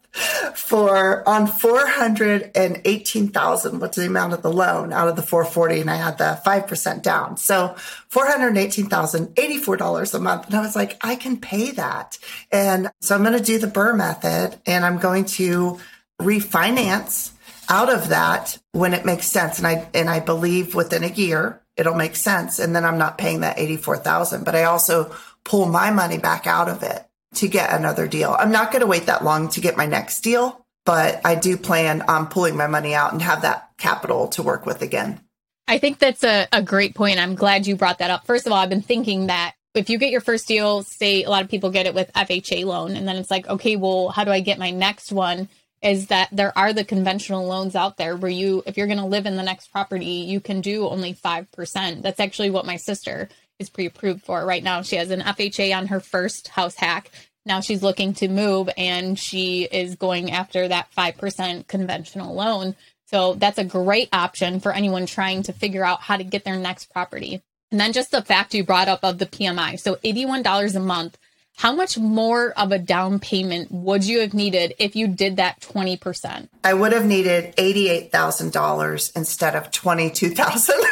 for 0.56 1.28
on 1.28 1.48
418,000, 1.48 3.80
what's 3.80 3.98
the 3.98 4.08
amount 4.08 4.34
of 4.34 4.42
the 4.42 4.52
loan 4.52 4.92
out 4.92 5.08
of 5.08 5.16
the 5.16 5.22
440 5.22 5.82
and 5.82 5.92
I 5.92 5.98
had 5.98 6.18
the 6.18 6.42
5% 6.46 7.04
down. 7.04 7.38
So 7.38 7.76
418,000, 8.10 9.36
$84 9.36 10.14
a 10.14 10.20
month. 10.20 10.48
And 10.48 10.56
I 10.56 10.62
was 10.62 10.76
like, 10.76 10.98
I 11.02 11.16
can 11.16 11.38
pay 11.38 11.70
that. 11.72 12.18
And 12.52 12.90
so 13.02 13.16
I'm 13.16 13.24
going 13.24 13.38
to 13.38 13.44
do 13.44 13.60
the 13.60 13.68
BRRRR 13.68 13.98
method 13.98 14.60
and 14.66 14.84
I'm 14.86 14.98
going 14.98 15.26
to 15.26 15.80
refinance 16.20 17.32
out 17.70 17.94
of 17.94 18.10
that 18.10 18.58
when 18.72 18.94
it 18.94 19.06
makes 19.06 19.28
sense. 19.28 19.60
And 19.60 19.68
I, 19.68 19.88
and 19.94 20.10
I 20.10 20.20
believe 20.20 20.74
within 20.74 21.04
a 21.04 21.10
year, 21.10 21.62
it'll 21.78 21.96
make 21.96 22.16
sense. 22.16 22.60
And 22.60 22.76
then 22.76 22.84
I'm 22.84 22.98
not 22.98 23.18
paying 23.18 23.42
that 23.42 23.60
84,000, 23.60 24.44
but 24.44 24.56
I 24.56 24.64
also 24.64 25.16
pull 25.44 25.66
my 25.66 25.92
money 25.92 26.18
back 26.18 26.48
out 26.48 26.70
of 26.70 26.84
it 26.84 27.06
to 27.36 27.48
get 27.48 27.72
another 27.72 28.08
deal. 28.08 28.36
I'm 28.38 28.52
not 28.52 28.72
going 28.72 28.82
to 28.82 28.88
wait 28.88 29.06
that 29.06 29.24
long 29.24 29.50
to 29.50 29.62
get 29.62 29.78
my 29.78 29.86
next 29.86 30.22
deal, 30.22 30.66
but 30.86 31.22
I 31.24 31.36
do 31.36 31.58
plan 31.58 32.02
on 32.04 32.28
pulling 32.28 32.58
my 32.58 32.68
money 32.68 32.96
out 32.96 33.14
and 33.14 33.22
have 33.22 33.44
that 33.44 33.70
capital 33.78 34.28
to 34.30 34.44
work 34.44 34.66
with 34.66 34.82
again. 34.82 35.22
I 35.68 35.78
think 35.78 36.00
that's 36.00 36.24
a, 36.24 36.48
a 36.52 36.62
great 36.62 36.96
point. 36.96 37.20
I'm 37.20 37.36
glad 37.36 37.68
you 37.68 37.76
brought 37.76 38.00
that 38.00 38.10
up. 38.10 38.26
First 38.26 38.46
of 38.46 38.54
all, 38.54 38.58
I've 38.58 38.70
been 38.70 38.82
thinking 38.82 39.28
that 39.28 39.54
if 39.76 39.90
you 39.90 39.98
get 39.98 40.12
your 40.12 40.22
first 40.22 40.48
deal, 40.48 40.82
say 40.84 41.24
a 41.24 41.30
lot 41.30 41.44
of 41.44 41.50
people 41.50 41.70
get 41.70 41.86
it 41.86 41.94
with 41.94 42.12
FHA 42.14 42.66
loan, 42.66 42.96
and 42.96 43.08
then 43.08 43.18
it's 43.18 43.30
like, 43.30 43.48
okay, 43.48 43.76
well, 43.76 44.10
how 44.10 44.24
do 44.24 44.32
I 44.32 44.40
get 44.40 44.58
my 44.58 44.72
next 44.72 45.12
one? 45.12 45.50
Is 45.82 46.08
that 46.08 46.30
there 46.32 46.58
are 46.58 46.74
the 46.74 46.84
conventional 46.84 47.46
loans 47.46 47.76
out 47.76 47.98
there 47.98 48.16
where 48.16 48.32
you 48.32 48.64
if 48.66 48.78
you're 48.78 48.88
going 48.88 48.98
to 48.98 49.06
live 49.06 49.26
in 49.26 49.36
the 49.36 49.44
next 49.44 49.72
property 49.72 50.06
you 50.06 50.40
can 50.40 50.62
do 50.62 50.88
only 50.88 51.14
5% 51.14 52.02
that's 52.02 52.20
actually 52.20 52.50
what 52.50 52.66
my 52.66 52.78
sister 52.78 53.30
is 53.60 53.70
pre-approved 53.70 54.24
for 54.24 54.46
right 54.46 54.64
now. 54.64 54.82
She 54.82 54.96
has 54.98 55.12
an 55.12 55.22
fha 55.22 55.76
on 55.76 55.88
her 55.88 56.00
first 56.00 56.50
house 56.50 56.76
hack. 56.76 57.12
Now 57.46 57.62
she's 57.62 57.84
looking 57.84 58.14
to 58.16 58.28
move 58.28 58.70
and 58.78 59.18
she 59.18 59.64
is 59.64 59.96
going 59.96 60.32
after 60.32 60.68
that 60.68 60.92
5% 60.96 61.68
conventional 61.68 62.36
loan. 62.36 62.76
So 63.06 63.36
that's 63.36 63.58
a 63.58 63.64
great 63.64 64.10
option 64.12 64.60
for 64.60 64.74
anyone 64.74 65.06
trying 65.06 65.44
to 65.44 65.54
figure 65.54 65.86
out 65.86 66.02
how 66.02 66.18
to 66.18 66.24
get 66.24 66.44
their 66.44 66.58
next 66.58 66.92
property. 66.92 67.42
And 67.72 67.80
then 67.80 67.94
just 67.94 68.12
the 68.12 68.22
fact 68.22 68.54
you 68.54 68.64
brought 68.64 68.90
up 68.90 69.04
of 69.04 69.18
the 69.18 69.26
pmi 69.26 69.80
so 69.80 69.96
$81 69.96 70.76
a 70.76 70.80
month 70.80 71.18
how 71.58 71.74
much 71.74 71.98
more 71.98 72.52
of 72.52 72.72
a 72.72 72.78
down 72.78 73.20
payment 73.20 73.72
would 73.72 74.06
you 74.06 74.20
have 74.20 74.36
needed 74.36 74.76
if 74.78 74.96
you 74.96 75.08
did 75.08 75.38
that 75.38 75.60
20%? 75.60 76.50
I 76.64 76.76
would 76.76 76.94
have 76.94 77.06
needed 77.06 77.56
$88,000 77.56 79.16
instead 79.16 79.56
of 79.56 79.72
22,000. 79.72 80.76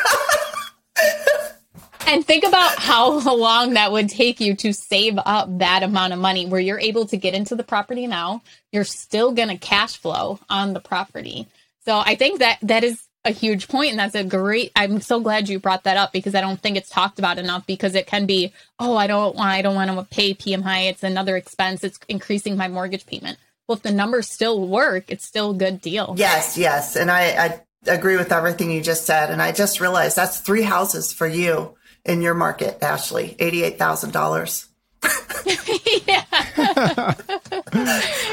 and 2.08 2.26
think 2.26 2.44
about 2.44 2.80
how 2.80 3.20
long 3.36 3.76
that 3.76 3.92
would 3.92 4.10
take 4.10 4.40
you 4.40 4.56
to 4.56 4.74
save 4.74 5.20
up 5.24 5.60
that 5.60 5.84
amount 5.84 6.14
of 6.14 6.20
money 6.20 6.48
where 6.48 6.60
you're 6.60 6.80
able 6.80 7.06
to 7.08 7.18
get 7.18 7.36
into 7.36 7.56
the 7.56 7.64
property 7.64 8.08
now, 8.08 8.42
you're 8.72 8.84
still 8.84 9.34
going 9.34 9.50
to 9.50 9.58
cash 9.58 9.98
flow 9.98 10.40
on 10.50 10.74
the 10.74 10.80
property. 10.80 11.48
So 11.86 12.00
I 12.00 12.16
think 12.16 12.40
that 12.40 12.58
that 12.64 12.84
is 12.84 13.04
a 13.26 13.32
huge 13.32 13.68
point 13.68 13.90
and 13.90 14.00
that's 14.00 14.16
a 14.16 14.24
great 14.24 14.72
i'm 14.76 15.02
so 15.02 15.20
glad 15.20 15.50
you 15.50 15.60
brought 15.60 15.84
that 15.84 15.98
up 15.98 16.14
because 16.14 16.36
i 16.36 16.42
don't 16.42 16.62
think 16.62 16.78
it's 16.78 16.90
talked 16.90 17.18
about 17.20 17.40
enough 17.40 17.66
because 17.66 17.96
it 17.96 18.06
can 18.06 18.26
be 18.26 18.54
oh 18.80 18.96
i 18.96 19.08
don't 19.08 19.36
want 19.36 19.50
i 19.50 19.62
don't 19.62 19.76
want 19.76 19.90
to 19.90 20.16
pay 20.16 20.34
pmi 20.34 20.90
it's 20.90 21.04
another 21.04 21.36
expense 21.36 21.84
it's 21.84 22.00
increasing 22.08 22.56
my 22.56 22.68
mortgage 22.68 23.06
payment. 23.06 23.38
Well 23.68 23.78
if 23.78 23.84
the 23.84 23.92
numbers 23.92 24.30
still 24.30 24.68
work 24.68 25.06
it's 25.08 25.26
still 25.26 25.52
a 25.52 25.56
good 25.56 25.82
deal. 25.82 26.14
Yes 26.18 26.58
yes 26.58 26.96
and 26.96 27.10
i 27.10 27.22
i 27.46 27.62
agree 27.88 28.16
with 28.16 28.32
everything 28.32 28.72
you 28.72 28.82
just 28.82 29.06
said 29.06 29.32
and 29.32 29.42
i 29.42 29.52
just 29.52 29.82
realized 29.82 30.16
that's 30.16 30.40
three 30.40 30.64
houses 30.64 31.12
for 31.12 31.28
you 31.28 31.76
in 32.06 32.22
your 32.22 32.36
market 32.36 32.78
ashley 32.84 33.36
$88000 33.40 34.68
yeah. 36.08 36.24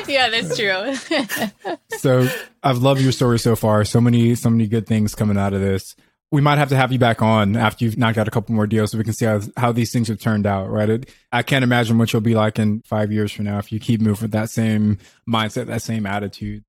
yeah, 0.09 0.31
that's 0.31 0.57
true. 0.57 0.95
so 1.99 2.29
I've 2.63 2.79
loved 2.79 3.01
your 3.01 3.13
story 3.13 3.39
so 3.39 3.57
far. 3.57 3.85
So 3.85 4.01
many, 4.01 4.35
so 4.35 4.51
many 4.51 4.67
good 4.67 4.87
things 4.87 5.15
coming 5.15 5.37
out 5.37 5.53
of 5.53 5.61
this. 5.61 5.95
We 6.31 6.41
might 6.41 6.59
have 6.59 6.71
to 6.71 6.77
have 6.77 6.93
you 6.93 6.99
back 6.99 7.21
on 7.21 7.57
after 7.57 7.85
you've 7.85 7.99
knocked 7.99 8.17
out 8.17 8.27
a 8.27 8.31
couple 8.31 8.55
more 8.55 8.67
deals 8.67 8.93
so 8.93 8.99
we 8.99 9.05
can 9.05 9.13
see 9.13 9.27
how, 9.27 9.41
how 9.57 9.73
these 9.73 9.93
things 9.93 10.09
have 10.09 10.19
turned 10.19 10.47
out, 10.47 10.71
right? 10.71 10.89
It, 10.89 11.11
I 11.31 11.43
can't 11.43 11.63
imagine 11.63 11.99
what 11.99 12.13
you'll 12.13 12.23
be 12.23 12.35
like 12.35 12.59
in 12.59 12.81
five 12.87 13.13
years 13.13 13.33
from 13.33 13.45
now 13.45 13.59
if 13.59 13.71
you 13.71 13.79
keep 13.79 14.01
moving 14.01 14.23
with 14.23 14.33
that 14.33 14.49
same 14.49 14.99
mindset, 15.29 15.67
that 15.67 15.83
same 15.83 16.07
attitude. 16.07 16.65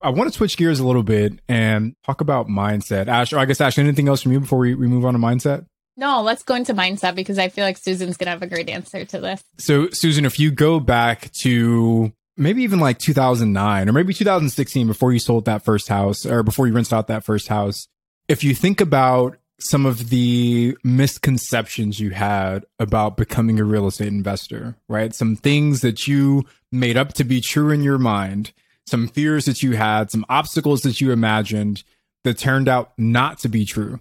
I 0.00 0.10
want 0.10 0.30
to 0.30 0.36
switch 0.36 0.56
gears 0.56 0.80
a 0.80 0.86
little 0.86 1.02
bit 1.02 1.40
and 1.48 1.96
talk 2.04 2.20
about 2.20 2.46
mindset. 2.46 3.08
Ash, 3.08 3.32
or 3.32 3.38
I 3.38 3.44
guess 3.44 3.60
Ash, 3.60 3.78
anything 3.78 4.08
else 4.08 4.22
from 4.22 4.32
you 4.32 4.40
before 4.40 4.58
we, 4.58 4.74
we 4.74 4.86
move 4.86 5.04
on 5.04 5.14
to 5.14 5.18
mindset? 5.18 5.66
No, 5.96 6.22
let's 6.22 6.42
go 6.42 6.54
into 6.54 6.74
mindset 6.74 7.14
because 7.14 7.38
I 7.38 7.48
feel 7.48 7.64
like 7.64 7.78
Susan's 7.78 8.16
going 8.16 8.26
to 8.26 8.30
have 8.30 8.42
a 8.42 8.46
great 8.46 8.68
answer 8.68 9.04
to 9.04 9.20
this. 9.20 9.44
So, 9.58 9.88
Susan, 9.90 10.24
if 10.24 10.40
you 10.40 10.50
go 10.50 10.80
back 10.80 11.30
to 11.42 12.12
maybe 12.36 12.62
even 12.62 12.80
like 12.80 12.98
2009 12.98 13.88
or 13.88 13.92
maybe 13.92 14.12
2016 14.12 14.86
before 14.86 15.12
you 15.12 15.18
sold 15.20 15.44
that 15.44 15.64
first 15.64 15.88
house 15.88 16.26
or 16.26 16.42
before 16.42 16.66
you 16.66 16.72
rinsed 16.72 16.92
out 16.92 17.06
that 17.06 17.24
first 17.24 17.48
house, 17.48 17.86
if 18.28 18.42
you 18.42 18.54
think 18.54 18.80
about 18.80 19.36
some 19.60 19.86
of 19.86 20.10
the 20.10 20.76
misconceptions 20.82 22.00
you 22.00 22.10
had 22.10 22.66
about 22.78 23.16
becoming 23.16 23.60
a 23.60 23.64
real 23.64 23.86
estate 23.86 24.08
investor, 24.08 24.74
right? 24.88 25.14
Some 25.14 25.36
things 25.36 25.80
that 25.80 26.08
you 26.08 26.44
made 26.72 26.96
up 26.96 27.12
to 27.14 27.24
be 27.24 27.40
true 27.40 27.70
in 27.70 27.82
your 27.82 27.98
mind, 27.98 28.52
some 28.86 29.06
fears 29.06 29.44
that 29.44 29.62
you 29.62 29.76
had, 29.76 30.10
some 30.10 30.26
obstacles 30.28 30.82
that 30.82 31.00
you 31.00 31.12
imagined 31.12 31.84
that 32.24 32.38
turned 32.38 32.68
out 32.68 32.92
not 32.98 33.38
to 33.40 33.48
be 33.48 33.64
true. 33.64 34.00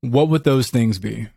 What 0.00 0.28
would 0.28 0.44
those 0.44 0.70
things 0.70 0.98
be? 0.98 1.28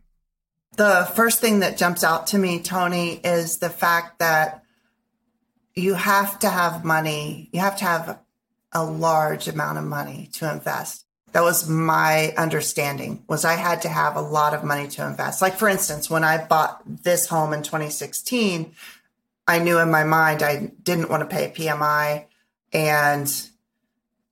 The 0.77 1.09
first 1.15 1.41
thing 1.41 1.59
that 1.59 1.77
jumps 1.77 2.03
out 2.03 2.27
to 2.27 2.37
me, 2.37 2.61
Tony, 2.61 3.19
is 3.23 3.57
the 3.57 3.69
fact 3.69 4.19
that 4.19 4.63
you 5.75 5.95
have 5.95 6.39
to 6.39 6.49
have 6.49 6.85
money. 6.85 7.49
You 7.51 7.59
have 7.59 7.77
to 7.77 7.85
have 7.85 8.19
a 8.71 8.83
large 8.83 9.47
amount 9.47 9.77
of 9.77 9.83
money 9.83 10.29
to 10.33 10.51
invest. 10.51 11.05
That 11.33 11.43
was 11.43 11.67
my 11.67 12.33
understanding 12.37 13.23
was 13.27 13.45
I 13.45 13.53
had 13.53 13.81
to 13.83 13.89
have 13.89 14.15
a 14.15 14.21
lot 14.21 14.53
of 14.53 14.63
money 14.63 14.87
to 14.89 15.05
invest. 15.05 15.41
Like 15.41 15.55
for 15.55 15.69
instance, 15.69 16.09
when 16.09 16.23
I 16.23 16.45
bought 16.45 16.81
this 16.85 17.27
home 17.27 17.53
in 17.53 17.63
2016, 17.63 18.73
I 19.47 19.59
knew 19.59 19.79
in 19.79 19.91
my 19.91 20.03
mind 20.03 20.43
I 20.43 20.71
didn't 20.83 21.09
want 21.09 21.21
to 21.21 21.33
pay 21.33 21.51
PMI 21.51 22.25
and 22.73 23.49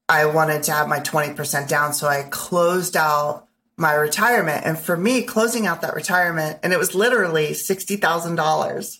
I 0.07 0.25
wanted 0.25 0.63
to 0.63 0.71
have 0.71 0.87
my 0.87 0.99
20% 0.99 1.67
down. 1.67 1.93
So 1.93 2.07
I 2.07 2.23
closed 2.23 2.97
out 2.97 3.48
my 3.79 3.93
retirement. 3.93 4.65
And 4.65 4.77
for 4.77 4.97
me, 4.97 5.23
closing 5.23 5.65
out 5.65 5.81
that 5.81 5.95
retirement, 5.95 6.59
and 6.61 6.73
it 6.73 6.79
was 6.79 6.93
literally 6.93 7.51
$60,000. 7.51 8.99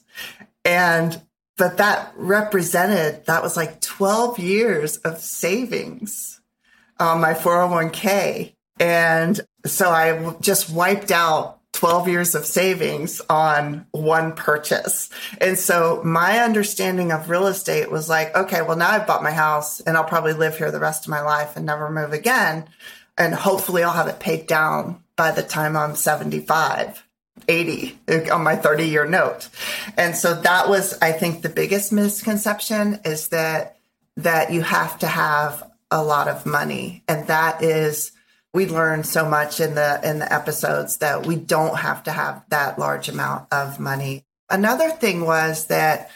And, 0.66 1.22
but 1.58 1.78
that 1.78 2.14
represented, 2.16 3.26
that 3.26 3.44
was 3.44 3.58
like 3.58 3.82
12 3.82 4.40
years 4.40 4.98
of 4.98 5.20
savings 5.20 6.42
on 7.00 7.22
my 7.22 7.34
401k. 7.34 8.56
And 8.80 9.40
so 9.66 9.90
I 9.90 10.36
just 10.40 10.70
wiped 10.70 11.12
out 11.12 11.60
12 11.74 12.08
years 12.08 12.36
of 12.36 12.46
savings 12.46 13.22
on 13.30 13.86
one 13.92 14.34
purchase. 14.34 15.10
And 15.40 15.58
so 15.58 16.02
my 16.04 16.40
understanding 16.40 17.12
of 17.12 17.30
real 17.30 17.48
estate 17.48 17.92
was 17.92 18.10
like, 18.10 18.36
okay, 18.36 18.62
well, 18.62 18.76
now 18.76 18.90
I've 18.90 19.08
bought 19.08 19.24
my 19.24 19.32
house 19.32 19.80
and 19.82 19.96
I'll 19.96 20.04
probably 20.04 20.34
live 20.34 20.58
here 20.58 20.72
the 20.72 20.80
rest 20.80 21.06
of 21.06 21.10
my 21.10 21.22
life 21.22 21.56
and 21.56 21.66
never 21.66 21.90
move 21.90 22.12
again. 22.12 22.68
And 23.20 23.36
hopefully 23.36 23.84
I'll 23.84 23.94
have 23.94 24.08
it 24.08 24.20
paid 24.20 24.48
down 24.48 25.04
by 25.16 25.32
the 25.32 25.44
time 25.44 25.78
I'm 25.78 25.96
75. 25.96 27.06
80 27.48 28.00
uh, 28.08 28.34
on 28.34 28.44
my 28.44 28.56
30 28.56 28.86
year 28.86 29.06
note. 29.06 29.50
And 29.98 30.16
so 30.16 30.34
that 30.34 30.68
was, 30.68 30.98
I 31.02 31.12
think, 31.12 31.42
the 31.42 31.50
biggest 31.50 31.92
misconception 31.92 33.00
is 33.06 33.30
that, 33.30 33.78
that 34.18 34.52
you 34.52 34.62
have 34.62 35.00
to 35.00 35.08
have 35.08 35.64
a 35.90 36.04
lot 36.04 36.28
of 36.28 36.46
money. 36.46 37.04
And 37.08 37.28
that 37.28 37.64
is, 37.64 38.12
we 38.54 38.68
learned 38.68 39.06
so 39.06 39.28
much 39.28 39.60
in 39.60 39.76
the 39.76 40.00
in 40.04 40.20
the 40.20 40.34
episodes 40.34 40.98
that 40.98 41.26
we 41.26 41.36
don't 41.36 41.78
have 41.78 42.04
to 42.04 42.12
have 42.12 42.44
that 42.50 42.80
large 42.80 43.08
amount 43.08 43.48
of 43.52 43.80
money. 43.80 44.26
Another 44.50 44.90
thing 44.90 45.26
was 45.26 45.66
that 45.66 46.10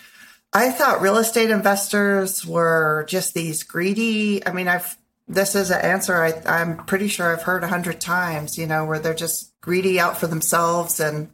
I 0.51 0.72
thought 0.72 1.01
real 1.01 1.18
estate 1.18 1.51
investors 1.51 2.45
were 2.45 3.06
just 3.08 3.34
these 3.34 3.64
greedy. 3.64 4.45
I 4.45 4.51
mean, 4.51 4.68
I've 4.68 4.97
this 5.28 5.55
is 5.55 5.71
an 5.71 5.82
answer 5.82 6.15
I, 6.24 6.41
I'm 6.45 6.78
pretty 6.86 7.07
sure 7.07 7.32
I've 7.32 7.43
heard 7.43 7.63
a 7.63 7.67
hundred 7.67 8.01
times. 8.01 8.57
You 8.57 8.67
know, 8.67 8.86
where 8.86 8.99
they're 8.99 9.13
just 9.13 9.53
greedy 9.61 9.99
out 9.99 10.17
for 10.17 10.28
themselves 10.28 10.99
and 10.99 11.30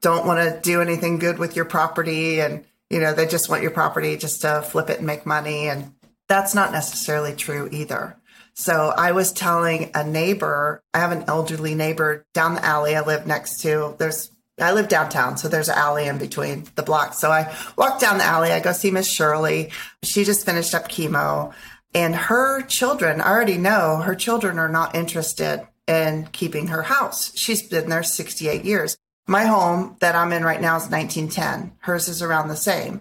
don't 0.00 0.26
want 0.26 0.40
to 0.40 0.60
do 0.60 0.80
anything 0.80 1.18
good 1.18 1.38
with 1.38 1.56
your 1.56 1.64
property, 1.64 2.40
and 2.40 2.64
you 2.90 3.00
know 3.00 3.12
they 3.12 3.26
just 3.26 3.48
want 3.48 3.62
your 3.62 3.70
property 3.70 4.16
just 4.16 4.42
to 4.42 4.62
flip 4.62 4.90
it 4.90 4.98
and 4.98 5.06
make 5.06 5.26
money, 5.26 5.68
and 5.68 5.94
that's 6.28 6.54
not 6.54 6.72
necessarily 6.72 7.34
true 7.34 7.68
either. 7.72 8.16
So 8.54 8.94
I 8.96 9.12
was 9.12 9.32
telling 9.32 9.90
a 9.94 10.04
neighbor, 10.04 10.82
I 10.94 11.00
have 11.00 11.10
an 11.10 11.24
elderly 11.26 11.74
neighbor 11.74 12.24
down 12.34 12.54
the 12.54 12.64
alley 12.64 12.94
I 12.94 13.00
live 13.00 13.26
next 13.26 13.60
to. 13.62 13.96
There's 13.98 14.30
I 14.60 14.72
live 14.72 14.88
downtown, 14.88 15.36
so 15.36 15.48
there's 15.48 15.68
an 15.68 15.76
alley 15.76 16.06
in 16.06 16.18
between 16.18 16.64
the 16.76 16.84
blocks. 16.84 17.18
So 17.18 17.32
I 17.32 17.52
walk 17.76 18.00
down 18.00 18.18
the 18.18 18.24
alley, 18.24 18.52
I 18.52 18.60
go 18.60 18.72
see 18.72 18.92
Miss 18.92 19.10
Shirley. 19.10 19.70
She 20.04 20.22
just 20.22 20.46
finished 20.46 20.74
up 20.74 20.88
chemo. 20.88 21.52
And 21.94 22.14
her 22.14 22.62
children, 22.62 23.20
I 23.20 23.30
already 23.30 23.58
know 23.58 23.98
her 23.98 24.16
children 24.16 24.58
are 24.58 24.68
not 24.68 24.94
interested 24.94 25.66
in 25.86 26.28
keeping 26.32 26.68
her 26.68 26.82
house. 26.82 27.36
She's 27.36 27.62
been 27.62 27.88
there 27.88 28.02
68 28.02 28.64
years. 28.64 28.96
My 29.26 29.46
home 29.46 29.96
that 30.00 30.14
I'm 30.14 30.32
in 30.32 30.44
right 30.44 30.60
now 30.60 30.76
is 30.76 30.90
1910. 30.90 31.72
Hers 31.78 32.08
is 32.08 32.20
around 32.20 32.48
the 32.48 32.56
same. 32.56 33.00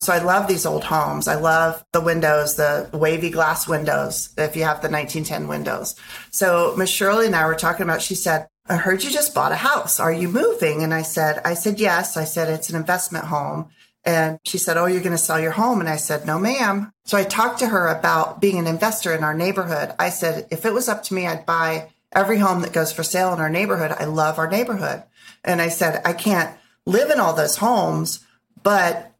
So 0.00 0.12
I 0.12 0.22
love 0.22 0.46
these 0.46 0.66
old 0.66 0.84
homes. 0.84 1.26
I 1.26 1.34
love 1.34 1.84
the 1.92 2.00
windows, 2.00 2.54
the 2.54 2.88
wavy 2.92 3.30
glass 3.30 3.66
windows, 3.66 4.32
if 4.38 4.54
you 4.54 4.62
have 4.62 4.82
the 4.82 4.90
1910 4.90 5.48
windows. 5.48 5.96
So 6.30 6.74
Miss 6.76 6.90
Shirley 6.90 7.26
and 7.26 7.34
I 7.34 7.46
were 7.46 7.56
talking 7.56 7.82
about, 7.82 8.02
she 8.02 8.14
said, 8.14 8.46
I 8.68 8.76
heard 8.76 9.02
you 9.02 9.10
just 9.10 9.34
bought 9.34 9.50
a 9.52 9.56
house. 9.56 9.98
Are 9.98 10.12
you 10.12 10.28
moving? 10.28 10.84
And 10.84 10.94
I 10.94 11.02
said, 11.02 11.40
I 11.44 11.54
said, 11.54 11.80
yes. 11.80 12.16
I 12.16 12.24
said, 12.24 12.48
it's 12.48 12.70
an 12.70 12.76
investment 12.76 13.24
home. 13.24 13.68
And 14.04 14.38
she 14.44 14.58
said, 14.58 14.76
Oh, 14.76 14.86
you're 14.86 15.00
going 15.00 15.12
to 15.12 15.18
sell 15.18 15.40
your 15.40 15.52
home. 15.52 15.80
And 15.80 15.88
I 15.88 15.96
said, 15.96 16.26
No, 16.26 16.38
ma'am. 16.38 16.92
So 17.04 17.16
I 17.16 17.24
talked 17.24 17.58
to 17.60 17.68
her 17.68 17.88
about 17.88 18.40
being 18.40 18.58
an 18.58 18.66
investor 18.66 19.14
in 19.14 19.24
our 19.24 19.34
neighborhood. 19.34 19.94
I 19.98 20.10
said, 20.10 20.46
if 20.50 20.64
it 20.64 20.72
was 20.72 20.88
up 20.88 21.02
to 21.04 21.14
me, 21.14 21.26
I'd 21.26 21.46
buy 21.46 21.90
every 22.12 22.38
home 22.38 22.62
that 22.62 22.72
goes 22.72 22.92
for 22.92 23.02
sale 23.02 23.32
in 23.32 23.40
our 23.40 23.50
neighborhood. 23.50 23.92
I 23.98 24.04
love 24.04 24.38
our 24.38 24.48
neighborhood. 24.48 25.02
And 25.44 25.60
I 25.60 25.68
said, 25.68 26.00
I 26.04 26.12
can't 26.12 26.56
live 26.86 27.10
in 27.10 27.20
all 27.20 27.34
those 27.34 27.56
homes, 27.56 28.24
but 28.62 29.12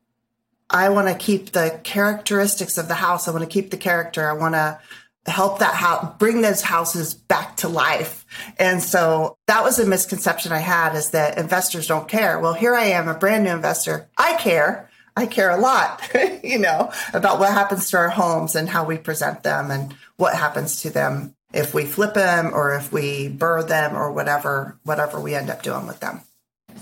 I 0.71 0.89
want 0.89 1.09
to 1.09 1.15
keep 1.15 1.53
the 1.53 1.81
characteristics 1.83 2.79
of 2.79 2.89
the 2.89 2.95
house. 2.95 3.29
I 3.29 3.33
want 3.33 3.45
to 3.45 3.51
keep 3.51 3.71
the 3.71 3.77
character. 3.77 4.29
I 4.29 4.33
want 4.33 4.55
to 4.55 4.79
help 5.27 5.59
that 5.59 5.75
house, 5.75 6.15
bring 6.19 6.43
those 6.43 6.61
houses 6.61 7.15
back 7.15 7.57
to 7.59 7.69
life. 7.69 8.27
And 8.59 8.83
so 8.83 9.37
that 9.47 9.65
was 9.65 9.79
a 9.79 9.87
misconception 9.87 10.53
I 10.53 10.59
had 10.59 10.95
is 10.95 11.11
that 11.11 11.39
investors 11.39 11.87
don't 11.87 12.09
care. 12.09 12.39
Well, 12.39 12.53
here 12.53 12.75
I 12.75 12.85
am, 12.85 13.09
a 13.09 13.15
brand 13.15 13.45
new 13.45 13.51
investor. 13.51 14.09
I 14.19 14.35
care. 14.35 14.91
I 15.17 15.27
care 15.27 15.51
a 15.51 15.57
lot, 15.57 16.03
you 16.43 16.59
know, 16.59 16.93
about 17.13 17.39
what 17.39 17.53
happens 17.53 17.89
to 17.91 17.97
our 17.99 18.09
homes 18.09 18.57
and 18.57 18.69
how 18.69 18.85
we 18.85 18.99
present 18.99 19.45
them 19.45 19.71
and 19.71 19.95
what 20.17 20.35
happens 20.35 20.83
to 20.83 20.91
them 20.91 21.35
if 21.53 21.73
we 21.73 21.85
flip 21.85 22.15
them 22.15 22.51
or 22.53 22.75
if 22.75 22.93
we 22.93 23.29
BRRRR 23.29 23.69
them 23.69 23.97
or 23.97 24.11
whatever 24.11 24.77
whatever 24.83 25.21
we 25.21 25.35
end 25.35 25.51
up 25.51 25.63
doing 25.63 25.87
with 25.87 26.01
them. 26.01 26.21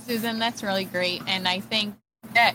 Susan, 0.06 0.38
that's 0.38 0.62
really 0.62 0.86
great. 0.86 1.22
And 1.26 1.46
I 1.46 1.60
think 1.60 1.94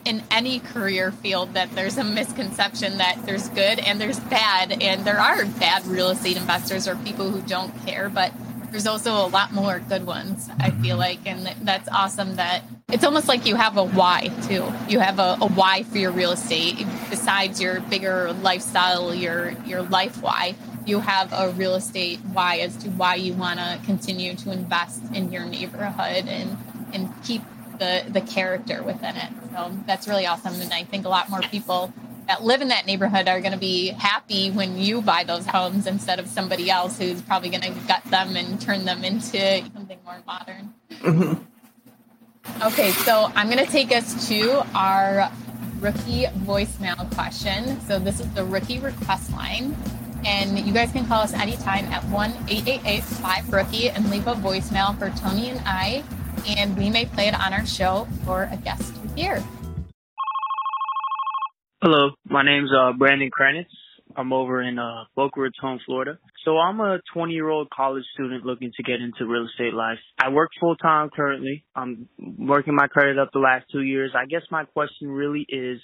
in 0.05 0.23
any 0.31 0.59
career 0.59 1.11
field 1.11 1.53
that 1.53 1.71
there's 1.75 1.97
a 1.97 2.03
misconception 2.03 2.97
that 2.97 3.19
there's 3.25 3.49
good 3.49 3.79
and 3.79 3.99
there's 3.99 4.19
bad 4.19 4.81
and 4.81 5.05
there 5.05 5.19
are 5.19 5.45
bad 5.45 5.85
real 5.85 6.09
estate 6.09 6.37
investors 6.37 6.87
or 6.87 6.95
people 6.97 7.29
who 7.29 7.41
don't 7.41 7.73
care, 7.85 8.09
but 8.09 8.31
there's 8.71 8.87
also 8.87 9.13
a 9.13 9.27
lot 9.27 9.53
more 9.53 9.79
good 9.79 10.05
ones, 10.05 10.49
I 10.59 10.71
feel 10.71 10.97
mm-hmm. 10.97 10.99
like. 10.99 11.19
And 11.25 11.47
that's 11.67 11.87
awesome 11.89 12.35
that 12.35 12.63
it's 12.89 13.03
almost 13.03 13.27
like 13.27 13.45
you 13.45 13.55
have 13.55 13.77
a 13.77 13.83
why 13.83 14.29
too. 14.43 14.65
You 14.87 14.99
have 14.99 15.19
a, 15.19 15.37
a 15.41 15.47
why 15.47 15.83
for 15.83 15.97
your 15.97 16.11
real 16.11 16.31
estate 16.31 16.85
besides 17.09 17.61
your 17.61 17.81
bigger 17.81 18.33
lifestyle, 18.33 19.13
your 19.13 19.51
your 19.65 19.81
life 19.83 20.21
why 20.21 20.55
you 20.87 21.01
have 21.01 21.33
a 21.33 21.51
real 21.51 21.75
estate 21.75 22.19
why 22.31 22.57
as 22.59 22.77
to 22.77 22.89
why 22.91 23.15
you 23.15 23.33
want 23.33 23.59
to 23.59 23.79
continue 23.85 24.33
to 24.35 24.51
invest 24.51 25.03
in 25.13 25.31
your 25.31 25.45
neighborhood 25.45 26.27
and 26.27 26.57
and 26.93 27.09
keep 27.23 27.41
the 27.77 28.03
the 28.09 28.21
character 28.21 28.81
within 28.81 29.15
it. 29.17 29.29
So 29.57 29.71
that's 29.87 30.07
really 30.07 30.27
awesome, 30.27 30.61
and 30.61 30.71
I 30.71 30.83
think 30.83 31.05
a 31.05 31.09
lot 31.09 31.31
more 31.31 31.41
people 31.41 31.91
that 32.27 32.43
live 32.43 32.61
in 32.61 32.67
that 32.67 32.85
neighborhood 32.85 33.27
are 33.27 33.41
going 33.41 33.53
to 33.53 33.57
be 33.57 33.87
happy 33.87 34.51
when 34.51 34.77
you 34.77 35.01
buy 35.01 35.23
those 35.23 35.47
homes 35.47 35.87
instead 35.87 36.19
of 36.19 36.27
somebody 36.27 36.69
else 36.69 36.99
who's 36.99 37.23
probably 37.23 37.49
going 37.49 37.61
to 37.61 37.71
gut 37.87 38.03
them 38.05 38.35
and 38.35 38.61
turn 38.61 38.85
them 38.85 39.03
into 39.03 39.63
something 39.73 39.97
more 40.05 40.21
modern. 40.27 40.73
Mm-hmm. 40.91 42.67
Okay, 42.67 42.91
so 42.91 43.31
I'm 43.35 43.49
going 43.49 43.65
to 43.65 43.71
take 43.71 43.91
us 43.91 44.27
to 44.27 44.63
our 44.75 45.31
rookie 45.79 46.25
voicemail 46.45 47.11
question. 47.15 47.81
So 47.81 47.97
this 47.97 48.19
is 48.19 48.31
the 48.33 48.45
rookie 48.45 48.77
request 48.77 49.31
line. 49.31 49.75
And 50.23 50.59
you 50.59 50.73
guys 50.73 50.91
can 50.91 51.05
call 51.07 51.21
us 51.21 51.33
anytime 51.33 51.85
at 51.85 52.03
1 52.05 52.31
888 52.47 53.03
5 53.03 53.53
Rookie 53.53 53.89
and 53.89 54.09
leave 54.11 54.27
a 54.27 54.33
voicemail 54.33 54.97
for 54.99 55.09
Tony 55.19 55.49
and 55.49 55.61
I. 55.65 56.03
And 56.47 56.77
we 56.77 56.89
may 56.89 57.05
play 57.05 57.27
it 57.27 57.39
on 57.39 57.53
our 57.53 57.65
show 57.65 58.07
for 58.23 58.49
a 58.51 58.57
guest 58.57 58.93
Hello, 61.81 62.11
my 62.23 62.43
name's 62.43 62.69
uh, 62.71 62.93
Brandon 62.93 63.31
Kranitz. 63.31 63.65
I'm 64.15 64.31
over 64.31 64.61
in 64.61 64.77
uh, 64.77 65.05
Boca 65.15 65.41
Raton, 65.41 65.79
Florida. 65.87 66.19
So 66.45 66.57
I'm 66.57 66.79
a 66.79 66.99
20 67.15 67.33
year 67.33 67.49
old 67.49 67.71
college 67.71 68.03
student 68.13 68.45
looking 68.45 68.71
to 68.77 68.83
get 68.83 69.01
into 69.01 69.25
real 69.25 69.47
estate 69.47 69.73
life. 69.73 69.97
I 70.19 70.29
work 70.29 70.51
full 70.59 70.75
time 70.75 71.09
currently. 71.09 71.65
I'm 71.75 72.07
working 72.19 72.75
my 72.75 72.87
credit 72.87 73.17
up 73.17 73.29
the 73.33 73.39
last 73.39 73.65
two 73.71 73.81
years. 73.81 74.11
I 74.15 74.27
guess 74.27 74.43
my 74.51 74.65
question 74.65 75.09
really 75.09 75.47
is, 75.49 75.81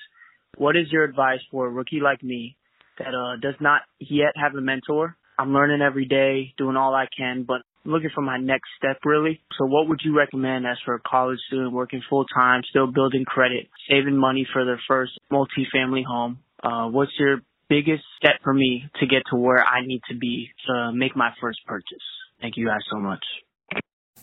what 0.58 0.76
is 0.76 0.92
your 0.92 1.04
advice 1.04 1.40
for 1.50 1.66
a 1.66 1.70
rookie 1.72 2.02
like 2.04 2.22
me 2.22 2.56
that 3.00 3.16
uh, 3.16 3.38
does 3.42 3.56
not 3.60 3.82
yet 4.00 4.34
have 4.36 4.54
a 4.54 4.62
mentor. 4.62 5.18
I'm 5.40 5.54
learning 5.54 5.82
every 5.82 6.06
day, 6.06 6.54
doing 6.60 6.78
all 6.78 6.94
I 6.94 7.08
can, 7.18 7.46
but 7.48 7.62
looking 7.86 8.10
for 8.14 8.22
my 8.22 8.38
next 8.38 8.70
step 8.78 8.98
really. 9.06 9.42
So 9.58 9.66
what 9.66 9.88
would 9.90 10.00
you 10.04 10.16
recommend 10.18 10.66
as 10.66 10.78
for 10.86 10.96
a 10.96 11.00
college 11.00 11.40
student 11.48 11.74
working 11.74 12.02
full 12.10 12.26
time, 12.26 12.62
still 12.70 12.88
building 12.88 13.26
credit, 13.26 13.68
saving 13.90 14.18
money 14.18 14.48
for 14.52 14.66
their 14.66 14.82
first 14.88 15.14
multi-family 15.32 16.04
home? 16.08 16.40
Uh, 16.62 16.88
what's 16.88 17.12
your 17.20 17.42
biggest 17.70 18.04
step 18.18 18.36
for 18.44 18.54
me 18.54 18.86
to 19.00 19.06
get 19.06 19.24
to 19.32 19.36
where 19.36 19.64
I 19.66 19.86
need 19.86 20.02
to 20.10 20.18
be 20.18 20.50
to 20.68 20.92
make 20.94 21.16
my 21.16 21.32
first 21.42 21.60
purchase? 21.66 22.04
Thank 22.42 22.58
you 22.58 22.66
guys 22.66 22.82
so 22.92 23.00
much. 23.00 23.24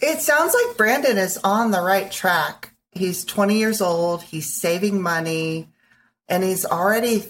It 0.00 0.20
sounds 0.20 0.54
like 0.54 0.76
Brandon 0.76 1.18
is 1.18 1.38
on 1.44 1.70
the 1.70 1.82
right 1.82 2.10
track. 2.10 2.72
He's 2.92 3.24
20 3.24 3.58
years 3.58 3.80
old, 3.80 4.22
he's 4.22 4.52
saving 4.52 5.00
money, 5.00 5.68
and 6.28 6.42
he's 6.42 6.64
already 6.64 7.24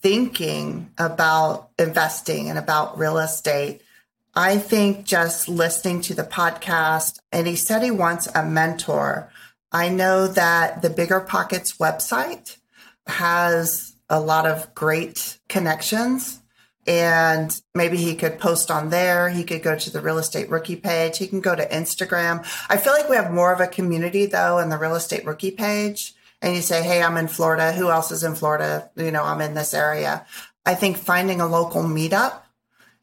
thinking 0.00 0.90
about 0.98 1.70
investing 1.78 2.50
and 2.50 2.58
about 2.58 2.98
real 2.98 3.18
estate. 3.18 3.82
I 4.38 4.58
think 4.58 5.04
just 5.04 5.48
listening 5.48 6.00
to 6.02 6.14
the 6.14 6.22
podcast, 6.22 7.18
and 7.32 7.48
he 7.48 7.56
said 7.56 7.82
he 7.82 7.90
wants 7.90 8.28
a 8.36 8.44
mentor. 8.44 9.32
I 9.72 9.88
know 9.88 10.28
that 10.28 10.80
the 10.80 10.90
BiggerPockets 10.90 11.78
website 11.78 12.56
has 13.08 13.96
a 14.08 14.20
lot 14.20 14.46
of 14.46 14.72
great 14.76 15.40
connections 15.48 16.40
and 16.86 17.60
maybe 17.74 17.96
he 17.96 18.14
could 18.14 18.38
post 18.38 18.70
on 18.70 18.90
there. 18.90 19.28
He 19.28 19.42
could 19.42 19.64
go 19.64 19.76
to 19.76 19.90
the 19.90 20.00
real 20.00 20.18
estate 20.18 20.48
rookie 20.48 20.76
page. 20.76 21.18
He 21.18 21.26
can 21.26 21.40
go 21.40 21.56
to 21.56 21.68
Instagram. 21.68 22.46
I 22.68 22.76
feel 22.76 22.92
like 22.92 23.08
we 23.08 23.16
have 23.16 23.32
more 23.32 23.52
of 23.52 23.58
a 23.58 23.66
community 23.66 24.26
though 24.26 24.58
in 24.58 24.68
the 24.68 24.78
real 24.78 24.94
estate 24.94 25.26
rookie 25.26 25.50
page. 25.50 26.14
And 26.40 26.54
you 26.54 26.62
say, 26.62 26.84
Hey, 26.84 27.02
I'm 27.02 27.16
in 27.16 27.26
Florida. 27.26 27.72
Who 27.72 27.90
else 27.90 28.12
is 28.12 28.22
in 28.22 28.36
Florida? 28.36 28.88
You 28.94 29.10
know, 29.10 29.24
I'm 29.24 29.40
in 29.40 29.54
this 29.54 29.74
area. 29.74 30.24
I 30.64 30.76
think 30.76 30.96
finding 30.96 31.40
a 31.40 31.46
local 31.48 31.82
meetup 31.82 32.42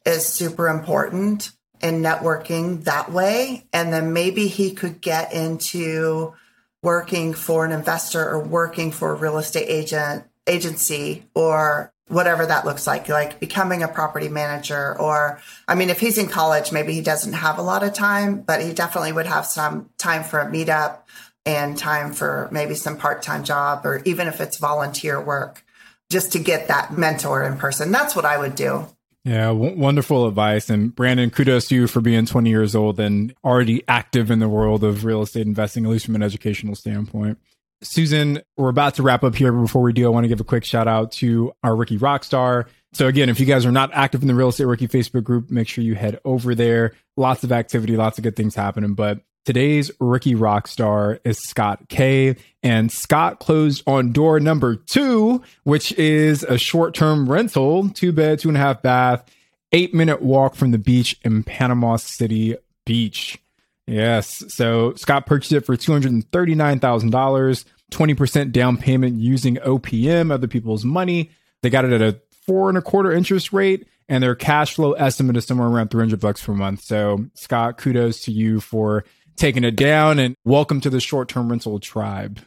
is 0.06 0.24
super 0.24 0.68
important 0.68 1.50
in 1.82 2.00
networking 2.00 2.84
that 2.84 3.12
way. 3.12 3.66
And 3.72 3.92
then 3.92 4.12
maybe 4.12 4.46
he 4.46 4.70
could 4.70 5.00
get 5.00 5.32
into 5.32 6.34
working 6.82 7.34
for 7.34 7.66
an 7.66 7.72
investor 7.72 8.26
or 8.26 8.42
working 8.42 8.92
for 8.92 9.12
a 9.12 9.16
real 9.16 9.38
estate 9.38 9.66
agent 9.68 10.24
agency 10.46 11.26
or 11.34 11.92
whatever 12.08 12.46
that 12.46 12.64
looks 12.64 12.86
like, 12.86 13.08
like 13.08 13.40
becoming 13.40 13.82
a 13.82 13.88
property 13.88 14.28
manager. 14.28 14.96
Or, 14.98 15.40
I 15.66 15.74
mean, 15.74 15.90
if 15.90 15.98
he's 15.98 16.18
in 16.18 16.28
college, 16.28 16.70
maybe 16.70 16.92
he 16.92 17.02
doesn't 17.02 17.32
have 17.32 17.58
a 17.58 17.62
lot 17.62 17.82
of 17.82 17.92
time, 17.92 18.42
but 18.42 18.62
he 18.62 18.72
definitely 18.72 19.12
would 19.12 19.26
have 19.26 19.44
some 19.44 19.90
time 19.98 20.22
for 20.22 20.38
a 20.38 20.46
meetup 20.46 21.00
and 21.44 21.76
time 21.76 22.12
for 22.12 22.48
maybe 22.52 22.74
some 22.74 22.96
part 22.96 23.22
time 23.22 23.44
job, 23.44 23.84
or 23.84 24.02
even 24.04 24.28
if 24.28 24.40
it's 24.40 24.58
volunteer 24.58 25.20
work, 25.20 25.64
just 26.10 26.32
to 26.32 26.38
get 26.38 26.68
that 26.68 26.96
mentor 26.96 27.42
in 27.42 27.56
person. 27.56 27.90
That's 27.90 28.14
what 28.14 28.24
I 28.24 28.38
would 28.38 28.54
do. 28.54 28.86
Yeah, 29.26 29.46
w- 29.46 29.76
wonderful 29.76 30.28
advice. 30.28 30.70
And 30.70 30.94
Brandon, 30.94 31.30
kudos 31.30 31.66
to 31.68 31.74
you 31.74 31.86
for 31.88 32.00
being 32.00 32.26
20 32.26 32.48
years 32.48 32.76
old 32.76 33.00
and 33.00 33.34
already 33.44 33.82
active 33.88 34.30
in 34.30 34.38
the 34.38 34.48
world 34.48 34.84
of 34.84 35.04
real 35.04 35.20
estate 35.20 35.48
investing, 35.48 35.84
at 35.84 35.90
least 35.90 36.06
from 36.06 36.14
an 36.14 36.22
educational 36.22 36.76
standpoint. 36.76 37.36
Susan, 37.82 38.40
we're 38.56 38.68
about 38.68 38.94
to 38.94 39.02
wrap 39.02 39.24
up 39.24 39.34
here. 39.34 39.50
But 39.50 39.62
before 39.62 39.82
we 39.82 39.92
do, 39.92 40.06
I 40.06 40.10
want 40.10 40.24
to 40.24 40.28
give 40.28 40.40
a 40.40 40.44
quick 40.44 40.64
shout 40.64 40.86
out 40.86 41.10
to 41.12 41.52
our 41.64 41.74
Rookie 41.74 41.98
Rockstar. 41.98 42.66
So 42.92 43.08
again, 43.08 43.28
if 43.28 43.40
you 43.40 43.46
guys 43.46 43.66
are 43.66 43.72
not 43.72 43.90
active 43.92 44.22
in 44.22 44.28
the 44.28 44.34
Real 44.34 44.48
Estate 44.48 44.66
Rookie 44.66 44.86
Facebook 44.86 45.24
group, 45.24 45.50
make 45.50 45.66
sure 45.66 45.82
you 45.82 45.96
head 45.96 46.20
over 46.24 46.54
there. 46.54 46.92
Lots 47.16 47.42
of 47.42 47.50
activity, 47.50 47.96
lots 47.96 48.18
of 48.18 48.24
good 48.24 48.36
things 48.36 48.54
happening. 48.54 48.94
But 48.94 49.22
today's 49.46 49.90
Rookie 50.00 50.34
Rockstar 50.34 51.20
is 51.24 51.38
Scott 51.38 51.88
K. 51.88 52.36
And 52.62 52.92
Scott 52.92 53.38
closed 53.38 53.82
on 53.86 54.12
door 54.12 54.38
number 54.40 54.74
two, 54.76 55.40
which 55.62 55.92
is 55.92 56.42
a 56.42 56.58
short 56.58 56.94
term 56.94 57.30
rental, 57.30 57.88
two 57.88 58.12
bed, 58.12 58.40
two 58.40 58.48
and 58.48 58.58
a 58.58 58.60
half 58.60 58.82
bath, 58.82 59.24
eight 59.72 59.94
minute 59.94 60.20
walk 60.20 60.54
from 60.54 60.72
the 60.72 60.78
beach 60.78 61.18
in 61.22 61.44
Panama 61.44 61.96
City 61.96 62.56
Beach. 62.84 63.38
Yes. 63.86 64.44
So 64.48 64.94
Scott 64.94 65.26
purchased 65.26 65.52
it 65.52 65.60
for 65.60 65.76
$239,000, 65.76 67.64
20% 67.92 68.52
down 68.52 68.76
payment 68.76 69.20
using 69.20 69.56
OPM, 69.56 70.32
other 70.32 70.48
people's 70.48 70.84
money. 70.84 71.30
They 71.62 71.70
got 71.70 71.84
it 71.84 71.92
at 71.92 72.02
a 72.02 72.20
four 72.44 72.68
and 72.68 72.76
a 72.76 72.82
quarter 72.82 73.12
interest 73.12 73.52
rate 73.52 73.86
and 74.08 74.22
their 74.22 74.34
cash 74.34 74.74
flow 74.74 74.92
estimate 74.92 75.36
is 75.36 75.44
somewhere 75.44 75.68
around 75.68 75.90
300 75.90 76.20
bucks 76.20 76.44
per 76.44 76.52
month. 76.52 76.82
So 76.82 77.26
Scott, 77.34 77.78
kudos 77.78 78.20
to 78.22 78.32
you 78.32 78.60
for 78.60 79.04
taking 79.36 79.64
it 79.64 79.76
down 79.76 80.18
and 80.18 80.34
welcome 80.44 80.80
to 80.80 80.90
the 80.90 81.00
short-term 81.00 81.50
rental 81.50 81.78
tribe. 81.78 82.40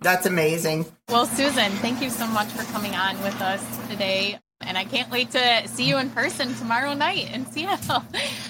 That's 0.00 0.26
amazing. 0.26 0.86
Well, 1.08 1.26
Susan, 1.26 1.70
thank 1.72 2.02
you 2.02 2.10
so 2.10 2.26
much 2.26 2.48
for 2.48 2.62
coming 2.72 2.94
on 2.94 3.20
with 3.22 3.40
us 3.40 3.88
today. 3.88 4.38
And 4.60 4.78
I 4.78 4.84
can't 4.84 5.10
wait 5.10 5.30
to 5.32 5.68
see 5.68 5.84
you 5.88 5.98
in 5.98 6.10
person 6.10 6.54
tomorrow 6.54 6.94
night 6.94 7.32
in 7.32 7.46
Seattle. 7.46 8.04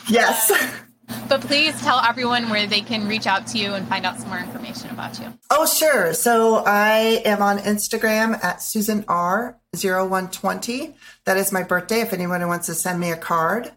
Yes. 0.09 0.51
Uh, 1.07 1.27
but 1.29 1.43
please 1.43 1.79
tell 1.83 2.01
everyone 2.01 2.49
where 2.49 2.67
they 2.67 2.81
can 2.81 3.07
reach 3.07 3.27
out 3.27 3.47
to 3.49 3.59
you 3.59 3.75
and 3.75 3.87
find 3.89 4.07
out 4.07 4.19
some 4.19 4.31
more 4.31 4.39
information 4.39 4.89
about 4.89 5.19
you. 5.21 5.27
Oh, 5.51 5.67
sure. 5.67 6.15
So 6.15 6.63
I 6.65 7.23
am 7.27 7.43
on 7.43 7.59
Instagram 7.59 8.43
at 8.43 8.63
Susan 8.63 9.05
R 9.07 9.59
0120. 9.77 10.95
That 11.27 11.37
is 11.37 11.53
my 11.53 11.63
birthday 11.63 12.01
if 12.01 12.15
anyone 12.15 12.47
wants 12.49 12.67
to 12.69 12.75
send 12.75 13.01
me 13.01 13.11
a 13.11 13.19
card. 13.19 13.73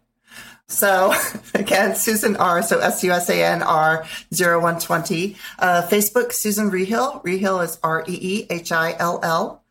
So 0.68 1.14
again, 1.54 1.96
Susan 1.96 2.36
R. 2.36 2.62
So 2.62 2.80
S 2.80 3.04
U 3.04 3.12
S 3.12 3.30
A 3.30 3.44
N 3.44 3.64
R 3.64 4.06
0120. 4.32 5.36
Uh, 5.60 5.88
Facebook, 5.90 6.34
Susan 6.34 6.70
Reehill. 6.70 7.22
Reehill 7.24 7.62
is 7.62 7.80
R 7.84 8.04
E 8.08 8.18
E 8.22 8.48
H 8.50 8.72
I 8.72 8.96
L 9.00 9.20
L. 9.24 9.64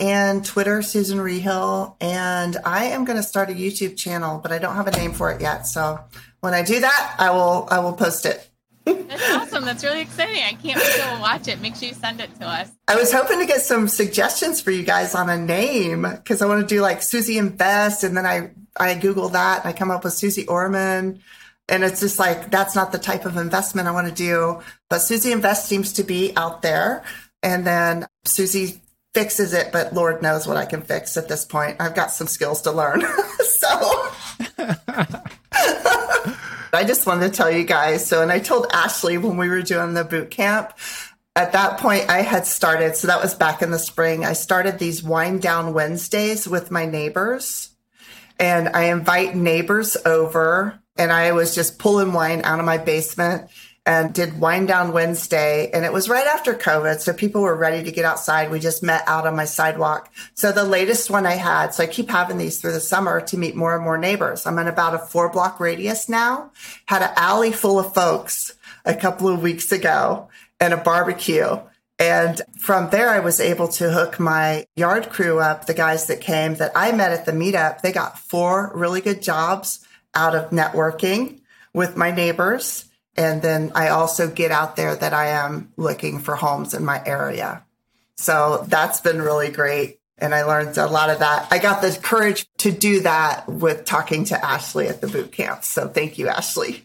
And 0.00 0.44
Twitter, 0.44 0.80
Susan 0.80 1.20
Reehill. 1.20 1.96
And 2.00 2.56
I 2.64 2.84
am 2.86 3.04
going 3.04 3.16
to 3.16 3.22
start 3.22 3.50
a 3.50 3.52
YouTube 3.52 3.96
channel, 3.96 4.38
but 4.38 4.52
I 4.52 4.58
don't 4.58 4.76
have 4.76 4.86
a 4.86 4.92
name 4.92 5.12
for 5.12 5.32
it 5.32 5.40
yet. 5.40 5.66
So 5.66 6.00
when 6.40 6.54
I 6.54 6.62
do 6.62 6.80
that, 6.80 7.16
I 7.18 7.30
will 7.30 7.66
I 7.70 7.80
will 7.80 7.94
post 7.94 8.24
it. 8.24 8.48
That's 8.84 9.30
awesome. 9.32 9.64
That's 9.66 9.84
really 9.84 10.00
exciting. 10.00 10.42
I 10.42 10.52
can't 10.52 10.78
wait 10.78 10.94
to 10.94 11.18
watch 11.20 11.48
it. 11.48 11.60
Make 11.60 11.76
sure 11.76 11.88
you 11.88 11.94
send 11.94 12.20
it 12.20 12.34
to 12.36 12.46
us. 12.46 12.70
I 12.86 12.96
was 12.96 13.12
hoping 13.12 13.38
to 13.40 13.46
get 13.46 13.60
some 13.60 13.86
suggestions 13.88 14.62
for 14.62 14.70
you 14.70 14.82
guys 14.82 15.14
on 15.14 15.28
a 15.28 15.36
name 15.36 16.02
because 16.02 16.40
I 16.40 16.46
want 16.46 16.66
to 16.66 16.74
do 16.74 16.80
like 16.80 17.02
Susie 17.02 17.36
Invest, 17.36 18.02
and 18.04 18.16
then 18.16 18.24
I 18.24 18.50
I 18.80 18.94
Google 18.94 19.28
that 19.30 19.64
and 19.64 19.68
I 19.68 19.76
come 19.76 19.90
up 19.90 20.04
with 20.04 20.12
Susie 20.12 20.46
Orman. 20.46 21.20
And 21.68 21.84
it's 21.84 22.00
just 22.00 22.18
like, 22.18 22.50
that's 22.50 22.74
not 22.74 22.92
the 22.92 22.98
type 22.98 23.26
of 23.26 23.36
investment 23.36 23.88
I 23.88 23.90
want 23.90 24.08
to 24.08 24.14
do. 24.14 24.60
But 24.88 25.00
Susie 25.00 25.32
Invest 25.32 25.66
seems 25.66 25.92
to 25.94 26.02
be 26.02 26.32
out 26.36 26.62
there. 26.62 27.04
And 27.42 27.66
then 27.66 28.06
Susie 28.24 28.80
fixes 29.14 29.52
it, 29.52 29.70
but 29.72 29.92
Lord 29.92 30.22
knows 30.22 30.46
what 30.46 30.56
I 30.56 30.64
can 30.64 30.82
fix 30.82 31.16
at 31.16 31.28
this 31.28 31.44
point. 31.44 31.76
I've 31.80 31.94
got 31.94 32.10
some 32.12 32.26
skills 32.26 32.62
to 32.62 32.72
learn. 32.72 33.00
so 33.40 33.68
I 36.72 36.84
just 36.86 37.06
wanted 37.06 37.28
to 37.28 37.36
tell 37.36 37.50
you 37.50 37.64
guys. 37.64 38.06
So, 38.06 38.22
and 38.22 38.32
I 38.32 38.38
told 38.38 38.66
Ashley 38.72 39.18
when 39.18 39.36
we 39.36 39.48
were 39.48 39.62
doing 39.62 39.94
the 39.94 40.04
boot 40.04 40.30
camp, 40.30 40.72
at 41.36 41.52
that 41.52 41.78
point 41.78 42.08
I 42.08 42.22
had 42.22 42.46
started, 42.46 42.96
so 42.96 43.06
that 43.08 43.22
was 43.22 43.34
back 43.34 43.62
in 43.62 43.70
the 43.70 43.78
spring. 43.78 44.24
I 44.24 44.32
started 44.32 44.78
these 44.78 45.02
wind 45.02 45.42
down 45.42 45.74
Wednesdays 45.74 46.48
with 46.48 46.70
my 46.70 46.86
neighbors 46.86 47.70
and 48.38 48.68
I 48.68 48.84
invite 48.84 49.34
neighbors 49.34 49.96
over 50.04 50.80
and 50.96 51.12
I 51.12 51.32
was 51.32 51.54
just 51.54 51.78
pulling 51.78 52.12
wine 52.12 52.42
out 52.44 52.58
of 52.58 52.66
my 52.66 52.78
basement 52.78 53.50
and 53.88 54.12
did 54.12 54.38
Wine 54.38 54.66
down 54.66 54.92
Wednesday. 54.92 55.70
And 55.72 55.82
it 55.82 55.94
was 55.94 56.10
right 56.10 56.26
after 56.26 56.52
COVID. 56.52 57.00
So 57.00 57.14
people 57.14 57.40
were 57.40 57.56
ready 57.56 57.82
to 57.84 57.90
get 57.90 58.04
outside. 58.04 58.50
We 58.50 58.60
just 58.60 58.82
met 58.82 59.02
out 59.06 59.26
on 59.26 59.34
my 59.34 59.46
sidewalk. 59.46 60.12
So 60.34 60.52
the 60.52 60.64
latest 60.64 61.08
one 61.08 61.24
I 61.24 61.36
had, 61.36 61.72
so 61.72 61.84
I 61.84 61.86
keep 61.86 62.10
having 62.10 62.36
these 62.36 62.60
through 62.60 62.72
the 62.72 62.80
summer 62.80 63.22
to 63.22 63.38
meet 63.38 63.56
more 63.56 63.74
and 63.74 63.82
more 63.82 63.96
neighbors. 63.96 64.44
I'm 64.44 64.58
in 64.58 64.68
about 64.68 64.94
a 64.94 64.98
four 64.98 65.30
block 65.30 65.58
radius 65.58 66.06
now, 66.06 66.50
had 66.84 67.00
an 67.00 67.12
alley 67.16 67.50
full 67.50 67.78
of 67.78 67.94
folks 67.94 68.54
a 68.84 68.94
couple 68.94 69.26
of 69.28 69.42
weeks 69.42 69.72
ago 69.72 70.28
and 70.60 70.74
a 70.74 70.76
barbecue. 70.76 71.58
And 71.98 72.40
from 72.58 72.90
there, 72.90 73.08
I 73.08 73.18
was 73.18 73.40
able 73.40 73.68
to 73.68 73.90
hook 73.90 74.20
my 74.20 74.66
yard 74.76 75.10
crew 75.10 75.40
up, 75.40 75.66
the 75.66 75.74
guys 75.74 76.06
that 76.06 76.20
came 76.20 76.54
that 76.54 76.72
I 76.76 76.92
met 76.92 77.12
at 77.12 77.26
the 77.26 77.32
meetup. 77.32 77.80
They 77.80 77.90
got 77.90 78.18
four 78.18 78.70
really 78.74 79.00
good 79.00 79.20
jobs 79.20 79.84
out 80.14 80.36
of 80.36 80.50
networking 80.50 81.40
with 81.74 81.96
my 81.96 82.12
neighbors. 82.12 82.84
And 83.16 83.42
then 83.42 83.72
I 83.74 83.88
also 83.88 84.30
get 84.30 84.52
out 84.52 84.76
there 84.76 84.94
that 84.94 85.12
I 85.12 85.28
am 85.30 85.72
looking 85.76 86.20
for 86.20 86.36
homes 86.36 86.72
in 86.72 86.84
my 86.84 87.02
area. 87.04 87.64
So 88.16 88.64
that's 88.68 89.00
been 89.00 89.20
really 89.20 89.50
great. 89.50 89.98
And 90.18 90.34
I 90.34 90.44
learned 90.44 90.76
a 90.78 90.86
lot 90.86 91.10
of 91.10 91.18
that. 91.20 91.48
I 91.50 91.58
got 91.58 91.82
the 91.82 91.96
courage 92.00 92.46
to 92.58 92.70
do 92.70 93.00
that 93.00 93.48
with 93.48 93.84
talking 93.84 94.24
to 94.26 94.44
Ashley 94.44 94.88
at 94.88 95.00
the 95.00 95.08
boot 95.08 95.32
camp. 95.32 95.64
So 95.64 95.88
thank 95.88 96.18
you, 96.18 96.28
Ashley. 96.28 96.84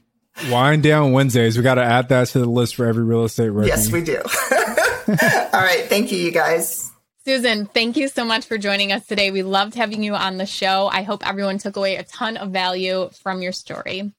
Wind 0.49 0.81
down 0.83 1.11
Wednesdays. 1.11 1.57
We 1.57 1.63
got 1.63 1.75
to 1.75 1.83
add 1.83 2.09
that 2.09 2.27
to 2.29 2.39
the 2.39 2.49
list 2.49 2.75
for 2.75 2.85
every 2.85 3.03
real 3.03 3.23
estate 3.23 3.49
rookie. 3.49 3.67
Yes, 3.67 3.91
we 3.91 4.03
do. 4.03 4.21
All 5.07 5.59
right. 5.61 5.85
Thank 5.85 6.11
you, 6.11 6.17
you 6.17 6.31
guys. 6.31 6.91
Susan, 7.25 7.67
thank 7.67 7.95
you 7.95 8.09
so 8.09 8.25
much 8.25 8.45
for 8.45 8.57
joining 8.57 8.91
us 8.91 9.05
today. 9.07 9.31
We 9.31 9.43
loved 9.43 9.75
having 9.75 10.03
you 10.03 10.13
on 10.13 10.37
the 10.37 10.45
show. 10.45 10.89
I 10.91 11.03
hope 11.03 11.25
everyone 11.25 11.57
took 11.57 11.77
away 11.77 11.95
a 11.95 12.03
ton 12.03 12.35
of 12.35 12.51
value 12.51 13.09
from 13.21 13.41
your 13.41 13.53
story. 13.53 14.11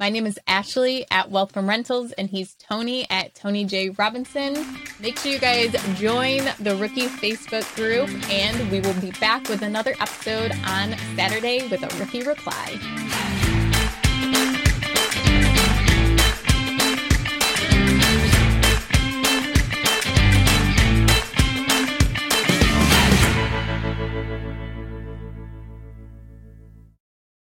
My 0.00 0.10
name 0.10 0.26
is 0.26 0.38
Ashley 0.46 1.06
at 1.10 1.30
Wealth 1.30 1.52
from 1.52 1.68
Rentals, 1.68 2.12
and 2.12 2.28
he's 2.28 2.54
Tony 2.54 3.04
at 3.10 3.34
Tony 3.34 3.64
J. 3.64 3.90
Robinson. 3.90 4.54
Make 5.00 5.18
sure 5.18 5.32
you 5.32 5.38
guys 5.40 5.72
join 5.98 6.44
the 6.60 6.76
Rookie 6.76 7.06
Facebook 7.06 7.72
group, 7.74 8.08
and 8.30 8.70
we 8.70 8.80
will 8.80 9.00
be 9.00 9.10
back 9.20 9.48
with 9.48 9.62
another 9.62 9.94
episode 10.00 10.52
on 10.66 10.96
Saturday 11.16 11.66
with 11.68 11.82
a 11.82 11.98
Rookie 11.98 12.22
Reply. 12.22 13.37